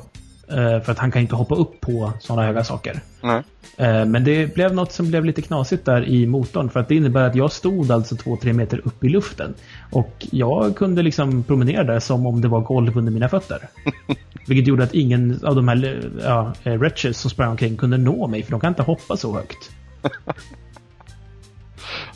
Eh, 0.51 0.81
För 0.81 0.91
att 0.91 0.99
han 0.99 1.12
kan 1.12 1.21
inte 1.21 1.35
hoppa 1.35 1.55
upp 1.55 1.81
på 1.81 2.13
sådana 2.19 2.47
höga 2.47 2.63
saker. 2.63 2.99
Nej. 3.21 3.43
Eh, 3.77 4.05
Men 4.05 4.23
det 4.23 4.53
blev 4.53 4.73
något 4.73 4.91
som 4.91 5.09
blev 5.09 5.25
lite 5.25 5.41
knasigt 5.41 5.85
där 5.85 6.05
i 6.07 6.25
motorn. 6.25 6.69
För 6.69 6.79
att 6.79 6.88
det 6.88 6.95
innebär 6.95 7.23
att 7.23 7.35
jag 7.35 7.51
stod 7.51 7.91
alltså 7.91 8.15
2-3 8.15 8.53
meter 8.53 8.81
upp 8.83 9.03
i 9.03 9.09
luften. 9.09 9.53
Och 9.91 10.27
jag 10.31 10.75
kunde 10.75 11.01
liksom 11.01 11.43
promenera 11.43 11.83
där 11.83 11.99
som 11.99 12.25
om 12.25 12.41
det 12.41 12.47
var 12.47 12.62
golv 12.62 12.97
under 12.97 13.12
mina 13.12 13.29
fötter. 13.29 13.69
Vilket 14.47 14.67
gjorde 14.67 14.83
att 14.83 14.93
ingen 14.93 15.39
av 15.43 15.55
de 15.55 15.67
här 15.67 16.09
ja, 16.23 16.53
eh, 16.63 16.73
wretches 16.73 17.19
som 17.19 17.29
sprang 17.29 17.49
omkring 17.49 17.77
kunde 17.77 17.97
nå 17.97 18.27
mig. 18.27 18.43
För 18.43 18.51
de 18.51 18.59
kan 18.59 18.69
inte 18.71 18.83
hoppa 18.83 19.17
så 19.17 19.35
högt. 19.35 19.71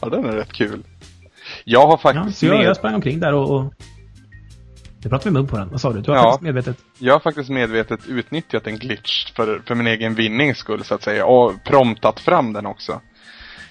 Ja, 0.01 0.09
den 0.09 0.25
är 0.25 0.31
rätt 0.31 0.53
kul. 0.53 0.83
Jag 1.65 1.87
har 1.87 1.91
Ja, 1.91 1.97
faktiskt, 1.97 2.39
så 2.39 2.45
jag, 2.45 2.57
med, 2.57 2.65
jag 2.65 2.77
sprang 2.77 2.95
omkring 2.95 3.19
där 3.19 3.33
och... 3.33 3.55
och... 3.55 3.73
Nu 5.03 5.09
pratar 5.09 5.25
vi 5.25 5.31
mun 5.31 5.47
på 5.47 5.57
den. 5.57 5.69
Vad 5.69 5.81
sa 5.81 5.93
du? 5.93 6.01
Du 6.01 6.11
har 6.11 6.17
Ja. 6.17 6.23
faktiskt 6.23 6.41
medvetet... 6.43 6.77
jag 6.97 7.13
har 7.13 7.19
faktiskt 7.19 7.49
medvetet 7.49 7.99
utnyttjat 8.07 8.67
en 8.67 8.77
glitch 8.77 9.33
för, 9.33 9.61
för 9.67 9.75
min 9.75 9.87
egen 9.87 10.15
vinnings 10.15 10.57
skull 10.57 10.83
så 10.83 10.95
att 10.95 11.03
säga. 11.03 11.25
Och 11.25 11.63
promptat 11.63 12.19
fram 12.19 12.53
den 12.53 12.65
också. 12.65 13.01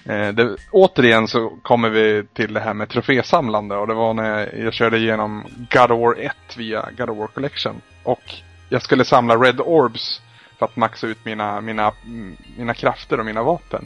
Eh, 0.05 0.27
det, 0.27 0.55
återigen 0.71 1.27
så 1.27 1.49
kommer 1.61 1.89
vi 1.89 2.23
till 2.33 2.53
det 2.53 2.59
här 2.59 2.73
med 2.73 2.89
trofésamlande 2.89 3.75
och 3.75 3.87
det 3.87 3.93
var 3.93 4.13
när 4.13 4.55
jag 4.63 4.73
körde 4.73 4.97
igenom 4.97 5.43
God 5.71 5.91
of 5.91 5.99
War 5.99 6.19
1 6.19 6.35
via 6.57 6.89
God 6.97 7.09
of 7.09 7.17
War 7.17 7.27
Collection. 7.27 7.81
Och 8.03 8.23
jag 8.69 8.81
skulle 8.81 9.05
samla 9.05 9.35
Red 9.35 9.59
Orbs 9.61 10.21
för 10.59 10.65
att 10.65 10.75
maxa 10.75 11.07
ut 11.07 11.25
mina, 11.25 11.61
mina, 11.61 11.91
mm, 12.05 12.35
mina 12.57 12.73
krafter 12.73 13.19
och 13.19 13.25
mina 13.25 13.43
vapen. 13.43 13.85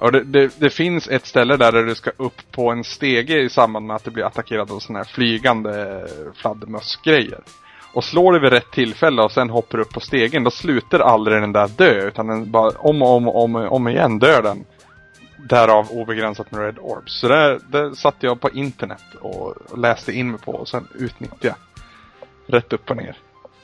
Och 0.00 0.12
det, 0.12 0.24
det, 0.24 0.60
det 0.60 0.70
finns 0.70 1.08
ett 1.08 1.26
ställe 1.26 1.56
där 1.56 1.72
du 1.72 1.94
ska 1.94 2.10
upp 2.16 2.52
på 2.52 2.70
en 2.70 2.84
stege 2.84 3.40
i 3.40 3.48
samband 3.48 3.86
med 3.86 3.96
att 3.96 4.04
du 4.04 4.10
blir 4.10 4.24
attackerad 4.24 4.70
av 4.70 4.78
sådana 4.78 4.98
här 4.98 5.04
flygande 5.04 6.06
fladdermössgrejer. 6.34 7.40
Och 7.92 8.04
slår 8.04 8.32
du 8.32 8.40
vid 8.40 8.52
rätt 8.52 8.70
tillfälle 8.70 9.22
och 9.22 9.32
sen 9.32 9.50
hoppar 9.50 9.78
upp 9.78 9.92
på 9.92 10.00
stegen, 10.00 10.44
då 10.44 10.50
slutar 10.50 11.00
aldrig 11.00 11.42
den 11.42 11.52
där 11.52 11.68
dö. 11.68 12.08
Utan 12.08 12.26
den 12.26 12.50
bara 12.50 12.70
om 12.70 13.02
och 13.02 13.16
om, 13.16 13.28
och 13.28 13.44
om, 13.44 13.56
om 13.56 13.88
igen 13.88 14.18
dör 14.18 14.42
den. 14.42 14.64
Därav 15.36 15.90
obegränsat 15.90 16.50
med 16.50 16.60
Red 16.60 16.78
Orbs. 16.80 17.20
Så 17.20 17.28
det, 17.28 17.58
det 17.68 17.96
satte 17.96 18.26
jag 18.26 18.40
på 18.40 18.50
internet 18.50 19.02
och 19.20 19.78
läste 19.78 20.12
in 20.12 20.30
mig 20.30 20.40
på 20.40 20.52
och 20.52 20.68
sen 20.68 20.88
utnyttjade 20.94 21.46
jag. 21.46 21.56
Rätt 22.46 22.72
upp 22.72 22.90
och 22.90 22.96
ner. 22.96 23.16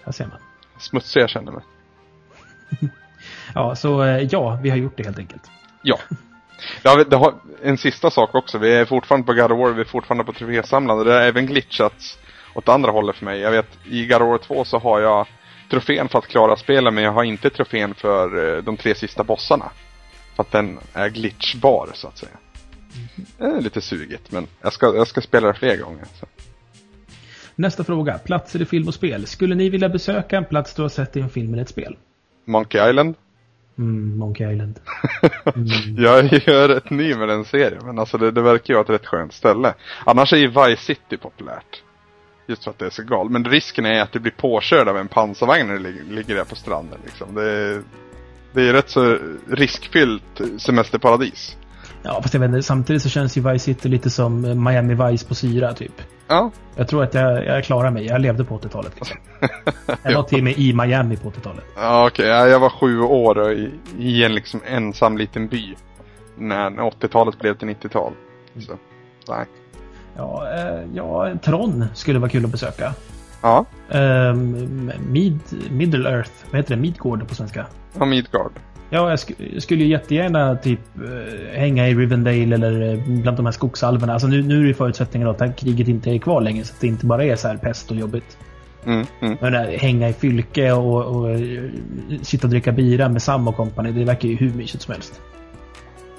Här 0.04 0.12
ser 0.12 0.26
man. 0.26 0.38
Smutsig 0.78 1.20
jag 1.20 1.30
kände 1.30 1.52
mig. 1.52 1.62
Ja, 3.54 3.76
så 3.76 4.02
eh, 4.02 4.22
ja, 4.30 4.58
vi 4.62 4.70
har 4.70 4.76
gjort 4.76 4.96
det 4.96 5.02
helt 5.02 5.18
enkelt. 5.18 5.42
Ja. 5.82 5.98
Vi- 6.84 7.04
det 7.04 7.16
har, 7.16 7.34
en 7.62 7.78
sista 7.78 8.10
sak 8.10 8.34
också. 8.34 8.58
Vi 8.58 8.74
är 8.74 8.84
fortfarande 8.84 9.26
på 9.26 9.32
God 9.32 9.52
of 9.52 9.58
War, 9.58 9.72
vi 9.72 9.80
är 9.80 9.84
fortfarande 9.84 10.24
på 10.24 10.32
trofésamlande. 10.32 11.04
Det 11.04 11.12
har 11.12 11.20
även 11.20 11.46
glitchats 11.46 12.18
åt 12.54 12.68
andra 12.68 12.90
hållet 12.90 13.16
för 13.16 13.24
mig. 13.24 13.40
Jag 13.40 13.50
vet, 13.50 13.68
i 13.90 14.06
God 14.06 14.22
of 14.22 14.28
War 14.28 14.38
2 14.38 14.64
så 14.64 14.78
har 14.78 15.00
jag 15.00 15.26
trofén 15.70 16.08
för 16.08 16.18
att 16.18 16.26
klara 16.26 16.56
spelen, 16.56 16.94
men 16.94 17.04
jag 17.04 17.12
har 17.12 17.24
inte 17.24 17.50
trofén 17.50 17.94
för 17.94 18.56
eh, 18.56 18.62
de 18.62 18.76
tre 18.76 18.94
sista 18.94 19.24
bossarna. 19.24 19.70
För 20.36 20.42
att 20.42 20.52
den 20.52 20.78
är 20.92 21.08
glitchbar, 21.08 21.88
så 21.94 22.08
att 22.08 22.18
säga. 22.18 22.32
Det 23.38 23.44
är 23.44 23.60
lite 23.60 23.80
sugigt, 23.80 24.32
men 24.32 24.46
jag 24.62 24.72
ska, 24.72 24.94
jag 24.96 25.06
ska 25.06 25.20
spela 25.20 25.46
det 25.46 25.54
fler 25.54 25.76
gånger. 25.76 26.04
Så. 26.20 26.26
Nästa 27.54 27.84
fråga. 27.84 28.18
Platser 28.18 28.62
i 28.62 28.64
film 28.64 28.88
och 28.88 28.94
spel. 28.94 29.26
Skulle 29.26 29.54
ni 29.54 29.68
vilja 29.70 29.88
besöka 29.88 30.36
en 30.36 30.44
plats 30.44 30.74
du 30.74 30.82
har 30.82 30.88
sett 30.88 31.16
i 31.16 31.20
en 31.20 31.30
film 31.30 31.52
eller 31.52 31.62
ett 31.62 31.68
spel? 31.68 31.96
Monkey 32.44 32.90
Island. 32.90 33.14
Mm, 33.78 34.18
Monkey 34.18 34.52
Island. 34.52 34.80
Jag 35.96 36.18
är 36.18 36.68
rätt 36.68 36.90
ny 36.90 37.14
med 37.14 37.28
den 37.28 37.44
serien, 37.44 37.86
men 37.86 37.98
alltså 37.98 38.18
det, 38.18 38.30
det 38.30 38.42
verkar 38.42 38.74
ju 38.74 38.74
vara 38.74 38.84
ett 38.84 38.90
rätt 38.90 39.06
skönt 39.06 39.32
ställe. 39.32 39.74
Annars 40.04 40.32
är 40.32 40.36
ju 40.36 40.46
Vice 40.46 40.82
City 40.82 41.16
populärt. 41.16 41.82
Just 42.46 42.64
för 42.64 42.70
att 42.70 42.78
det 42.78 42.86
är 42.86 42.90
så 42.90 43.02
galet. 43.02 43.32
Men 43.32 43.44
risken 43.44 43.86
är 43.86 44.02
att 44.02 44.12
du 44.12 44.18
blir 44.18 44.32
påkörd 44.32 44.88
av 44.88 44.98
en 44.98 45.08
pansarvagn 45.08 45.68
när 45.68 45.78
du 45.78 46.02
ligger 46.14 46.34
där 46.34 46.44
på 46.44 46.56
stranden. 46.56 46.98
Liksom. 47.04 47.34
Det, 47.34 47.50
är, 47.50 47.82
det 48.52 48.68
är 48.68 48.72
rätt 48.72 48.90
så 48.90 49.18
riskfyllt 49.50 50.40
semesterparadis. 50.58 51.56
Ja, 52.06 52.22
fast 52.22 52.34
jag 52.34 52.40
vet 52.40 52.48
inte, 52.48 52.62
samtidigt 52.62 53.02
så 53.02 53.08
känns 53.08 53.36
ju 53.36 53.40
Vice 53.52 53.64
City 53.64 53.88
lite 53.88 54.10
som 54.10 54.44
eh, 54.44 54.54
Miami 54.54 54.94
Vice 54.94 55.26
på 55.26 55.34
syra, 55.34 55.72
typ. 55.72 55.92
Ja, 56.28 56.50
Jag 56.76 56.88
tror 56.88 57.02
att 57.04 57.14
jag, 57.14 57.44
jag 57.46 57.64
klarar 57.64 57.90
mig. 57.90 58.06
Jag 58.06 58.20
levde 58.20 58.44
på 58.44 58.58
80-talet. 58.58 58.92
Liksom. 58.96 59.16
Jag 60.02 60.14
var 60.16 60.22
till 60.22 60.38
och 60.38 60.44
med 60.44 60.58
i 60.58 60.72
Miami 60.72 61.16
på 61.16 61.30
80-talet. 61.30 61.64
ja 61.76 62.06
okej. 62.06 62.26
Ja, 62.26 62.46
jag 62.48 62.60
var 62.60 62.70
sju 62.70 63.00
år 63.00 63.52
i, 63.52 63.70
i 63.98 64.24
en 64.24 64.34
liksom 64.34 64.60
ensam 64.66 65.18
liten 65.18 65.48
by. 65.48 65.74
När, 66.38 66.70
när 66.70 66.82
80-talet 66.82 67.38
blev 67.38 67.54
till 67.54 67.68
90-tal. 67.68 68.12
Så, 68.58 68.72
nej. 69.28 69.44
Ja, 70.16 70.48
eh, 70.54 70.80
ja, 70.94 71.34
Tron 71.44 71.84
skulle 71.94 72.18
vara 72.18 72.30
kul 72.30 72.44
att 72.44 72.50
besöka. 72.50 72.92
Ja, 73.42 73.64
Um, 73.88 74.92
Mid, 75.08 75.38
Middle 75.70 76.10
Earth, 76.10 76.30
vad 76.50 76.56
heter 76.56 76.74
det? 76.76 76.80
Midgård 76.82 77.28
på 77.28 77.34
svenska. 77.34 77.66
ja 77.98 78.04
Midgard. 78.04 78.52
Ja, 78.90 79.10
jag, 79.10 79.18
sk 79.18 79.30
jag 79.52 79.62
skulle 79.62 79.84
ju 79.84 79.90
jättegärna 79.90 80.56
typ 80.56 80.80
eh, 80.96 81.58
hänga 81.58 81.88
i 81.88 81.94
Rivendale 81.94 82.54
eller 82.54 82.92
eh, 82.94 83.00
bland 83.22 83.36
de 83.36 83.46
här 83.46 83.52
skogsalverna. 83.52 84.12
Alltså 84.12 84.28
nu, 84.28 84.42
nu 84.42 84.62
är 84.62 84.68
det 84.68 84.74
förutsättningen 84.74 85.28
att 85.28 85.38
det 85.38 85.46
här 85.46 85.52
kriget 85.52 85.88
inte 85.88 86.10
är 86.10 86.18
kvar 86.18 86.40
längre 86.40 86.64
så 86.64 86.74
att 86.74 86.80
det 86.80 86.86
inte 86.86 87.06
bara 87.06 87.24
är 87.24 87.36
så 87.36 87.48
här 87.48 87.56
pest 87.56 87.90
och 87.90 87.96
jobbigt. 87.96 88.38
Mm, 88.86 89.06
mm. 89.20 89.36
Men 89.40 89.52
där, 89.52 89.78
hänga 89.78 90.08
i 90.08 90.12
fylke 90.12 90.72
och, 90.72 91.16
och 91.16 91.30
eh, 91.30 91.62
sitta 92.22 92.46
och 92.46 92.50
dricka 92.50 92.72
bira 92.72 93.08
med 93.08 93.22
Sam 93.22 93.48
och 93.48 93.56
company, 93.56 93.92
det 93.92 94.04
verkar 94.04 94.28
ju 94.28 94.36
hur 94.36 94.54
mysigt 94.54 94.82
som 94.82 94.92
helst. 94.92 95.20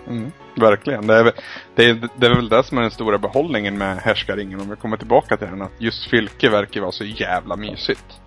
Mm, 0.08 0.32
verkligen. 0.56 1.08
Det 1.08 1.14
är, 1.14 1.24
väl- 1.24 1.34
det, 1.76 1.86
är, 1.86 2.10
det 2.18 2.26
är 2.26 2.36
väl 2.36 2.50
det 2.50 2.64
som 2.64 2.78
är 2.78 2.82
den 2.82 2.92
stora 2.92 3.18
behållningen 3.18 3.78
med 3.78 3.98
härskaringen 3.98 4.60
om 4.62 4.70
vi 4.70 4.76
kommer 4.76 4.98
tillbaka 4.98 5.38
till 5.38 5.48
den. 5.48 5.62
Att 5.62 5.72
just 5.78 6.10
fylke 6.10 6.50
verkar 6.50 6.82
vara 6.82 6.92
så 6.92 7.04
jävla 7.04 7.56
mysigt. 7.56 8.20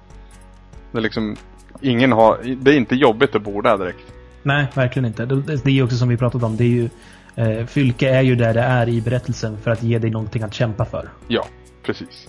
Det 0.93 0.99
är 0.99 1.03
liksom, 1.03 1.37
ingen 1.81 2.13
har, 2.13 2.57
det 2.61 2.71
är 2.71 2.77
inte 2.77 2.95
jobbigt 2.97 3.35
att 3.35 3.43
bo 3.43 3.61
där 3.61 3.79
direkt. 3.79 4.13
Nej, 4.43 4.67
verkligen 4.75 5.07
inte. 5.07 5.27
Det 5.27 5.67
är 5.67 5.71
ju 5.71 5.83
också 5.83 5.97
som 5.97 6.09
vi 6.09 6.17
pratat 6.17 6.43
om. 6.43 6.57
Det 6.57 6.65
är 6.65 6.69
ju, 6.69 6.89
eh, 7.35 7.67
Fylke 7.67 8.09
är 8.09 8.23
ju 8.23 8.37
där 8.37 8.55
det 8.55 8.61
är 8.61 8.89
i 8.89 9.01
berättelsen 9.01 9.59
för 9.59 9.71
att 9.71 9.83
ge 9.83 9.99
dig 9.99 10.11
någonting 10.11 10.43
att 10.43 10.55
kämpa 10.55 10.85
för. 10.85 11.09
Ja, 11.29 11.47
precis. 11.83 12.29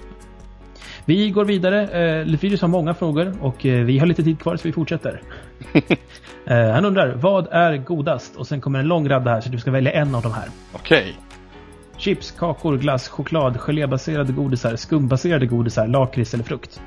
Vi 1.05 1.29
går 1.29 1.45
vidare. 1.45 1.87
Eh, 1.87 2.25
Lefyrius 2.25 2.61
har 2.61 2.67
många 2.67 2.93
frågor 2.93 3.33
och 3.41 3.65
eh, 3.65 3.85
vi 3.85 3.99
har 3.99 4.05
lite 4.05 4.23
tid 4.23 4.39
kvar 4.39 4.55
så 4.57 4.67
vi 4.67 4.71
fortsätter. 4.71 5.21
eh, 6.45 6.71
han 6.71 6.85
undrar, 6.85 7.15
vad 7.15 7.47
är 7.51 7.77
godast? 7.77 8.35
Och 8.35 8.47
sen 8.47 8.61
kommer 8.61 8.79
en 8.79 8.87
lång 8.87 9.09
radda 9.09 9.31
här 9.31 9.41
så 9.41 9.49
du 9.49 9.59
ska 9.59 9.71
välja 9.71 9.91
en 9.91 10.15
av 10.15 10.21
de 10.21 10.33
här. 10.33 10.47
Okej. 10.73 11.17
Chips, 11.97 12.31
kakor, 12.31 12.77
glass, 12.77 13.09
choklad, 13.09 13.59
gelébaserade 13.59 14.33
godisar, 14.33 14.75
skumbaserade 14.75 15.45
godisar, 15.45 15.87
lakrits 15.87 16.33
eller 16.33 16.43
frukt. 16.43 16.81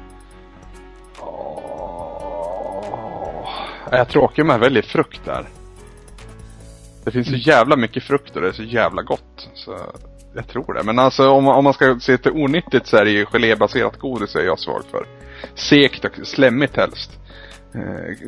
Jag 3.99 4.09
tråkig 4.09 4.43
om 4.45 4.49
jag 4.51 4.59
väljer 4.59 4.83
frukt 4.83 5.21
där. 5.25 5.49
Det 7.05 7.11
finns 7.11 7.29
så 7.29 7.35
jävla 7.35 7.77
mycket 7.77 8.03
frukt 8.03 8.37
och 8.37 8.43
det 8.43 8.49
är 8.49 8.53
så 8.53 8.63
jävla 8.63 9.03
gott. 9.03 9.49
Så 9.55 9.77
jag 10.35 10.49
tror 10.49 10.75
det. 10.75 10.83
Men 10.83 10.99
alltså 10.99 11.29
om, 11.31 11.45
man- 11.45 11.55
om 11.57 11.65
man 11.65 11.73
ska 11.75 11.99
se 12.01 12.19
till 12.19 12.33
onyttigt 12.33 12.87
så 12.87 12.97
är 12.97 13.05
det 13.05 13.11
ju 13.11 13.27
gelébaserat 13.27 13.99
godis 13.99 14.37
är 14.37 14.41
jag 14.45 14.59
svag 14.59 14.83
för. 14.91 15.07
Sekt 15.55 16.05
och 16.05 16.27
slemmigt 16.27 16.77
helst. 16.77 17.19
Eh, 17.75 17.81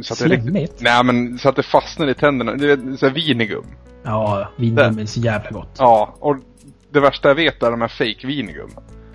Så 0.02 0.12
att 0.12 0.18
det 0.18 0.24
riktigt- 0.24 0.42
Slemmigt? 0.42 0.80
Nej 0.80 1.04
men 1.04 1.38
så 1.38 1.48
att 1.48 1.56
det 1.56 1.62
fastnar 1.62 2.08
i 2.08 2.14
tänderna. 2.14 2.54
Det 2.54 2.72
är 2.72 2.96
så 2.96 3.08
vinigum. 3.08 3.64
Ja, 4.02 4.48
vingummi 4.56 5.02
är 5.02 5.06
så 5.06 5.20
jävla 5.20 5.50
gott. 5.50 5.74
Ja, 5.78 6.14
och 6.20 6.36
det 6.90 7.00
värsta 7.00 7.28
jag 7.28 7.34
vet 7.34 7.62
är 7.62 7.70
de 7.70 7.80
här 7.80 7.88
fake 7.88 8.26
vinigum. 8.26 8.70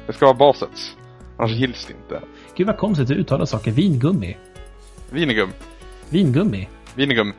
Det 0.08 0.14
ska 0.14 0.26
vara 0.26 0.38
basets. 0.38 0.96
Annars 1.38 1.52
gills 1.52 1.86
det 1.86 1.94
inte. 1.94 2.26
Gud 2.56 2.68
vad 2.68 2.78
konstigt 2.78 3.12
att 3.12 3.18
uttala 3.18 3.46
saker. 3.46 3.72
Vingummi. 3.72 4.38
Vinigum. 5.10 5.50
Vingummi. 6.12 6.69
Vinigum. 6.95 7.34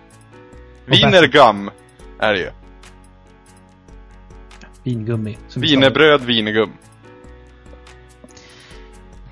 bäst. 0.86 1.02
Vinergum 1.04 1.70
är 2.18 2.32
det 2.32 2.38
ju. 2.38 2.50
Vingummi. 4.82 5.38
som 5.48 5.62
vi 5.62 5.68
sa. 5.68 5.72
Wienerbröd, 5.74 6.20
vinegum. 6.24 6.72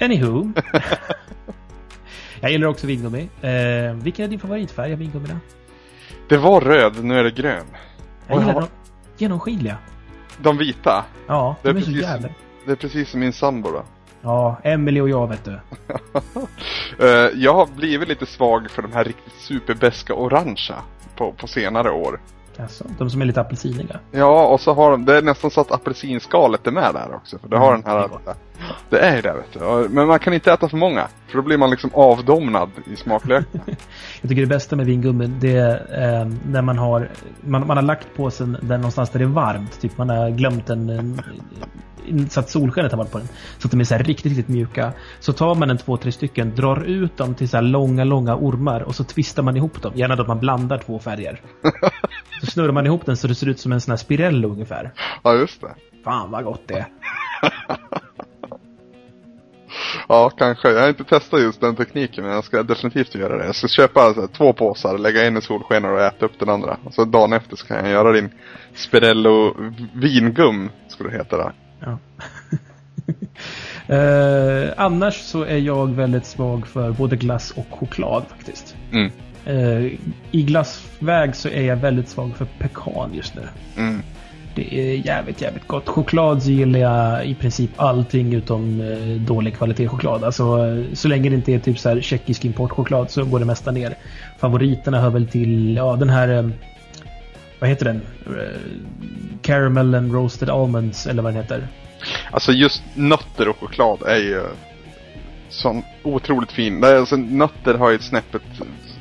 Anywho. 0.01 0.53
Jag 2.41 2.51
gillar 2.53 2.69
också 2.69 2.87
vingummi. 2.87 3.29
Eh, 3.41 3.95
vilken 3.95 4.25
är 4.25 4.29
din 4.29 4.39
favoritfärg 4.39 4.93
av 4.93 4.99
vingummina? 4.99 5.41
Det 6.29 6.37
var 6.39 6.61
röd, 6.61 7.05
nu 7.05 7.19
är 7.19 7.25
det 7.25 7.31
grön. 7.31 7.67
Jag 8.27 8.39
gillar 8.41 8.53
jag- 8.55 8.63
de 8.63 8.69
genomskinliga. 9.25 9.77
De 10.43 10.59
vita. 10.59 11.05
Ja, 11.27 11.57
Det 11.63 11.69
är 11.69 11.73
de 11.73 11.79
är 11.79 11.83
så 11.83 11.87
precis- 11.87 12.03
jävla... 12.03 12.29
Det 12.67 12.73
är 12.73 12.77
precis 12.77 13.11
som 13.11 13.21
min 13.21 13.33
sambo 13.33 13.71
då. 13.71 13.85
Ja, 14.23 14.61
Emily 14.63 15.01
och 15.01 15.09
jag 15.09 15.29
vet 15.29 15.45
du. 15.45 15.61
Eh, 16.99 17.31
jag 17.35 17.55
har 17.55 17.67
blivit 17.67 18.09
lite 18.09 18.27
svag 18.27 18.71
för 18.71 18.83
de 18.83 18.93
här 18.93 19.05
riktigt 19.05 19.33
superbeska 19.33 20.15
orangea 20.15 20.77
på, 21.17 21.33
på 21.33 21.47
senare 21.47 21.91
år. 21.91 22.21
Alltså, 22.59 22.85
de 22.99 23.11
som 23.11 23.23
är 23.23 23.27
lite 23.27 23.41
apelsiniga. 23.41 24.01
Ja, 24.11 24.47
och 24.47 24.61
så 24.61 24.75
har 24.75 24.91
de, 24.91 25.05
det 25.05 25.17
är 25.17 25.23
nästan 25.23 25.51
så 25.51 25.61
att 25.61 25.73
apelsinskalet 25.73 26.67
är 26.67 26.71
med 26.71 26.95
där 26.95 27.15
också. 27.15 27.39
För 27.39 27.49
det 27.49 27.59
har 27.59 27.73
den 27.73 27.85
här, 27.85 28.09
Mm, 28.61 28.73
det 28.91 28.97
det 28.97 29.03
är 29.03 29.17
ju 29.17 29.23
det 29.23 29.33
vet 29.33 29.53
du. 29.53 29.89
Men 29.95 30.07
man 30.07 30.19
kan 30.19 30.35
inte 30.35 30.53
äta 30.53 30.69
för 30.69 30.77
många. 30.77 31.09
För 31.29 31.37
då 31.37 31.43
blir 31.43 31.59
man 31.59 31.71
liksom 31.71 31.91
avdomnad 31.95 32.71
i 32.93 32.97
smaklöken. 32.97 33.61
Jag 34.21 34.29
tycker 34.29 34.43
det 34.43 34.47
bästa 34.47 34.77
med 34.77 34.87
vingummi 34.87 35.27
det 35.27 35.57
är 35.57 36.21
eh, 36.21 36.29
när 36.47 36.63
man 36.63 36.79
har 36.79 37.09
man, 37.41 37.67
man 37.67 37.77
har 37.77 37.85
lagt 37.85 38.17
påsen 38.17 38.57
där 38.63 38.77
någonstans 38.77 39.11
där 39.11 39.19
det 39.19 39.25
är 39.25 39.29
varmt. 39.29 39.81
Typ 39.81 39.99
man 39.99 40.09
har 40.09 40.31
glömt 40.31 40.71
en, 40.71 40.89
en, 40.89 40.99
en 40.99 41.21
så 42.31 42.41
att 42.41 42.51
solskenet 42.51 42.93
har 42.93 42.99
varit 42.99 43.11
på 43.11 43.19
den. 43.19 43.29
Så 43.59 43.69
att 43.69 43.71
de 43.71 43.81
är 43.81 43.85
så 43.85 43.97
riktigt, 43.97 44.25
riktigt 44.25 44.49
mjuka. 44.49 44.93
Så 45.21 45.33
tar 45.33 45.55
man 45.55 45.71
en 45.71 45.79
två, 45.79 45.97
tre 45.97 46.13
stycken, 46.13 46.55
drar 46.55 46.85
ut 46.85 47.17
dem 47.17 47.35
till 47.35 47.49
så 47.49 47.57
här 47.57 47.65
långa, 47.65 48.05
långa 48.05 48.37
ormar 48.37 48.81
och 48.81 48.95
så 48.95 49.05
twistar 49.05 49.43
man 49.43 49.57
ihop 49.57 49.83
dem. 49.83 49.93
Gärna 49.95 50.17
då 50.17 50.23
att 50.23 50.29
man 50.29 50.41
blandar 50.41 50.79
två 50.79 50.99
färger. 50.99 51.41
Så 52.41 52.47
snurrar 52.47 52.73
man 52.73 52.87
ihop 52.87 53.07
den 53.07 53.17
så 53.17 53.29
det 53.29 53.35
ser 53.35 53.49
ut 53.49 53.61
som 53.61 53.73
en 53.73 53.81
sån 53.81 53.93
här 53.93 53.97
spirell 53.97 54.45
ungefär. 54.45 54.93
ja, 55.23 55.35
just 55.35 55.61
det. 55.61 55.75
Fan 56.05 56.31
vad 56.31 56.45
gott 56.45 56.63
det 56.67 56.75
är. 56.75 56.87
Ja, 60.09 60.31
kanske. 60.31 60.71
Jag 60.71 60.81
har 60.81 60.89
inte 60.89 61.05
testat 61.05 61.41
just 61.41 61.61
den 61.61 61.77
tekniken 61.77 62.25
men 62.25 62.33
jag 62.33 62.45
ska 62.45 62.63
definitivt 62.63 63.15
göra 63.15 63.37
det. 63.37 63.47
Jag 63.47 63.55
ska 63.55 63.69
köpa 63.69 64.15
så 64.15 64.21
här, 64.21 64.29
två 64.29 64.53
påsar, 64.53 64.99
lägga 64.99 65.27
in 65.27 65.37
i 65.37 65.41
solskenet 65.41 65.91
och 65.91 66.01
äta 66.01 66.27
upp 66.27 66.39
den 66.39 66.49
andra. 66.49 66.77
Och 66.85 66.95
så 66.95 67.05
dagen 67.05 67.33
efter 67.33 67.57
så 67.57 67.67
kan 67.67 67.77
jag 67.77 67.89
göra 67.91 68.13
din 68.13 68.31
Spirello 68.75 69.57
vingum, 69.95 70.71
skulle 70.89 71.11
det 71.11 71.17
heta 71.17 71.37
då. 71.37 71.53
Ja. 71.81 71.99
eh, 73.95 74.73
annars 74.77 75.15
så 75.15 75.43
är 75.43 75.59
jag 75.59 75.87
väldigt 75.87 76.27
svag 76.27 76.67
för 76.67 76.91
både 76.91 77.17
glass 77.17 77.51
och 77.51 77.67
choklad 77.71 78.25
faktiskt. 78.29 78.77
Mm. 78.93 79.13
Eh, 79.45 79.93
I 80.31 80.43
glassväg 80.43 81.37
så 81.37 81.49
är 81.49 81.63
jag 81.63 81.77
väldigt 81.77 82.09
svag 82.09 82.37
för 82.37 82.47
pekan 82.59 83.11
just 83.15 83.35
nu. 83.35 83.43
Mm. 83.77 84.03
Det 84.55 84.75
är 84.75 85.07
jävligt, 85.07 85.41
jävligt 85.43 85.67
gott. 85.67 85.89
Choklad 85.89 86.43
så 86.43 86.51
gillar 86.51 86.81
jag 86.81 87.27
i 87.27 87.35
princip 87.35 87.71
allting 87.77 88.35
utom 88.35 88.81
eh, 88.81 89.23
dålig 89.27 89.57
kvalitet 89.57 89.89
choklad. 89.89 90.25
Alltså 90.25 90.67
eh, 90.67 90.95
så 90.95 91.09
länge 91.09 91.31
det 91.31 91.37
inte 91.37 91.53
är 91.53 91.59
typ 91.59 91.79
så 91.79 91.89
här 91.89 92.01
tjeckisk 92.01 92.45
importchoklad 92.45 93.11
så 93.11 93.25
går 93.25 93.39
det 93.39 93.45
mesta 93.45 93.71
ner. 93.71 93.95
Favoriterna 94.39 95.01
hör 95.01 95.11
väl 95.11 95.27
till, 95.27 95.77
ja 95.77 95.97
den 95.97 96.11
här 96.11 96.29
eh, 96.29 96.51
vad 97.61 97.71
heter 97.71 97.85
den? 97.85 98.01
Eh, 98.27 98.61
Caramel 99.43 99.95
and 99.95 100.13
roasted 100.15 100.51
almonds 100.51 101.07
eller 101.07 101.23
vad 101.23 101.33
den 101.35 101.43
heter. 101.43 101.69
Alltså 102.31 102.53
just 102.53 102.83
nötter 102.95 103.49
och 103.49 103.57
choklad 103.61 104.03
är 104.03 104.17
ju 104.17 104.43
sån 105.49 105.83
otroligt 106.03 106.53
fin. 106.53 106.85
Alltså, 106.85 107.17
nötter 107.17 107.75
har 107.75 107.91
ju 107.91 107.97
ett 107.97 108.03
snäppet, 108.03 108.43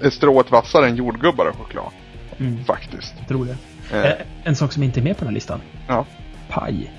är 0.01 0.09
strået 0.09 0.51
vassare 0.51 0.87
än 0.87 0.95
jordgubbar 0.95 1.45
och 1.45 1.55
choklad. 1.55 1.91
Mm. 2.39 2.63
Faktiskt. 2.65 3.13
Jag 3.19 3.27
tror 3.27 3.45
det. 3.45 3.51
Eh, 3.97 4.05
Eh, 4.05 4.11
En 4.43 4.55
sak 4.55 4.71
som 4.71 4.83
inte 4.83 4.99
är 4.99 5.03
med 5.03 5.15
på 5.17 5.19
den 5.19 5.27
här 5.27 5.33
listan. 5.33 5.61
ja, 5.87 6.05
Paj. 6.49 6.91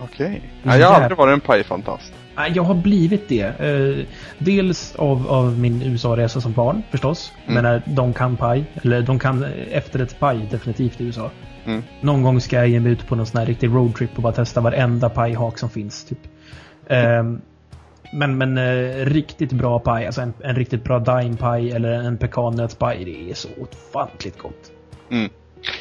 okej. 0.00 0.42
Ja, 0.62 0.72
så 0.72 0.78
jag 0.78 0.88
har 0.88 0.94
aldrig 1.00 1.18
varit 1.18 1.32
en 1.32 1.40
pajfantast. 1.40 2.12
Jag 2.46 2.62
har 2.62 2.74
blivit 2.74 3.28
det. 3.28 3.60
Eh, 3.60 4.06
dels 4.38 4.94
av, 4.96 5.28
av 5.28 5.58
min 5.58 5.82
USA-resa 5.82 6.40
som 6.40 6.52
barn 6.52 6.82
förstås. 6.90 7.32
Mm. 7.46 7.62
Men 7.62 7.82
de 7.94 8.12
kan 8.12 8.36
paj. 8.36 8.64
Eller 8.82 9.02
de 9.02 9.18
kan 9.18 9.44
eh, 9.44 9.50
efterrättspaj 9.70 10.48
definitivt 10.50 11.00
i 11.00 11.04
USA. 11.04 11.30
Mm. 11.64 11.82
Någon 12.00 12.22
gång 12.22 12.40
ska 12.40 12.56
jag 12.56 12.68
ge 12.68 12.80
mig 12.80 12.92
ut 12.92 13.06
på 13.06 13.16
någon 13.16 13.26
sån 13.26 13.38
här 13.38 13.46
riktig 13.46 13.68
roadtrip 13.68 14.16
och 14.16 14.22
bara 14.22 14.32
testa 14.32 14.60
varenda 14.60 15.08
pajhak 15.08 15.58
som 15.58 15.70
finns. 15.70 16.04
Typ. 16.04 16.18
Ehm, 16.88 17.40
men 18.12 18.38
men 18.38 18.58
eh, 18.58 19.06
riktigt 19.06 19.52
bra 19.52 19.78
paj, 19.78 20.06
alltså 20.06 20.20
en, 20.20 20.32
en 20.40 20.56
riktigt 20.56 20.84
bra 20.84 20.98
dime 20.98 21.36
paj 21.36 21.70
eller 21.70 21.92
en 21.92 22.18
pekannötspaj. 22.18 23.04
Det 23.04 23.30
är 23.30 23.34
så 23.34 23.48
ofantligt 23.60 24.38
gott. 24.38 24.72
Mm. 25.10 25.30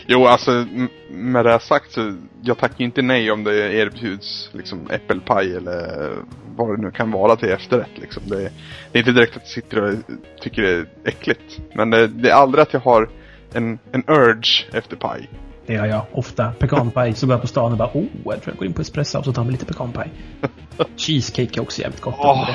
Jo, 0.08 0.26
alltså 0.26 0.66
med 1.10 1.46
det 1.46 1.60
sagt 1.60 1.92
så 1.92 2.14
jag 2.42 2.58
tackar 2.58 2.86
inte 2.86 3.02
nej 3.02 3.32
om 3.32 3.44
det 3.44 3.74
erbjuds 3.74 4.50
liksom 4.54 4.90
äppelpaj 4.92 5.56
eller 5.56 6.12
vad 6.56 6.78
det 6.78 6.82
nu 6.82 6.92
kan 6.92 7.12
vara 7.12 7.36
till 7.36 7.50
efterrätt 7.50 7.98
liksom. 7.98 8.24
Det, 8.26 8.52
det 8.92 8.98
är 8.98 9.00
inte 9.00 9.12
direkt 9.12 9.36
att 9.36 9.42
jag 9.44 9.50
sitter 9.50 9.82
och 9.82 9.94
tycker 10.42 10.62
det 10.62 10.70
är 10.70 10.88
äckligt. 11.04 11.60
Men 11.74 11.90
det, 11.90 12.08
det 12.08 12.30
är 12.30 12.34
aldrig 12.34 12.62
att 12.62 12.74
jag 12.74 12.80
har 12.80 13.10
en, 13.54 13.80
en 13.92 14.04
urge 14.08 14.66
efter 14.74 14.96
paj. 14.96 15.30
Det 15.66 15.74
gör 15.74 15.86
jag 15.86 16.06
ofta. 16.12 16.52
Pekanpaj. 16.52 17.14
Så 17.14 17.26
går 17.26 17.34
jag 17.34 17.42
på 17.42 17.48
stan 17.48 17.72
och 17.72 17.78
bara 17.78 17.92
oh, 17.94 18.06
jag 18.26 18.42
tror 18.42 18.54
jag 18.54 18.58
går 18.58 18.68
in 18.68 18.74
på 18.74 18.82
Espresso 18.82 19.20
och 19.20 19.26
så 19.26 19.34
tar 19.34 19.44
jag 19.44 19.52
lite 19.52 19.66
pekanpaj. 19.66 20.12
Cheesecake 20.98 21.60
är 21.60 21.62
också 21.62 21.82
jävligt 21.82 22.02
gott. 22.02 22.20
Oh. 22.20 22.50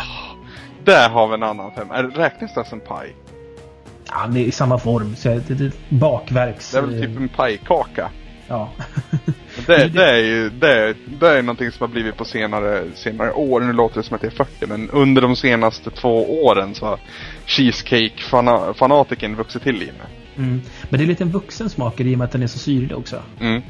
där 0.84 1.08
har 1.08 1.28
vi 1.28 1.34
en 1.34 1.42
annan 1.42 1.72
femma. 1.72 2.02
Räknas 2.02 2.54
det 2.54 2.64
som 2.64 2.80
paj? 2.80 3.16
Ja, 4.14 4.26
det 4.26 4.40
är 4.40 4.44
i 4.44 4.52
samma 4.52 4.78
form. 4.78 5.16
Så 5.16 5.28
det, 5.28 5.54
det, 5.54 5.72
bakverks... 5.88 6.72
Det 6.72 6.78
är 6.78 6.82
väl 6.82 7.02
typ 7.02 7.16
en 7.16 7.28
pajkaka. 7.28 8.10
Ja. 8.48 8.70
Det, 9.66 9.88
det 9.88 10.10
är 10.10 10.18
ju 10.18 10.50
det, 10.50 10.94
det 11.20 11.28
är 11.28 11.42
någonting 11.42 11.70
som 11.70 11.86
har 11.86 11.88
blivit 11.88 12.16
på 12.16 12.24
senare, 12.24 12.84
senare 12.94 13.32
år. 13.32 13.60
Nu 13.60 13.72
låter 13.72 13.96
det 13.96 14.02
som 14.02 14.16
att 14.16 14.22
jag 14.22 14.32
är 14.32 14.36
40 14.36 14.66
men 14.66 14.90
under 14.90 15.22
de 15.22 15.36
senaste 15.36 15.90
två 15.90 16.44
åren 16.44 16.74
så 16.74 16.86
har 16.86 16.98
cheesecake-fanatiken 17.46 19.36
vuxit 19.36 19.62
till 19.62 19.82
i 19.82 19.86
mig. 19.86 19.94
Mm. 20.36 20.60
Men 20.90 20.98
det 20.98 21.04
är 21.04 21.06
lite 21.06 21.24
en 21.24 21.30
vuxen 21.30 21.70
smak 21.70 22.00
i 22.00 22.14
och 22.14 22.18
med 22.18 22.24
att 22.24 22.32
den 22.32 22.42
är 22.42 22.46
så 22.46 22.58
syrlig 22.58 22.96
också. 22.96 23.22
Mm. 23.40 23.62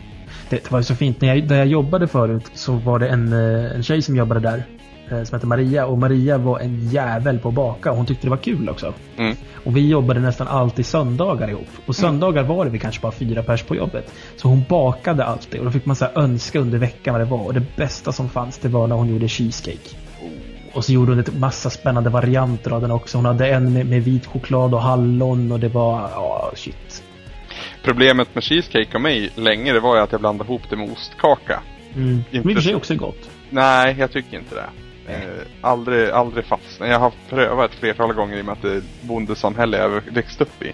Det, 0.49 0.57
det 0.57 0.71
var 0.71 0.79
ju 0.79 0.85
så 0.85 0.97
fint. 0.97 1.21
När 1.21 1.35
jag, 1.35 1.49
där 1.49 1.57
jag 1.57 1.67
jobbade 1.67 2.09
förut 2.09 2.51
så 2.55 2.73
var 2.73 2.99
det 2.99 3.09
en, 3.09 3.33
eh, 3.33 3.77
en 3.77 3.83
tjej 3.83 4.03
som 4.03 4.17
jobbade 4.17 4.41
där. 4.41 4.65
Eh, 5.11 5.23
Som 5.23 5.37
hette 5.37 5.47
Maria. 5.47 5.87
Och 5.87 5.99
Maria 5.99 6.39
var 6.39 6.59
en 6.59 6.89
jävel 6.89 7.39
på 7.39 7.49
att 7.49 7.55
baka. 7.55 7.91
Och 7.91 7.97
hon 7.97 8.07
tyckte 8.07 8.27
det 8.27 8.31
var 8.31 8.37
kul 8.37 8.69
också. 8.69 8.95
Mm. 9.17 9.37
Och 9.65 9.77
vi 9.77 9.89
jobbade 9.89 10.21
nästan 10.21 10.49
alltid 10.49 10.87
söndagar 10.87 11.49
ihop. 11.49 11.69
Och 11.87 11.97
söndagar 11.97 12.43
var 12.43 12.65
det 12.65 12.71
vi 12.71 12.79
kanske 12.79 13.01
bara 13.03 13.13
fyra 13.13 13.43
pers 13.43 13.63
på 13.63 13.77
jobbet. 13.77 14.13
Så 14.37 14.49
hon 14.49 14.65
bakade 14.69 15.25
alltid. 15.25 15.59
Och 15.61 15.65
då 15.67 15.73
fick 15.73 15.87
man 15.87 15.97
så 15.97 16.07
önska 16.15 16.59
under 16.61 16.79
veckan 16.79 17.15
vad 17.15 17.21
det 17.21 17.25
var. 17.31 17.47
Och 17.47 17.55
det 17.55 17.77
bästa 17.77 18.13
som 18.13 18.29
fanns 18.29 18.59
det 18.59 18.69
var 18.69 18.87
när 18.87 18.97
hon 18.97 19.09
gjorde 19.13 19.29
cheesecake. 19.29 19.97
Och 20.75 20.85
så 20.85 20.93
gjorde 20.93 21.13
hon 21.13 21.19
ett 21.21 21.39
massa 21.39 21.71
spännande 21.71 22.11
varianter 22.11 22.71
av 22.71 22.81
den 22.81 22.91
också. 22.91 23.19
Hon 23.19 23.25
hade 23.25 23.49
en 23.49 23.73
med, 23.73 23.87
med 23.87 24.03
vit 24.05 24.27
choklad 24.27 24.75
och 24.75 24.83
hallon 24.83 25.53
och 25.53 25.61
det 25.61 25.69
var, 25.69 26.01
ja 26.01 26.51
shit. 26.55 27.03
problemet 27.85 28.35
med 28.35 28.45
cheesecake 28.45 28.95
och 28.95 29.01
mig 29.01 29.31
länge, 29.35 29.73
det 29.73 29.81
var 29.81 29.97
ju 29.97 30.03
att 30.03 30.13
jag 30.13 30.21
blandade 30.21 30.49
ihop 30.51 30.63
det 30.71 30.77
med 30.77 30.91
ostkaka. 30.93 31.61
Mm. 31.97 32.25
Inte 32.31 32.63
sig 32.63 32.73
så- 32.73 32.77
också 32.77 32.95
gott. 32.95 33.31
Nej, 33.51 33.97
jag 33.99 34.13
tycker 34.13 34.39
inte 34.39 34.55
det. 34.55 34.65
Eh, 35.15 35.47
aldrig, 35.61 36.11
aldrig 36.11 36.45
fastnat. 36.45 36.89
Jag 36.89 36.99
har 36.99 37.13
prövat 37.31 37.71
ett 37.73 37.79
flertal 37.79 38.13
gånger 38.13 38.37
i 38.37 38.41
och 38.41 38.45
med 38.45 38.53
att 38.53 38.63
det 38.63 38.73
är 38.73 38.83
bondesamhälle 39.01 39.77
jag 39.79 39.89
växt 40.13 40.41
upp 40.41 40.63
i. 40.63 40.73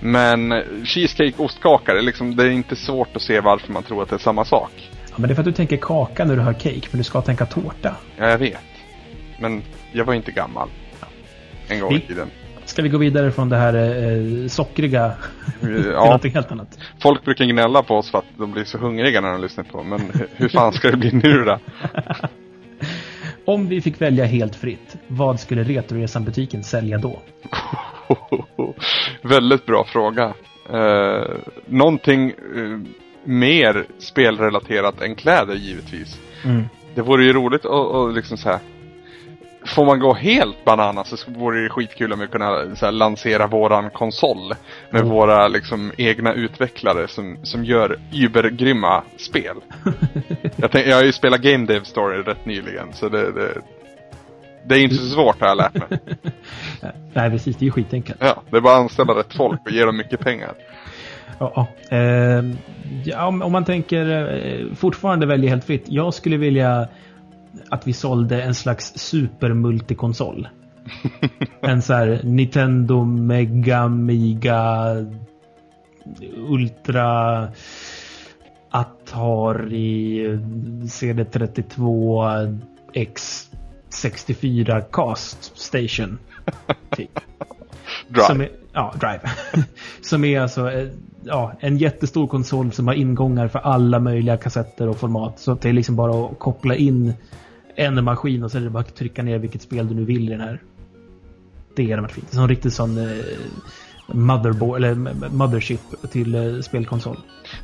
Men 0.00 0.62
cheesecake, 0.84 1.32
ostkaka, 1.36 1.92
det 1.92 1.98
är, 1.98 2.02
liksom, 2.02 2.36
det 2.36 2.44
är 2.44 2.50
inte 2.50 2.76
svårt 2.76 3.16
att 3.16 3.22
se 3.22 3.40
varför 3.40 3.72
man 3.72 3.82
tror 3.82 4.02
att 4.02 4.08
det 4.08 4.16
är 4.16 4.18
samma 4.18 4.44
sak. 4.44 4.90
Ja, 5.10 5.14
men 5.16 5.28
det 5.28 5.32
är 5.32 5.34
för 5.34 5.42
att 5.42 5.44
du 5.46 5.52
tänker 5.52 5.76
kaka 5.76 6.24
när 6.24 6.36
du 6.36 6.42
hör 6.42 6.52
cake, 6.52 6.82
men 6.90 6.98
du 6.98 7.04
ska 7.04 7.20
tänka 7.22 7.46
tårta. 7.46 7.96
Ja, 8.16 8.28
jag 8.30 8.38
vet. 8.38 8.58
Men 9.40 9.62
jag 9.92 10.04
var 10.04 10.14
inte 10.14 10.30
gammal. 10.32 10.68
En 11.68 11.80
gång 11.80 11.92
i 11.94 12.00
tiden. 12.00 12.30
Ska 12.64 12.82
vi 12.82 12.88
gå 12.88 12.98
vidare 12.98 13.30
från 13.32 13.48
det 13.48 13.56
här 13.56 13.74
eh, 13.74 14.48
sockriga 14.48 15.12
till 15.60 15.84
Ja, 15.92 16.04
någonting 16.04 16.32
helt 16.34 16.52
annat? 16.52 16.78
folk 17.02 17.24
brukar 17.24 17.44
gnälla 17.44 17.82
på 17.82 17.94
oss 17.96 18.10
för 18.10 18.18
att 18.18 18.24
de 18.36 18.52
blir 18.52 18.64
så 18.64 18.78
hungriga 18.78 19.20
när 19.20 19.32
de 19.32 19.40
lyssnar 19.40 19.64
på. 19.64 19.82
Men 19.82 20.00
hur- 20.00 20.28
hur 20.36 20.48
fan 20.48 20.72
ska 20.72 20.90
det 20.90 20.96
bli 20.96 21.12
nu 21.12 21.44
då? 21.44 21.58
Om 23.48 23.68
vi 23.68 23.80
fick 23.80 24.00
välja 24.00 24.24
helt 24.24 24.56
fritt, 24.56 24.96
vad 25.06 25.40
skulle 25.40 25.62
Retroresan-butiken 25.62 26.64
sälja 26.64 26.98
då? 26.98 27.18
Väldigt 29.22 29.66
bra 29.66 29.84
fråga. 29.84 30.34
Eh, 30.70 31.36
någonting 31.66 32.28
eh, 32.28 32.78
mer 33.24 33.86
spelrelaterat 33.98 35.02
än 35.02 35.14
kläder 35.14 35.54
givetvis. 35.54 36.20
Mm. 36.44 36.64
Det 36.94 37.02
vore 37.02 37.24
ju 37.24 37.32
roligt 37.32 37.66
att 37.66 38.14
liksom 38.14 38.36
så 38.36 38.48
här. 38.48 38.58
Får 39.78 39.86
man 39.86 39.98
gå 39.98 40.14
helt 40.14 40.64
bananas 40.64 41.20
så 41.20 41.30
vore 41.30 41.62
det 41.62 41.68
skitkul 41.68 42.12
om 42.12 42.18
vi 42.20 42.26
kunde 42.26 42.76
så 42.76 42.84
här, 42.84 42.92
lansera 42.92 43.46
våran 43.46 43.90
konsol. 43.90 44.54
Med 44.90 45.00
Mm. 45.00 45.12
våra 45.12 45.48
liksom 45.48 45.92
egna 45.96 46.32
utvecklare 46.32 47.08
som, 47.08 47.36
som 47.42 47.64
gör 47.64 47.98
übergrymma 48.12 49.02
spel. 49.16 49.56
jag, 50.56 50.70
tänk, 50.70 50.86
jag 50.86 50.96
har 50.96 51.04
ju 51.04 51.12
spelat 51.12 51.40
Game 51.40 51.66
Dev 51.66 51.82
Story 51.82 52.22
rätt 52.22 52.46
nyligen 52.46 52.92
så 52.92 53.08
det, 53.08 53.32
det, 53.32 53.60
det 54.64 54.74
är 54.74 54.82
inte 54.82 54.94
så 54.94 55.08
svårt 55.14 55.40
har 55.40 55.48
jag 55.48 55.56
lärt 55.56 55.74
mig. 55.90 55.98
Nej, 57.12 57.30
precis. 57.30 57.56
Det 57.56 57.62
är 57.62 57.66
ju 57.66 57.72
skitenkelt. 57.72 58.18
Ja, 58.20 58.42
det 58.50 58.56
är 58.56 58.60
bara 58.60 58.74
att 58.74 58.80
anställa 58.80 59.12
rätt 59.14 59.34
folk 59.34 59.60
och 59.64 59.72
ge 59.72 59.84
dem 59.84 59.96
mycket 59.96 60.20
pengar. 60.20 60.52
Ja, 61.38 61.52
ja. 61.88 61.96
Eh, 61.96 62.44
ja, 63.04 63.26
om, 63.26 63.42
om 63.42 63.52
man 63.52 63.64
tänker 63.64 64.34
eh, 64.46 64.74
fortfarande 64.74 65.26
välja 65.26 65.50
helt 65.50 65.64
fritt. 65.64 65.84
Jag 65.86 66.14
skulle 66.14 66.36
vilja 66.36 66.88
att 67.68 67.86
vi 67.86 67.92
sålde 67.92 68.42
en 68.42 68.54
slags 68.54 68.92
super-multikonsol. 68.98 70.48
en 71.60 71.82
så 71.82 71.94
här 71.94 72.20
Nintendo 72.24 73.04
Mega 73.04 73.78
Amiga 73.78 74.94
Ultra 76.36 77.48
Atari 78.70 80.28
CD32 80.82 82.60
X64 82.94 84.84
Cast 84.92 85.58
Station. 85.58 86.18
Typ. 86.90 87.10
Drive. 88.08 88.26
Som 88.26 88.40
är, 88.40 88.50
ja, 88.72 88.94
Drive. 89.00 89.20
som 90.00 90.24
är 90.24 90.40
alltså 90.40 90.70
eh, 90.70 90.88
ja, 91.28 91.52
en 91.60 91.78
jättestor 91.78 92.26
konsol 92.26 92.72
som 92.72 92.86
har 92.86 92.94
ingångar 92.94 93.48
för 93.48 93.58
alla 93.58 93.98
möjliga 93.98 94.36
kassetter 94.36 94.88
och 94.88 94.98
format. 94.98 95.38
Så 95.38 95.54
det 95.54 95.68
är 95.68 95.72
liksom 95.72 95.96
bara 95.96 96.26
att 96.26 96.38
koppla 96.38 96.74
in 96.74 97.14
en 97.76 98.04
maskin 98.04 98.42
och 98.42 98.50
så 98.50 98.58
är 98.58 98.62
det 98.62 98.70
bara 98.70 98.80
att 98.80 98.96
trycka 98.96 99.22
ner 99.22 99.38
vilket 99.38 99.62
spel 99.62 99.88
du 99.88 99.94
nu 99.94 100.04
vill 100.04 100.28
i 100.28 100.30
den 100.30 100.40
här. 100.40 100.62
Det 101.76 101.90
hade 101.90 102.02
varit 102.02 102.12
fint. 102.12 102.30
Som 102.32 102.42
en 102.42 102.48
riktig 102.48 102.72
sån 102.72 102.98
eh, 102.98 103.24
motherboard, 104.06 104.76
eller 104.76 104.94
mothership 105.28 105.80
till 106.10 106.34
eh, 106.34 106.60
spelkonsol. 106.60 107.16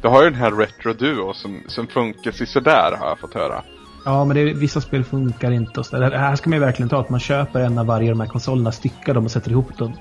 Du 0.02 0.08
har 0.08 0.24
ju 0.24 0.30
den 0.30 0.38
här 0.38 0.52
Retro 0.52 0.92
Duo 0.92 1.34
som, 1.34 1.60
som 1.66 1.86
funkar 1.86 2.46
sådär 2.46 2.96
har 2.98 3.08
jag 3.08 3.18
fått 3.18 3.34
höra. 3.34 3.62
Ja, 4.04 4.24
men 4.24 4.36
det 4.36 4.42
är, 4.42 4.54
vissa 4.54 4.80
spel 4.80 5.04
funkar 5.04 5.50
inte. 5.50 5.80
Och 5.80 5.86
så 5.86 5.96
där. 5.96 6.10
Det 6.10 6.18
här 6.18 6.36
ska 6.36 6.50
man 6.50 6.58
ju 6.58 6.64
verkligen 6.64 6.88
ta. 6.88 7.00
Att 7.00 7.10
man 7.10 7.20
köper 7.20 7.60
en 7.60 7.78
av 7.78 7.86
varje 7.86 8.10
av 8.10 8.16
de 8.16 8.20
här 8.20 8.28
konsolerna, 8.28 8.72
styckar 8.72 9.14
dem 9.14 9.24
och 9.24 9.30
sätter 9.30 9.50
ihop 9.50 9.78
dem. 9.78 9.92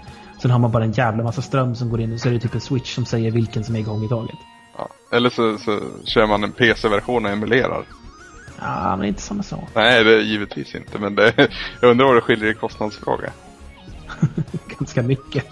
Sen 0.44 0.52
har 0.52 0.60
man 0.60 0.72
bara 0.72 0.84
en 0.84 0.92
jävla 0.92 1.24
massa 1.24 1.42
ström 1.42 1.76
som 1.76 1.90
går 1.90 2.02
in 2.02 2.14
och 2.14 2.20
så 2.20 2.30
är 2.30 2.34
det 2.34 2.40
typ 2.40 2.54
en 2.54 2.62
switch 2.62 2.96
som 2.96 3.06
säger 3.06 3.32
vilken 3.32 3.64
som 3.64 3.76
är 3.76 3.80
igång 3.80 4.06
i 4.06 4.10
taget. 4.10 4.36
Ja. 4.78 4.90
Eller 5.12 5.30
så, 5.30 5.58
så 5.58 5.80
kör 6.06 6.28
man 6.28 6.44
en 6.44 6.52
PC-version 6.52 7.26
och 7.26 7.32
emulerar. 7.32 7.86
Ja, 8.60 8.90
men 8.90 9.00
det 9.00 9.06
är 9.06 9.08
inte 9.08 9.22
samma 9.22 9.44
sak. 9.44 9.70
Nej, 9.74 10.04
det 10.04 10.14
är 10.14 10.22
givetvis 10.22 10.76
inte. 10.76 11.00
Men 11.00 11.16
det, 11.16 11.34
jag 11.82 11.92
undrar 11.92 12.06
vad 12.06 12.16
det 12.16 12.22
skiljer 12.22 12.52
i 12.52 12.54
kostnadsfråga. 12.54 13.32
Ganska 14.80 15.04
mycket. 15.04 15.46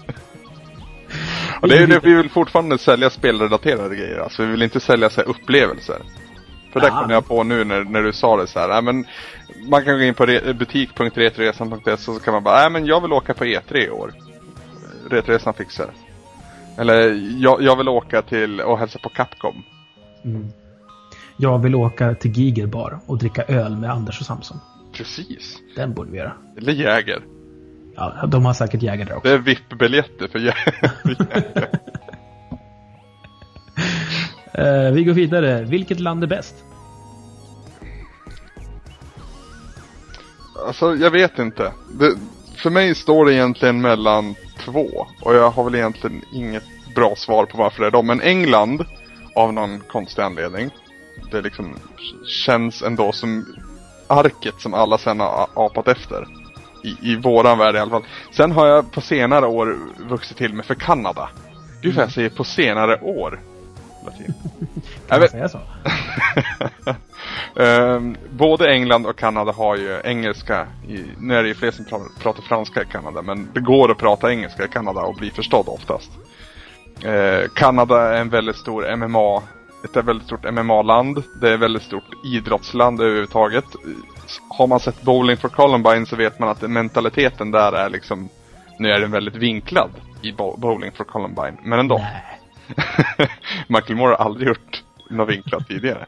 Och 1.60 1.68
det 1.68 1.78
är 1.78 1.86
det, 1.86 2.00
vi 2.02 2.14
vill 2.14 2.30
fortfarande 2.30 2.78
sälja 2.78 3.10
spelrelaterade 3.10 3.96
grejer. 3.96 4.18
Alltså 4.18 4.42
vi 4.42 4.50
vill 4.50 4.62
inte 4.62 4.80
sälja 4.80 5.10
så 5.10 5.20
upplevelser. 5.20 6.02
För 6.72 6.80
det 6.80 6.90
kom 6.90 7.10
jag 7.10 7.28
på 7.28 7.42
nu 7.42 7.64
när, 7.64 7.84
när 7.84 8.02
du 8.02 8.12
sa 8.12 8.36
det 8.36 8.46
så 8.46 8.58
här. 8.58 8.68
Nej, 8.68 8.82
men 8.82 9.06
man 9.70 9.84
kan 9.84 9.98
gå 9.98 10.02
in 10.04 10.14
på 10.14 10.26
re- 10.26 10.52
butik.retresan.se 10.52 11.96
så 11.96 12.18
kan 12.18 12.34
man 12.34 12.42
bara, 12.42 12.58
nej 12.58 12.70
men 12.70 12.86
jag 12.86 13.00
vill 13.00 13.12
åka 13.12 13.34
på 13.34 13.44
E3 13.44 13.76
i 13.76 13.90
år. 13.90 14.12
Retresan 15.10 15.54
fixar. 15.54 15.90
Eller 16.78 17.12
jag, 17.42 17.62
jag 17.62 17.76
vill 17.76 17.88
åka 17.88 18.22
till 18.22 18.60
och 18.60 18.78
hälsa 18.78 18.98
på 18.98 19.08
Capcom. 19.08 19.62
Mm. 20.24 20.52
Jag 21.36 21.58
vill 21.58 21.74
åka 21.74 22.14
till 22.14 22.30
Gigerbar 22.30 23.00
och 23.06 23.18
dricka 23.18 23.42
öl 23.42 23.76
med 23.76 23.90
Anders 23.90 24.20
och 24.20 24.26
Samson. 24.26 24.56
Precis. 24.92 25.58
Den 25.76 25.94
borde 25.94 26.10
vi 26.10 26.18
göra. 26.18 26.32
Eller 26.56 26.72
Jäger. 26.72 27.22
Ja, 27.96 28.26
de 28.26 28.44
har 28.44 28.52
säkert 28.52 28.82
jägare 28.82 29.08
där 29.08 29.16
också. 29.16 29.28
Det 29.28 29.34
är 29.34 29.38
VIP-biljetter 29.38 30.28
för 30.28 30.38
Jäger. 30.38 31.70
Eh, 34.54 34.92
vi 34.92 35.04
går 35.04 35.12
vidare. 35.12 35.62
Vilket 35.62 36.00
land 36.00 36.22
är 36.22 36.26
bäst? 36.26 36.54
Alltså, 40.66 40.94
jag 40.94 41.10
vet 41.10 41.38
inte. 41.38 41.72
Det, 41.98 42.14
för 42.56 42.70
mig 42.70 42.94
står 42.94 43.26
det 43.26 43.34
egentligen 43.34 43.80
mellan 43.80 44.34
två. 44.58 45.06
Och 45.20 45.34
jag 45.34 45.50
har 45.50 45.64
väl 45.64 45.74
egentligen 45.74 46.22
inget 46.32 46.64
bra 46.94 47.16
svar 47.16 47.46
på 47.46 47.58
varför 47.58 47.80
det 47.80 47.86
är 47.86 47.90
de. 47.90 48.06
Men 48.06 48.20
England, 48.20 48.84
av 49.34 49.52
någon 49.52 49.80
konstig 49.80 50.22
anledning. 50.22 50.70
Det 51.30 51.40
liksom 51.40 51.76
känns 52.26 52.82
ändå 52.82 53.12
som 53.12 53.46
arket 54.06 54.60
som 54.60 54.74
alla 54.74 54.98
sen 54.98 55.20
har 55.20 55.48
apat 55.54 55.88
efter. 55.88 56.26
I, 56.84 57.12
I 57.12 57.16
våran 57.16 57.58
värld 57.58 57.74
i 57.74 57.78
alla 57.78 57.90
fall. 57.90 58.04
Sen 58.32 58.52
har 58.52 58.66
jag 58.66 58.92
på 58.92 59.00
senare 59.00 59.46
år 59.46 59.78
vuxit 60.08 60.36
till 60.36 60.54
mig 60.54 60.66
för 60.66 60.74
Kanada. 60.74 61.28
Gud 61.82 61.94
vad 61.94 62.04
jag 62.04 62.12
säger 62.12 62.30
på 62.30 62.44
senare 62.44 63.00
år. 63.00 63.40
hela 64.00 64.16
tiden. 64.16 64.34
Kan 65.12 65.20
man 65.20 65.28
säga 65.28 65.48
så? 65.48 65.60
Ehm, 67.62 68.16
både 68.30 68.72
England 68.72 69.06
och 69.06 69.16
Kanada 69.16 69.52
har 69.52 69.76
ju 69.76 70.00
engelska. 70.04 70.66
I, 70.88 71.04
nu 71.18 71.34
är 71.36 71.42
det 71.42 71.48
ju 71.48 71.54
fler 71.54 71.70
som 71.70 71.84
pratar, 72.22 72.42
franska 72.42 72.82
i 72.82 72.86
Kanada. 72.86 73.22
Men 73.22 73.48
det 73.54 73.60
går 73.60 73.90
att 73.90 73.98
prata 73.98 74.32
engelska 74.32 74.64
i 74.64 74.68
Kanada 74.68 75.00
och 75.00 75.14
bli 75.14 75.30
förstådd 75.30 75.68
oftast. 75.68 76.10
Eh, 77.04 77.48
Kanada 77.54 78.14
är 78.16 78.20
en 78.20 78.28
väldigt 78.28 78.56
stor 78.56 78.96
MMA. 78.96 79.42
Ett 79.84 79.96
väldigt 80.04 80.26
stort 80.26 80.52
MMA-land. 80.52 81.22
Det 81.40 81.48
är 81.48 81.54
ett 81.54 81.60
väldigt 81.60 81.82
stort 81.82 82.24
idrottsland 82.24 83.00
överhuvudtaget. 83.00 83.64
Har 84.48 84.66
man 84.66 84.80
sett 84.80 85.02
Bowling 85.02 85.36
for 85.36 85.48
Columbine 85.48 86.06
så 86.06 86.16
vet 86.16 86.38
man 86.38 86.48
att 86.48 86.62
mentaliteten 86.62 87.50
där 87.50 87.72
är 87.72 87.90
liksom 87.90 88.28
Nu 88.78 88.90
är 88.90 89.00
den 89.00 89.10
väldigt 89.10 89.36
vinklad 89.36 89.90
i 90.22 90.32
Bo- 90.32 90.56
Bowling 90.56 90.92
for 90.92 91.04
Columbine. 91.04 91.56
Men 91.64 91.78
ändå. 91.78 91.98
Nej. 91.98 92.38
Michael 93.66 93.96
Moore 93.96 94.14
har 94.18 94.24
aldrig 94.24 94.48
gjort 94.48 94.82
några 95.12 95.30
vinklar 95.30 95.60
tidigare. 95.60 96.06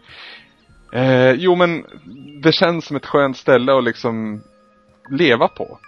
Eh, 0.92 1.32
jo 1.32 1.54
men 1.54 1.84
det 2.42 2.52
känns 2.52 2.84
som 2.84 2.96
ett 2.96 3.06
skönt 3.06 3.36
ställe 3.36 3.78
att 3.78 3.84
liksom 3.84 4.42
leva 5.10 5.48
på. 5.48 5.78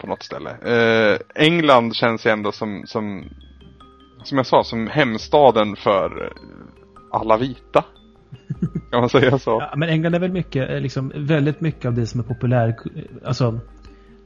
På 0.00 0.06
något 0.06 0.22
ställe. 0.22 0.50
Eh, 0.50 1.18
England 1.34 1.96
känns 1.96 2.26
ju 2.26 2.30
ändå 2.30 2.52
som, 2.52 2.82
som, 2.86 3.24
som 4.24 4.36
jag 4.36 4.46
sa, 4.46 4.64
som 4.64 4.86
hemstaden 4.86 5.76
för 5.76 6.24
eh, 6.24 6.30
alla 7.10 7.36
vita. 7.36 7.84
Kan 8.90 9.00
man 9.00 9.08
säga 9.08 9.38
så? 9.38 9.50
Ja, 9.50 9.74
men 9.76 9.88
England 9.88 10.14
är 10.14 10.20
väl 10.20 10.32
mycket, 10.32 10.70
eh, 10.70 10.80
liksom, 10.80 11.12
väldigt 11.14 11.60
mycket 11.60 11.84
av 11.84 11.94
det 11.94 12.06
som 12.06 12.20
är 12.20 12.24
populär, 12.24 12.68
eh, 12.68 13.02
alltså 13.24 13.60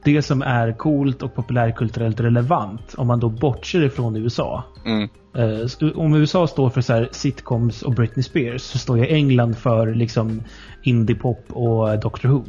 det 0.05 0.21
som 0.21 0.41
är 0.41 0.77
coolt 0.77 1.23
och 1.23 1.35
populärkulturellt 1.35 2.19
relevant. 2.19 2.93
Om 2.97 3.07
man 3.07 3.19
då 3.19 3.29
bortser 3.29 3.83
ifrån 3.83 4.15
USA. 4.15 4.63
Mm. 4.85 5.09
Eh, 5.35 5.95
om 5.95 6.15
USA 6.15 6.47
står 6.47 6.69
för 6.69 6.81
så 6.81 7.07
sitcoms 7.11 7.81
och 7.81 7.93
Britney 7.93 8.23
Spears 8.23 8.61
så 8.61 8.77
står 8.77 8.97
ju 8.97 9.07
England 9.07 9.57
för 9.57 9.95
liksom 9.95 10.43
indiepop 10.83 11.45
och 11.49 11.99
Doctor 11.99 12.29
Who. 12.29 12.43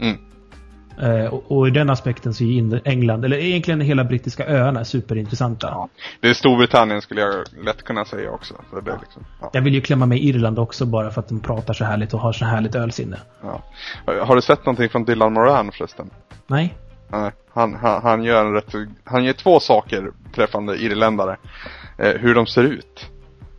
Mm. 0.00 0.16
Eh, 1.02 1.34
och, 1.34 1.52
och 1.52 1.68
i 1.68 1.70
den 1.70 1.90
aspekten 1.90 2.34
så 2.34 2.44
är 2.44 2.88
England, 2.88 3.24
eller 3.24 3.36
egentligen 3.36 3.80
hela 3.80 4.04
brittiska 4.04 4.46
öarna 4.46 4.84
superintressanta. 4.84 5.68
Ja. 5.68 5.88
Det 6.20 6.28
är 6.28 6.34
Storbritannien 6.34 7.02
skulle 7.02 7.20
jag 7.20 7.34
lätt 7.64 7.82
kunna 7.82 8.04
säga 8.04 8.30
också. 8.30 8.54
Så 8.70 8.80
det 8.80 8.90
är 8.90 8.98
liksom, 9.00 9.24
ja. 9.40 9.50
Jag 9.52 9.62
vill 9.62 9.74
ju 9.74 9.80
klämma 9.80 10.06
med 10.06 10.18
Irland 10.18 10.58
också 10.58 10.86
bara 10.86 11.10
för 11.10 11.20
att 11.20 11.28
de 11.28 11.40
pratar 11.40 11.74
så 11.74 11.84
härligt 11.84 12.14
och 12.14 12.20
har 12.20 12.32
så 12.32 12.44
härligt 12.44 12.74
ölsinne. 12.74 13.16
Ja. 13.42 13.62
Har 14.24 14.36
du 14.36 14.42
sett 14.42 14.66
någonting 14.66 14.88
från 14.88 15.04
Dylan 15.04 15.32
Moran 15.32 15.72
förresten? 15.72 16.10
Nej? 16.46 16.74
Han, 17.10 17.32
han, 17.52 17.74
han 18.02 18.24
gör 18.24 18.44
en 18.44 18.52
rätt, 18.52 18.74
han 19.04 19.24
gör 19.24 19.32
två 19.32 19.60
saker 19.60 20.10
träffande 20.34 20.76
irländare. 20.76 21.36
Eh, 21.98 22.14
hur 22.20 22.34
de 22.34 22.46
ser 22.46 22.64
ut. 22.64 23.10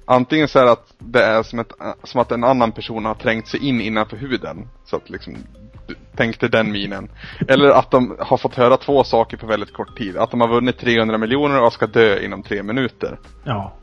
Antingen 0.05 0.47
så 0.47 0.59
är 0.59 0.65
det 0.65 0.71
att 0.71 0.93
det 0.99 1.23
är 1.23 1.43
som, 1.43 1.59
ett, 1.59 1.71
som 2.03 2.21
att 2.21 2.31
en 2.31 2.43
annan 2.43 2.71
person 2.71 3.05
har 3.05 3.15
trängt 3.15 3.47
sig 3.47 3.67
in 3.67 3.81
innanför 3.81 4.17
huden. 4.17 4.67
Så 4.85 4.95
att 4.95 5.09
liksom, 5.09 5.35
tänk 6.15 6.39
dig 6.39 6.49
den 6.49 6.71
minen. 6.71 7.09
Eller 7.47 7.69
att 7.69 7.91
de 7.91 8.17
har 8.19 8.37
fått 8.37 8.55
höra 8.55 8.77
två 8.77 9.03
saker 9.03 9.37
på 9.37 9.47
väldigt 9.47 9.73
kort 9.73 9.97
tid. 9.97 10.17
Att 10.17 10.31
de 10.31 10.41
har 10.41 10.47
vunnit 10.47 10.79
300 10.79 11.17
miljoner 11.17 11.61
och 11.61 11.73
ska 11.73 11.87
dö 11.87 12.19
inom 12.19 12.43
tre 12.43 12.63
minuter. 12.63 13.19
Ja. 13.43 13.73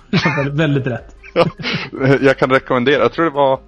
väldigt, 0.52 0.86
rätt. 0.86 1.16
jag 2.20 2.38
kan 2.38 2.50
rekommendera, 2.50 3.02
jag 3.02 3.12
tror 3.12 3.24
det 3.24 3.30
var 3.30 3.60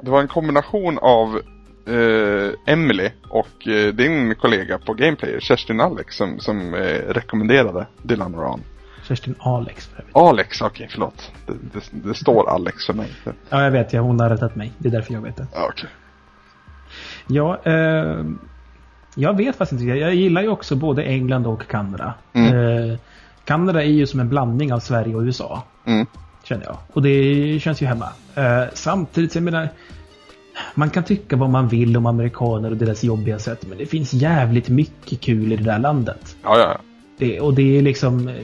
Det 0.00 0.10
var 0.10 0.20
en 0.20 0.28
kombination 0.28 0.98
av 0.98 1.40
eh, 1.86 2.72
Emily 2.74 3.10
och 3.28 3.68
eh, 3.68 3.94
din 3.94 4.34
kollega 4.34 4.78
på 4.78 4.94
Gameplayer, 4.94 5.40
Kerstin 5.40 5.80
Alex, 5.80 6.16
som, 6.16 6.38
som 6.40 6.74
eh, 6.74 6.80
rekommenderade 7.08 7.86
Dylan 8.02 8.32
Moran. 8.32 8.60
Kerstin 9.08 9.34
Alex 9.38 9.86
för 9.86 9.98
övrigt. 9.98 10.16
Alex, 10.16 10.62
okej 10.62 10.88
förlåt. 10.90 11.32
Det, 11.46 11.52
det, 11.52 12.08
det 12.08 12.14
står 12.14 12.50
Alex 12.50 12.86
för 12.86 12.94
mig. 12.94 13.10
Ja, 13.48 13.62
jag 13.62 13.70
vet. 13.70 13.92
Ja, 13.92 14.00
hon 14.00 14.20
har 14.20 14.30
rättat 14.30 14.56
mig. 14.56 14.72
Det 14.78 14.88
är 14.88 14.92
därför 14.92 15.14
jag 15.14 15.20
vet 15.20 15.36
det. 15.36 15.46
Ja, 15.54 15.68
okej. 15.72 15.88
Ja, 17.26 17.60
eh, 17.64 18.24
jag 19.14 19.36
vet 19.36 19.56
faktiskt 19.56 19.82
inte. 19.82 19.94
Jag 19.94 20.14
gillar 20.14 20.42
ju 20.42 20.48
också 20.48 20.76
både 20.76 21.02
England 21.02 21.46
och 21.46 21.66
Kanada. 21.66 22.14
Mm. 22.32 22.54
Eh, 22.90 22.98
Kanada 23.44 23.82
är 23.82 23.88
ju 23.88 24.06
som 24.06 24.20
en 24.20 24.28
blandning 24.28 24.72
av 24.72 24.78
Sverige 24.78 25.14
och 25.14 25.22
USA. 25.22 25.62
Mm. 25.84 26.06
Känner 26.44 26.64
jag. 26.64 26.76
Och 26.92 27.02
det 27.02 27.60
känns 27.62 27.82
ju 27.82 27.86
hemma. 27.86 28.08
Eh, 28.34 28.64
samtidigt, 28.72 29.34
jag 29.34 29.44
menar. 29.44 29.68
Man 30.74 30.90
kan 30.90 31.04
tycka 31.04 31.36
vad 31.36 31.50
man 31.50 31.68
vill 31.68 31.96
om 31.96 32.06
amerikaner 32.06 32.70
och 32.70 32.76
deras 32.76 33.04
jobbiga 33.04 33.38
sätt. 33.38 33.66
Men 33.68 33.78
det 33.78 33.86
finns 33.86 34.12
jävligt 34.12 34.68
mycket 34.68 35.20
kul 35.20 35.52
i 35.52 35.56
det 35.56 35.64
där 35.64 35.78
landet. 35.78 36.36
Ja, 36.42 36.58
ja. 36.58 36.78
Det, 37.18 37.40
och 37.40 37.54
det 37.54 37.78
är 37.78 37.82
liksom... 37.82 38.28
eh, 38.28 38.34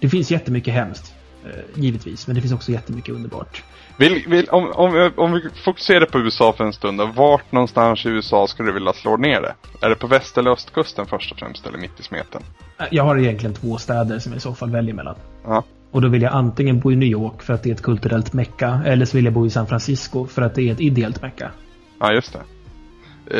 Det 0.00 0.08
finns 0.08 0.30
jättemycket 0.30 0.74
hemskt. 0.74 1.14
eh, 1.44 1.50
Givetvis. 1.82 2.26
Men 2.26 2.34
det 2.36 2.40
finns 2.42 2.54
också 2.54 2.72
jättemycket 2.72 3.14
underbart. 3.14 3.62
Vill, 3.96 4.24
vill, 4.28 4.48
om, 4.48 4.72
om, 4.72 5.12
om 5.16 5.32
vi 5.32 5.40
fokuserar 5.64 6.06
på 6.06 6.18
USA 6.18 6.52
för 6.56 6.64
en 6.64 6.72
stund 6.72 6.98
då, 6.98 7.06
vart 7.06 7.52
någonstans 7.52 8.06
i 8.06 8.08
USA 8.08 8.46
skulle 8.46 8.68
du 8.68 8.72
vilja 8.72 8.92
slå 8.92 9.16
ner 9.16 9.40
det? 9.40 9.54
Är 9.80 9.88
det 9.88 9.94
på 9.96 10.06
väst 10.06 10.38
eller 10.38 10.50
östkusten 10.50 11.06
först 11.06 11.32
och 11.32 11.38
främst, 11.38 11.66
eller 11.66 11.78
mitt 11.78 12.00
i 12.00 12.02
smeten? 12.02 12.42
Eh, 12.80 12.86
Jag 12.90 13.04
har 13.04 13.18
egentligen 13.18 13.54
två 13.54 13.78
städer 13.78 14.18
som 14.18 14.32
jag 14.32 14.36
i 14.36 14.40
så 14.40 14.54
fall 14.54 14.70
väljer 14.70 14.94
mellan. 14.94 15.14
Ja, 15.44 15.62
Och 15.94 16.00
då 16.00 16.08
vill 16.08 16.22
jag 16.22 16.32
antingen 16.32 16.80
bo 16.80 16.92
i 16.92 16.96
New 16.96 17.08
York 17.08 17.42
för 17.42 17.54
att 17.54 17.62
det 17.62 17.70
är 17.70 17.74
ett 17.74 17.82
kulturellt 17.82 18.32
mecka. 18.32 18.82
Eller 18.86 19.04
så 19.04 19.16
vill 19.16 19.24
jag 19.24 19.34
bo 19.34 19.46
i 19.46 19.50
San 19.50 19.66
Francisco 19.66 20.26
för 20.26 20.42
att 20.42 20.54
det 20.54 20.68
är 20.68 20.72
ett 20.72 20.80
ideellt 20.80 21.22
mecka. 21.22 21.50
ja 22.00 22.12
just 22.12 22.32
det. 22.32 22.40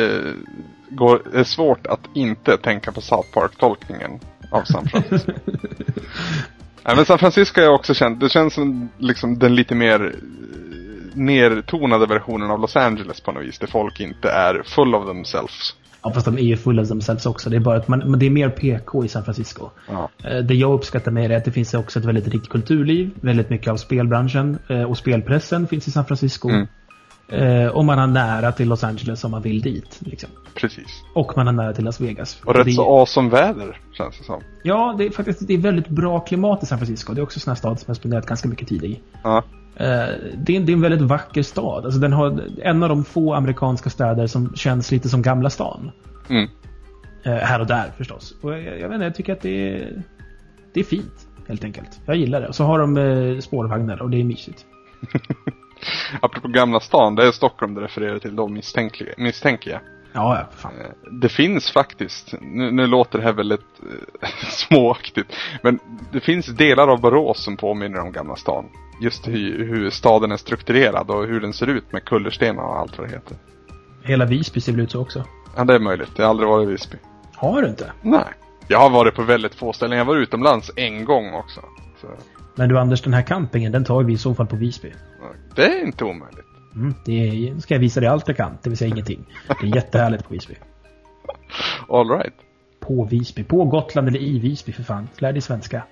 Eh, 0.01 0.33
går, 0.89 1.21
det 1.31 1.39
är 1.39 1.43
svårt 1.43 1.87
att 1.87 1.99
inte 2.13 2.57
tänka 2.57 2.91
på 2.91 3.01
South 3.01 3.31
Park-tolkningen 3.33 4.19
av 4.51 4.63
San 4.63 4.85
Francisco. 4.89 5.31
Nej 6.85 6.95
men 6.95 7.05
San 7.05 7.17
Francisco 7.17 7.61
är 7.61 7.69
också 7.69 7.93
känt, 7.93 8.19
det 8.19 8.29
känns 8.29 8.53
som 8.53 8.89
liksom 8.97 9.39
den 9.39 9.55
lite 9.55 9.75
mer 9.75 10.05
eh, 10.05 10.11
nertonade 11.17 12.05
versionen 12.05 12.51
av 12.51 12.59
Los 12.59 12.75
Angeles 12.75 13.21
på 13.21 13.31
något 13.31 13.43
vis. 13.43 13.59
Där 13.59 13.67
folk 13.67 13.99
inte 13.99 14.29
är 14.29 14.63
full 14.65 14.95
of 14.95 15.05
themselves. 15.05 15.75
Ja, 16.05 16.11
fast 16.11 16.25
de 16.25 16.37
är 16.37 16.41
ju 16.41 16.57
fulla 16.57 16.81
av 16.81 16.85
themselves 16.85 17.25
också. 17.25 17.49
Det 17.49 17.55
är 17.55 17.59
bara 17.59 17.77
att 17.77 17.87
man, 17.87 17.99
men 17.99 18.19
det 18.19 18.25
är 18.25 18.29
mer 18.29 18.49
PK 18.49 19.05
i 19.05 19.07
San 19.07 19.23
Francisco. 19.23 19.69
Ja. 19.89 20.09
Eh, 20.23 20.37
Det 20.37 20.53
jag 20.53 20.73
uppskattar 20.73 21.11
mer 21.11 21.29
är 21.29 21.37
att 21.37 21.45
det 21.45 21.51
finns 21.51 21.73
också 21.73 21.99
ett 21.99 22.05
väldigt 22.05 22.27
rikt 22.27 22.49
kulturliv. 22.49 23.11
Väldigt 23.21 23.49
mycket 23.49 23.71
av 23.71 23.77
spelbranschen 23.77 24.57
eh, 24.67 24.83
och 24.83 24.97
spelpressen 24.97 25.67
finns 25.67 25.87
i 25.87 25.91
San 25.91 26.05
Francisco. 26.05 26.49
Mm. 26.49 26.67
Eh, 27.27 27.67
Och 27.67 27.85
man 27.85 27.97
har 27.97 28.07
nära 28.07 28.51
till 28.51 28.67
Los 28.69 28.83
Angeles 28.83 29.23
om 29.23 29.31
man 29.31 29.41
vill 29.41 29.61
dit. 29.61 29.99
Liksom. 29.99 30.29
Precis. 30.53 31.03
Och 31.15 31.37
man 31.37 31.45
har 31.45 31.53
nära 31.53 31.73
till 31.73 31.83
Las 31.85 32.01
Vegas. 32.01 32.41
Och 32.45 32.55
rätt 32.55 32.65
det, 32.65 32.71
så 32.71 32.99
awesome 32.99 33.29
väder, 33.29 33.79
känns 33.91 34.17
det 34.17 34.23
som. 34.23 34.41
Ja, 34.63 34.95
det 34.97 35.05
är 35.05 35.09
faktiskt 35.09 35.47
det 35.47 35.53
är 35.53 35.57
väldigt 35.57 35.87
bra 35.89 36.19
klimat 36.19 36.63
i 36.63 36.65
San 36.65 36.77
Francisco. 36.77 37.13
Det 37.13 37.21
är 37.21 37.23
också 37.23 37.37
en 37.37 37.41
sån 37.41 37.51
här 37.51 37.55
stad 37.55 37.79
som 37.79 37.85
jag 37.87 37.97
spenderat 37.97 38.25
ganska 38.25 38.47
mycket 38.49 38.67
tid 38.67 38.83
i. 38.83 38.99
Ja. 39.23 39.37
Eh, 39.75 39.85
det, 40.37 40.55
är, 40.55 40.59
det 40.59 40.71
är 40.71 40.73
en 40.73 40.81
väldigt 40.81 41.01
vacker 41.01 41.43
stad. 41.43 41.85
Alltså 41.85 41.99
den 41.99 42.13
har 42.13 42.41
en 42.61 42.83
av 42.83 42.89
de 42.89 43.03
få 43.03 43.33
amerikanska 43.33 43.89
städer 43.89 44.27
som 44.27 44.55
känns 44.55 44.91
lite 44.91 45.09
som 45.09 45.21
Gamla 45.21 45.49
stan. 45.49 45.91
Mm. 46.29 46.49
Eh, 47.23 47.33
här 47.33 47.59
och 47.59 47.67
där 47.67 47.91
förstås. 47.97 48.33
Och 48.41 48.51
jag, 48.53 48.79
jag 48.79 48.89
vet 48.89 48.93
inte, 48.93 49.05
jag 49.05 49.15
tycker 49.15 49.33
att 49.33 49.41
det 49.41 49.69
är, 49.73 50.03
det 50.73 50.79
är 50.79 50.83
fint. 50.83 51.27
Helt 51.47 51.63
enkelt. 51.63 51.99
Jag 52.05 52.15
gillar 52.15 52.41
det. 52.41 52.47
Och 52.47 52.55
så 52.55 52.63
har 52.63 52.79
de 52.79 52.97
eh, 52.97 53.39
spårvagnar 53.39 54.01
och 54.01 54.09
det 54.09 54.19
är 54.19 54.23
mysigt. 54.23 54.65
Apropå 56.21 56.47
Gamla 56.47 56.79
stan, 56.79 57.15
det 57.15 57.27
är 57.27 57.31
Stockholm 57.31 57.73
du 57.73 57.81
refererar 57.81 58.19
till 58.19 58.35
då 58.35 58.47
misstänker, 58.47 59.13
misstänker 59.17 59.71
jag. 59.71 59.79
Ja, 60.13 60.37
ja, 60.39 60.47
för 60.51 60.61
fan. 60.61 60.71
Eh, 60.81 61.11
Det 61.21 61.29
finns 61.29 61.71
faktiskt, 61.71 62.33
nu, 62.41 62.71
nu 62.71 62.87
låter 62.87 63.19
det 63.19 63.25
här 63.25 63.33
väldigt 63.33 63.65
eh, 64.21 64.29
småaktigt, 64.49 65.33
men 65.63 65.79
det 66.11 66.19
finns 66.19 66.45
delar 66.45 66.87
av 66.87 67.01
Borås 67.01 67.43
som 67.43 67.57
påminner 67.57 67.99
om 67.99 68.11
Gamla 68.11 68.35
stan. 68.35 68.65
Just 69.01 69.27
hur, 69.27 69.65
hur 69.65 69.89
staden 69.89 70.31
är 70.31 70.37
strukturerad 70.37 71.09
och 71.09 71.25
hur 71.27 71.41
den 71.41 71.53
ser 71.53 71.67
ut 71.67 71.91
med 71.91 72.05
kullerstenar 72.05 72.63
och 72.63 72.79
allt 72.79 72.97
vad 72.97 73.07
det 73.07 73.13
heter. 73.13 73.37
Hela 74.03 74.25
Visby 74.25 74.61
ser 74.61 74.71
väl 74.71 74.81
ut 74.81 74.91
så 74.91 75.01
också. 75.01 75.23
Ja, 75.55 75.63
det 75.63 75.75
är 75.75 75.79
möjligt. 75.79 76.11
Jag 76.15 76.23
har 76.25 76.29
aldrig 76.29 76.49
varit 76.49 76.67
i 76.67 76.71
Visby. 76.71 76.97
Har 77.35 77.61
du 77.61 77.67
inte? 77.67 77.91
Nej. 78.01 78.25
Jag 78.67 78.79
har 78.79 78.89
varit 78.89 79.15
på 79.15 79.21
väldigt 79.21 79.55
få 79.55 79.73
ställen. 79.73 79.97
Jag 79.97 80.05
var 80.05 80.15
utomlands 80.15 80.71
en 80.75 81.05
gång 81.05 81.33
också. 81.33 81.61
Så, 82.01 82.07
Men 82.55 82.69
du 82.69 82.79
Anders, 82.79 83.01
den 83.01 83.13
här 83.13 83.21
campingen, 83.21 83.71
den 83.71 83.83
tar 83.83 84.03
vi 84.03 84.13
i 84.13 84.17
så 84.17 84.35
fall 84.35 84.47
på 84.47 84.55
Visby. 84.55 84.93
det 85.55 85.65
är 85.65 85.85
inte 85.85 86.05
omöjligt. 86.05 86.45
Mm, 86.75 86.93
det 87.05 87.11
är, 87.11 87.59
ska 87.59 87.73
jag 87.73 87.79
visa 87.79 87.99
dig 87.99 88.09
allt 88.09 88.27
jag 88.27 88.37
kan, 88.37 88.57
det 88.63 88.69
vill 88.69 88.77
säga 88.77 88.89
ingenting. 88.89 89.25
Det 89.61 89.67
är 89.67 89.75
jättehärligt 89.75 90.23
på 90.23 90.33
Visby. 90.33 90.55
All 91.89 92.09
right. 92.09 92.33
På 92.79 93.05
Visby. 93.05 93.43
På 93.43 93.65
Gotland 93.65 94.07
eller 94.07 94.19
i 94.19 94.39
Visby 94.39 94.71
för 94.71 94.83
fan. 94.83 95.09
Lär 95.17 95.31
dig 95.31 95.41
svenska. 95.41 95.83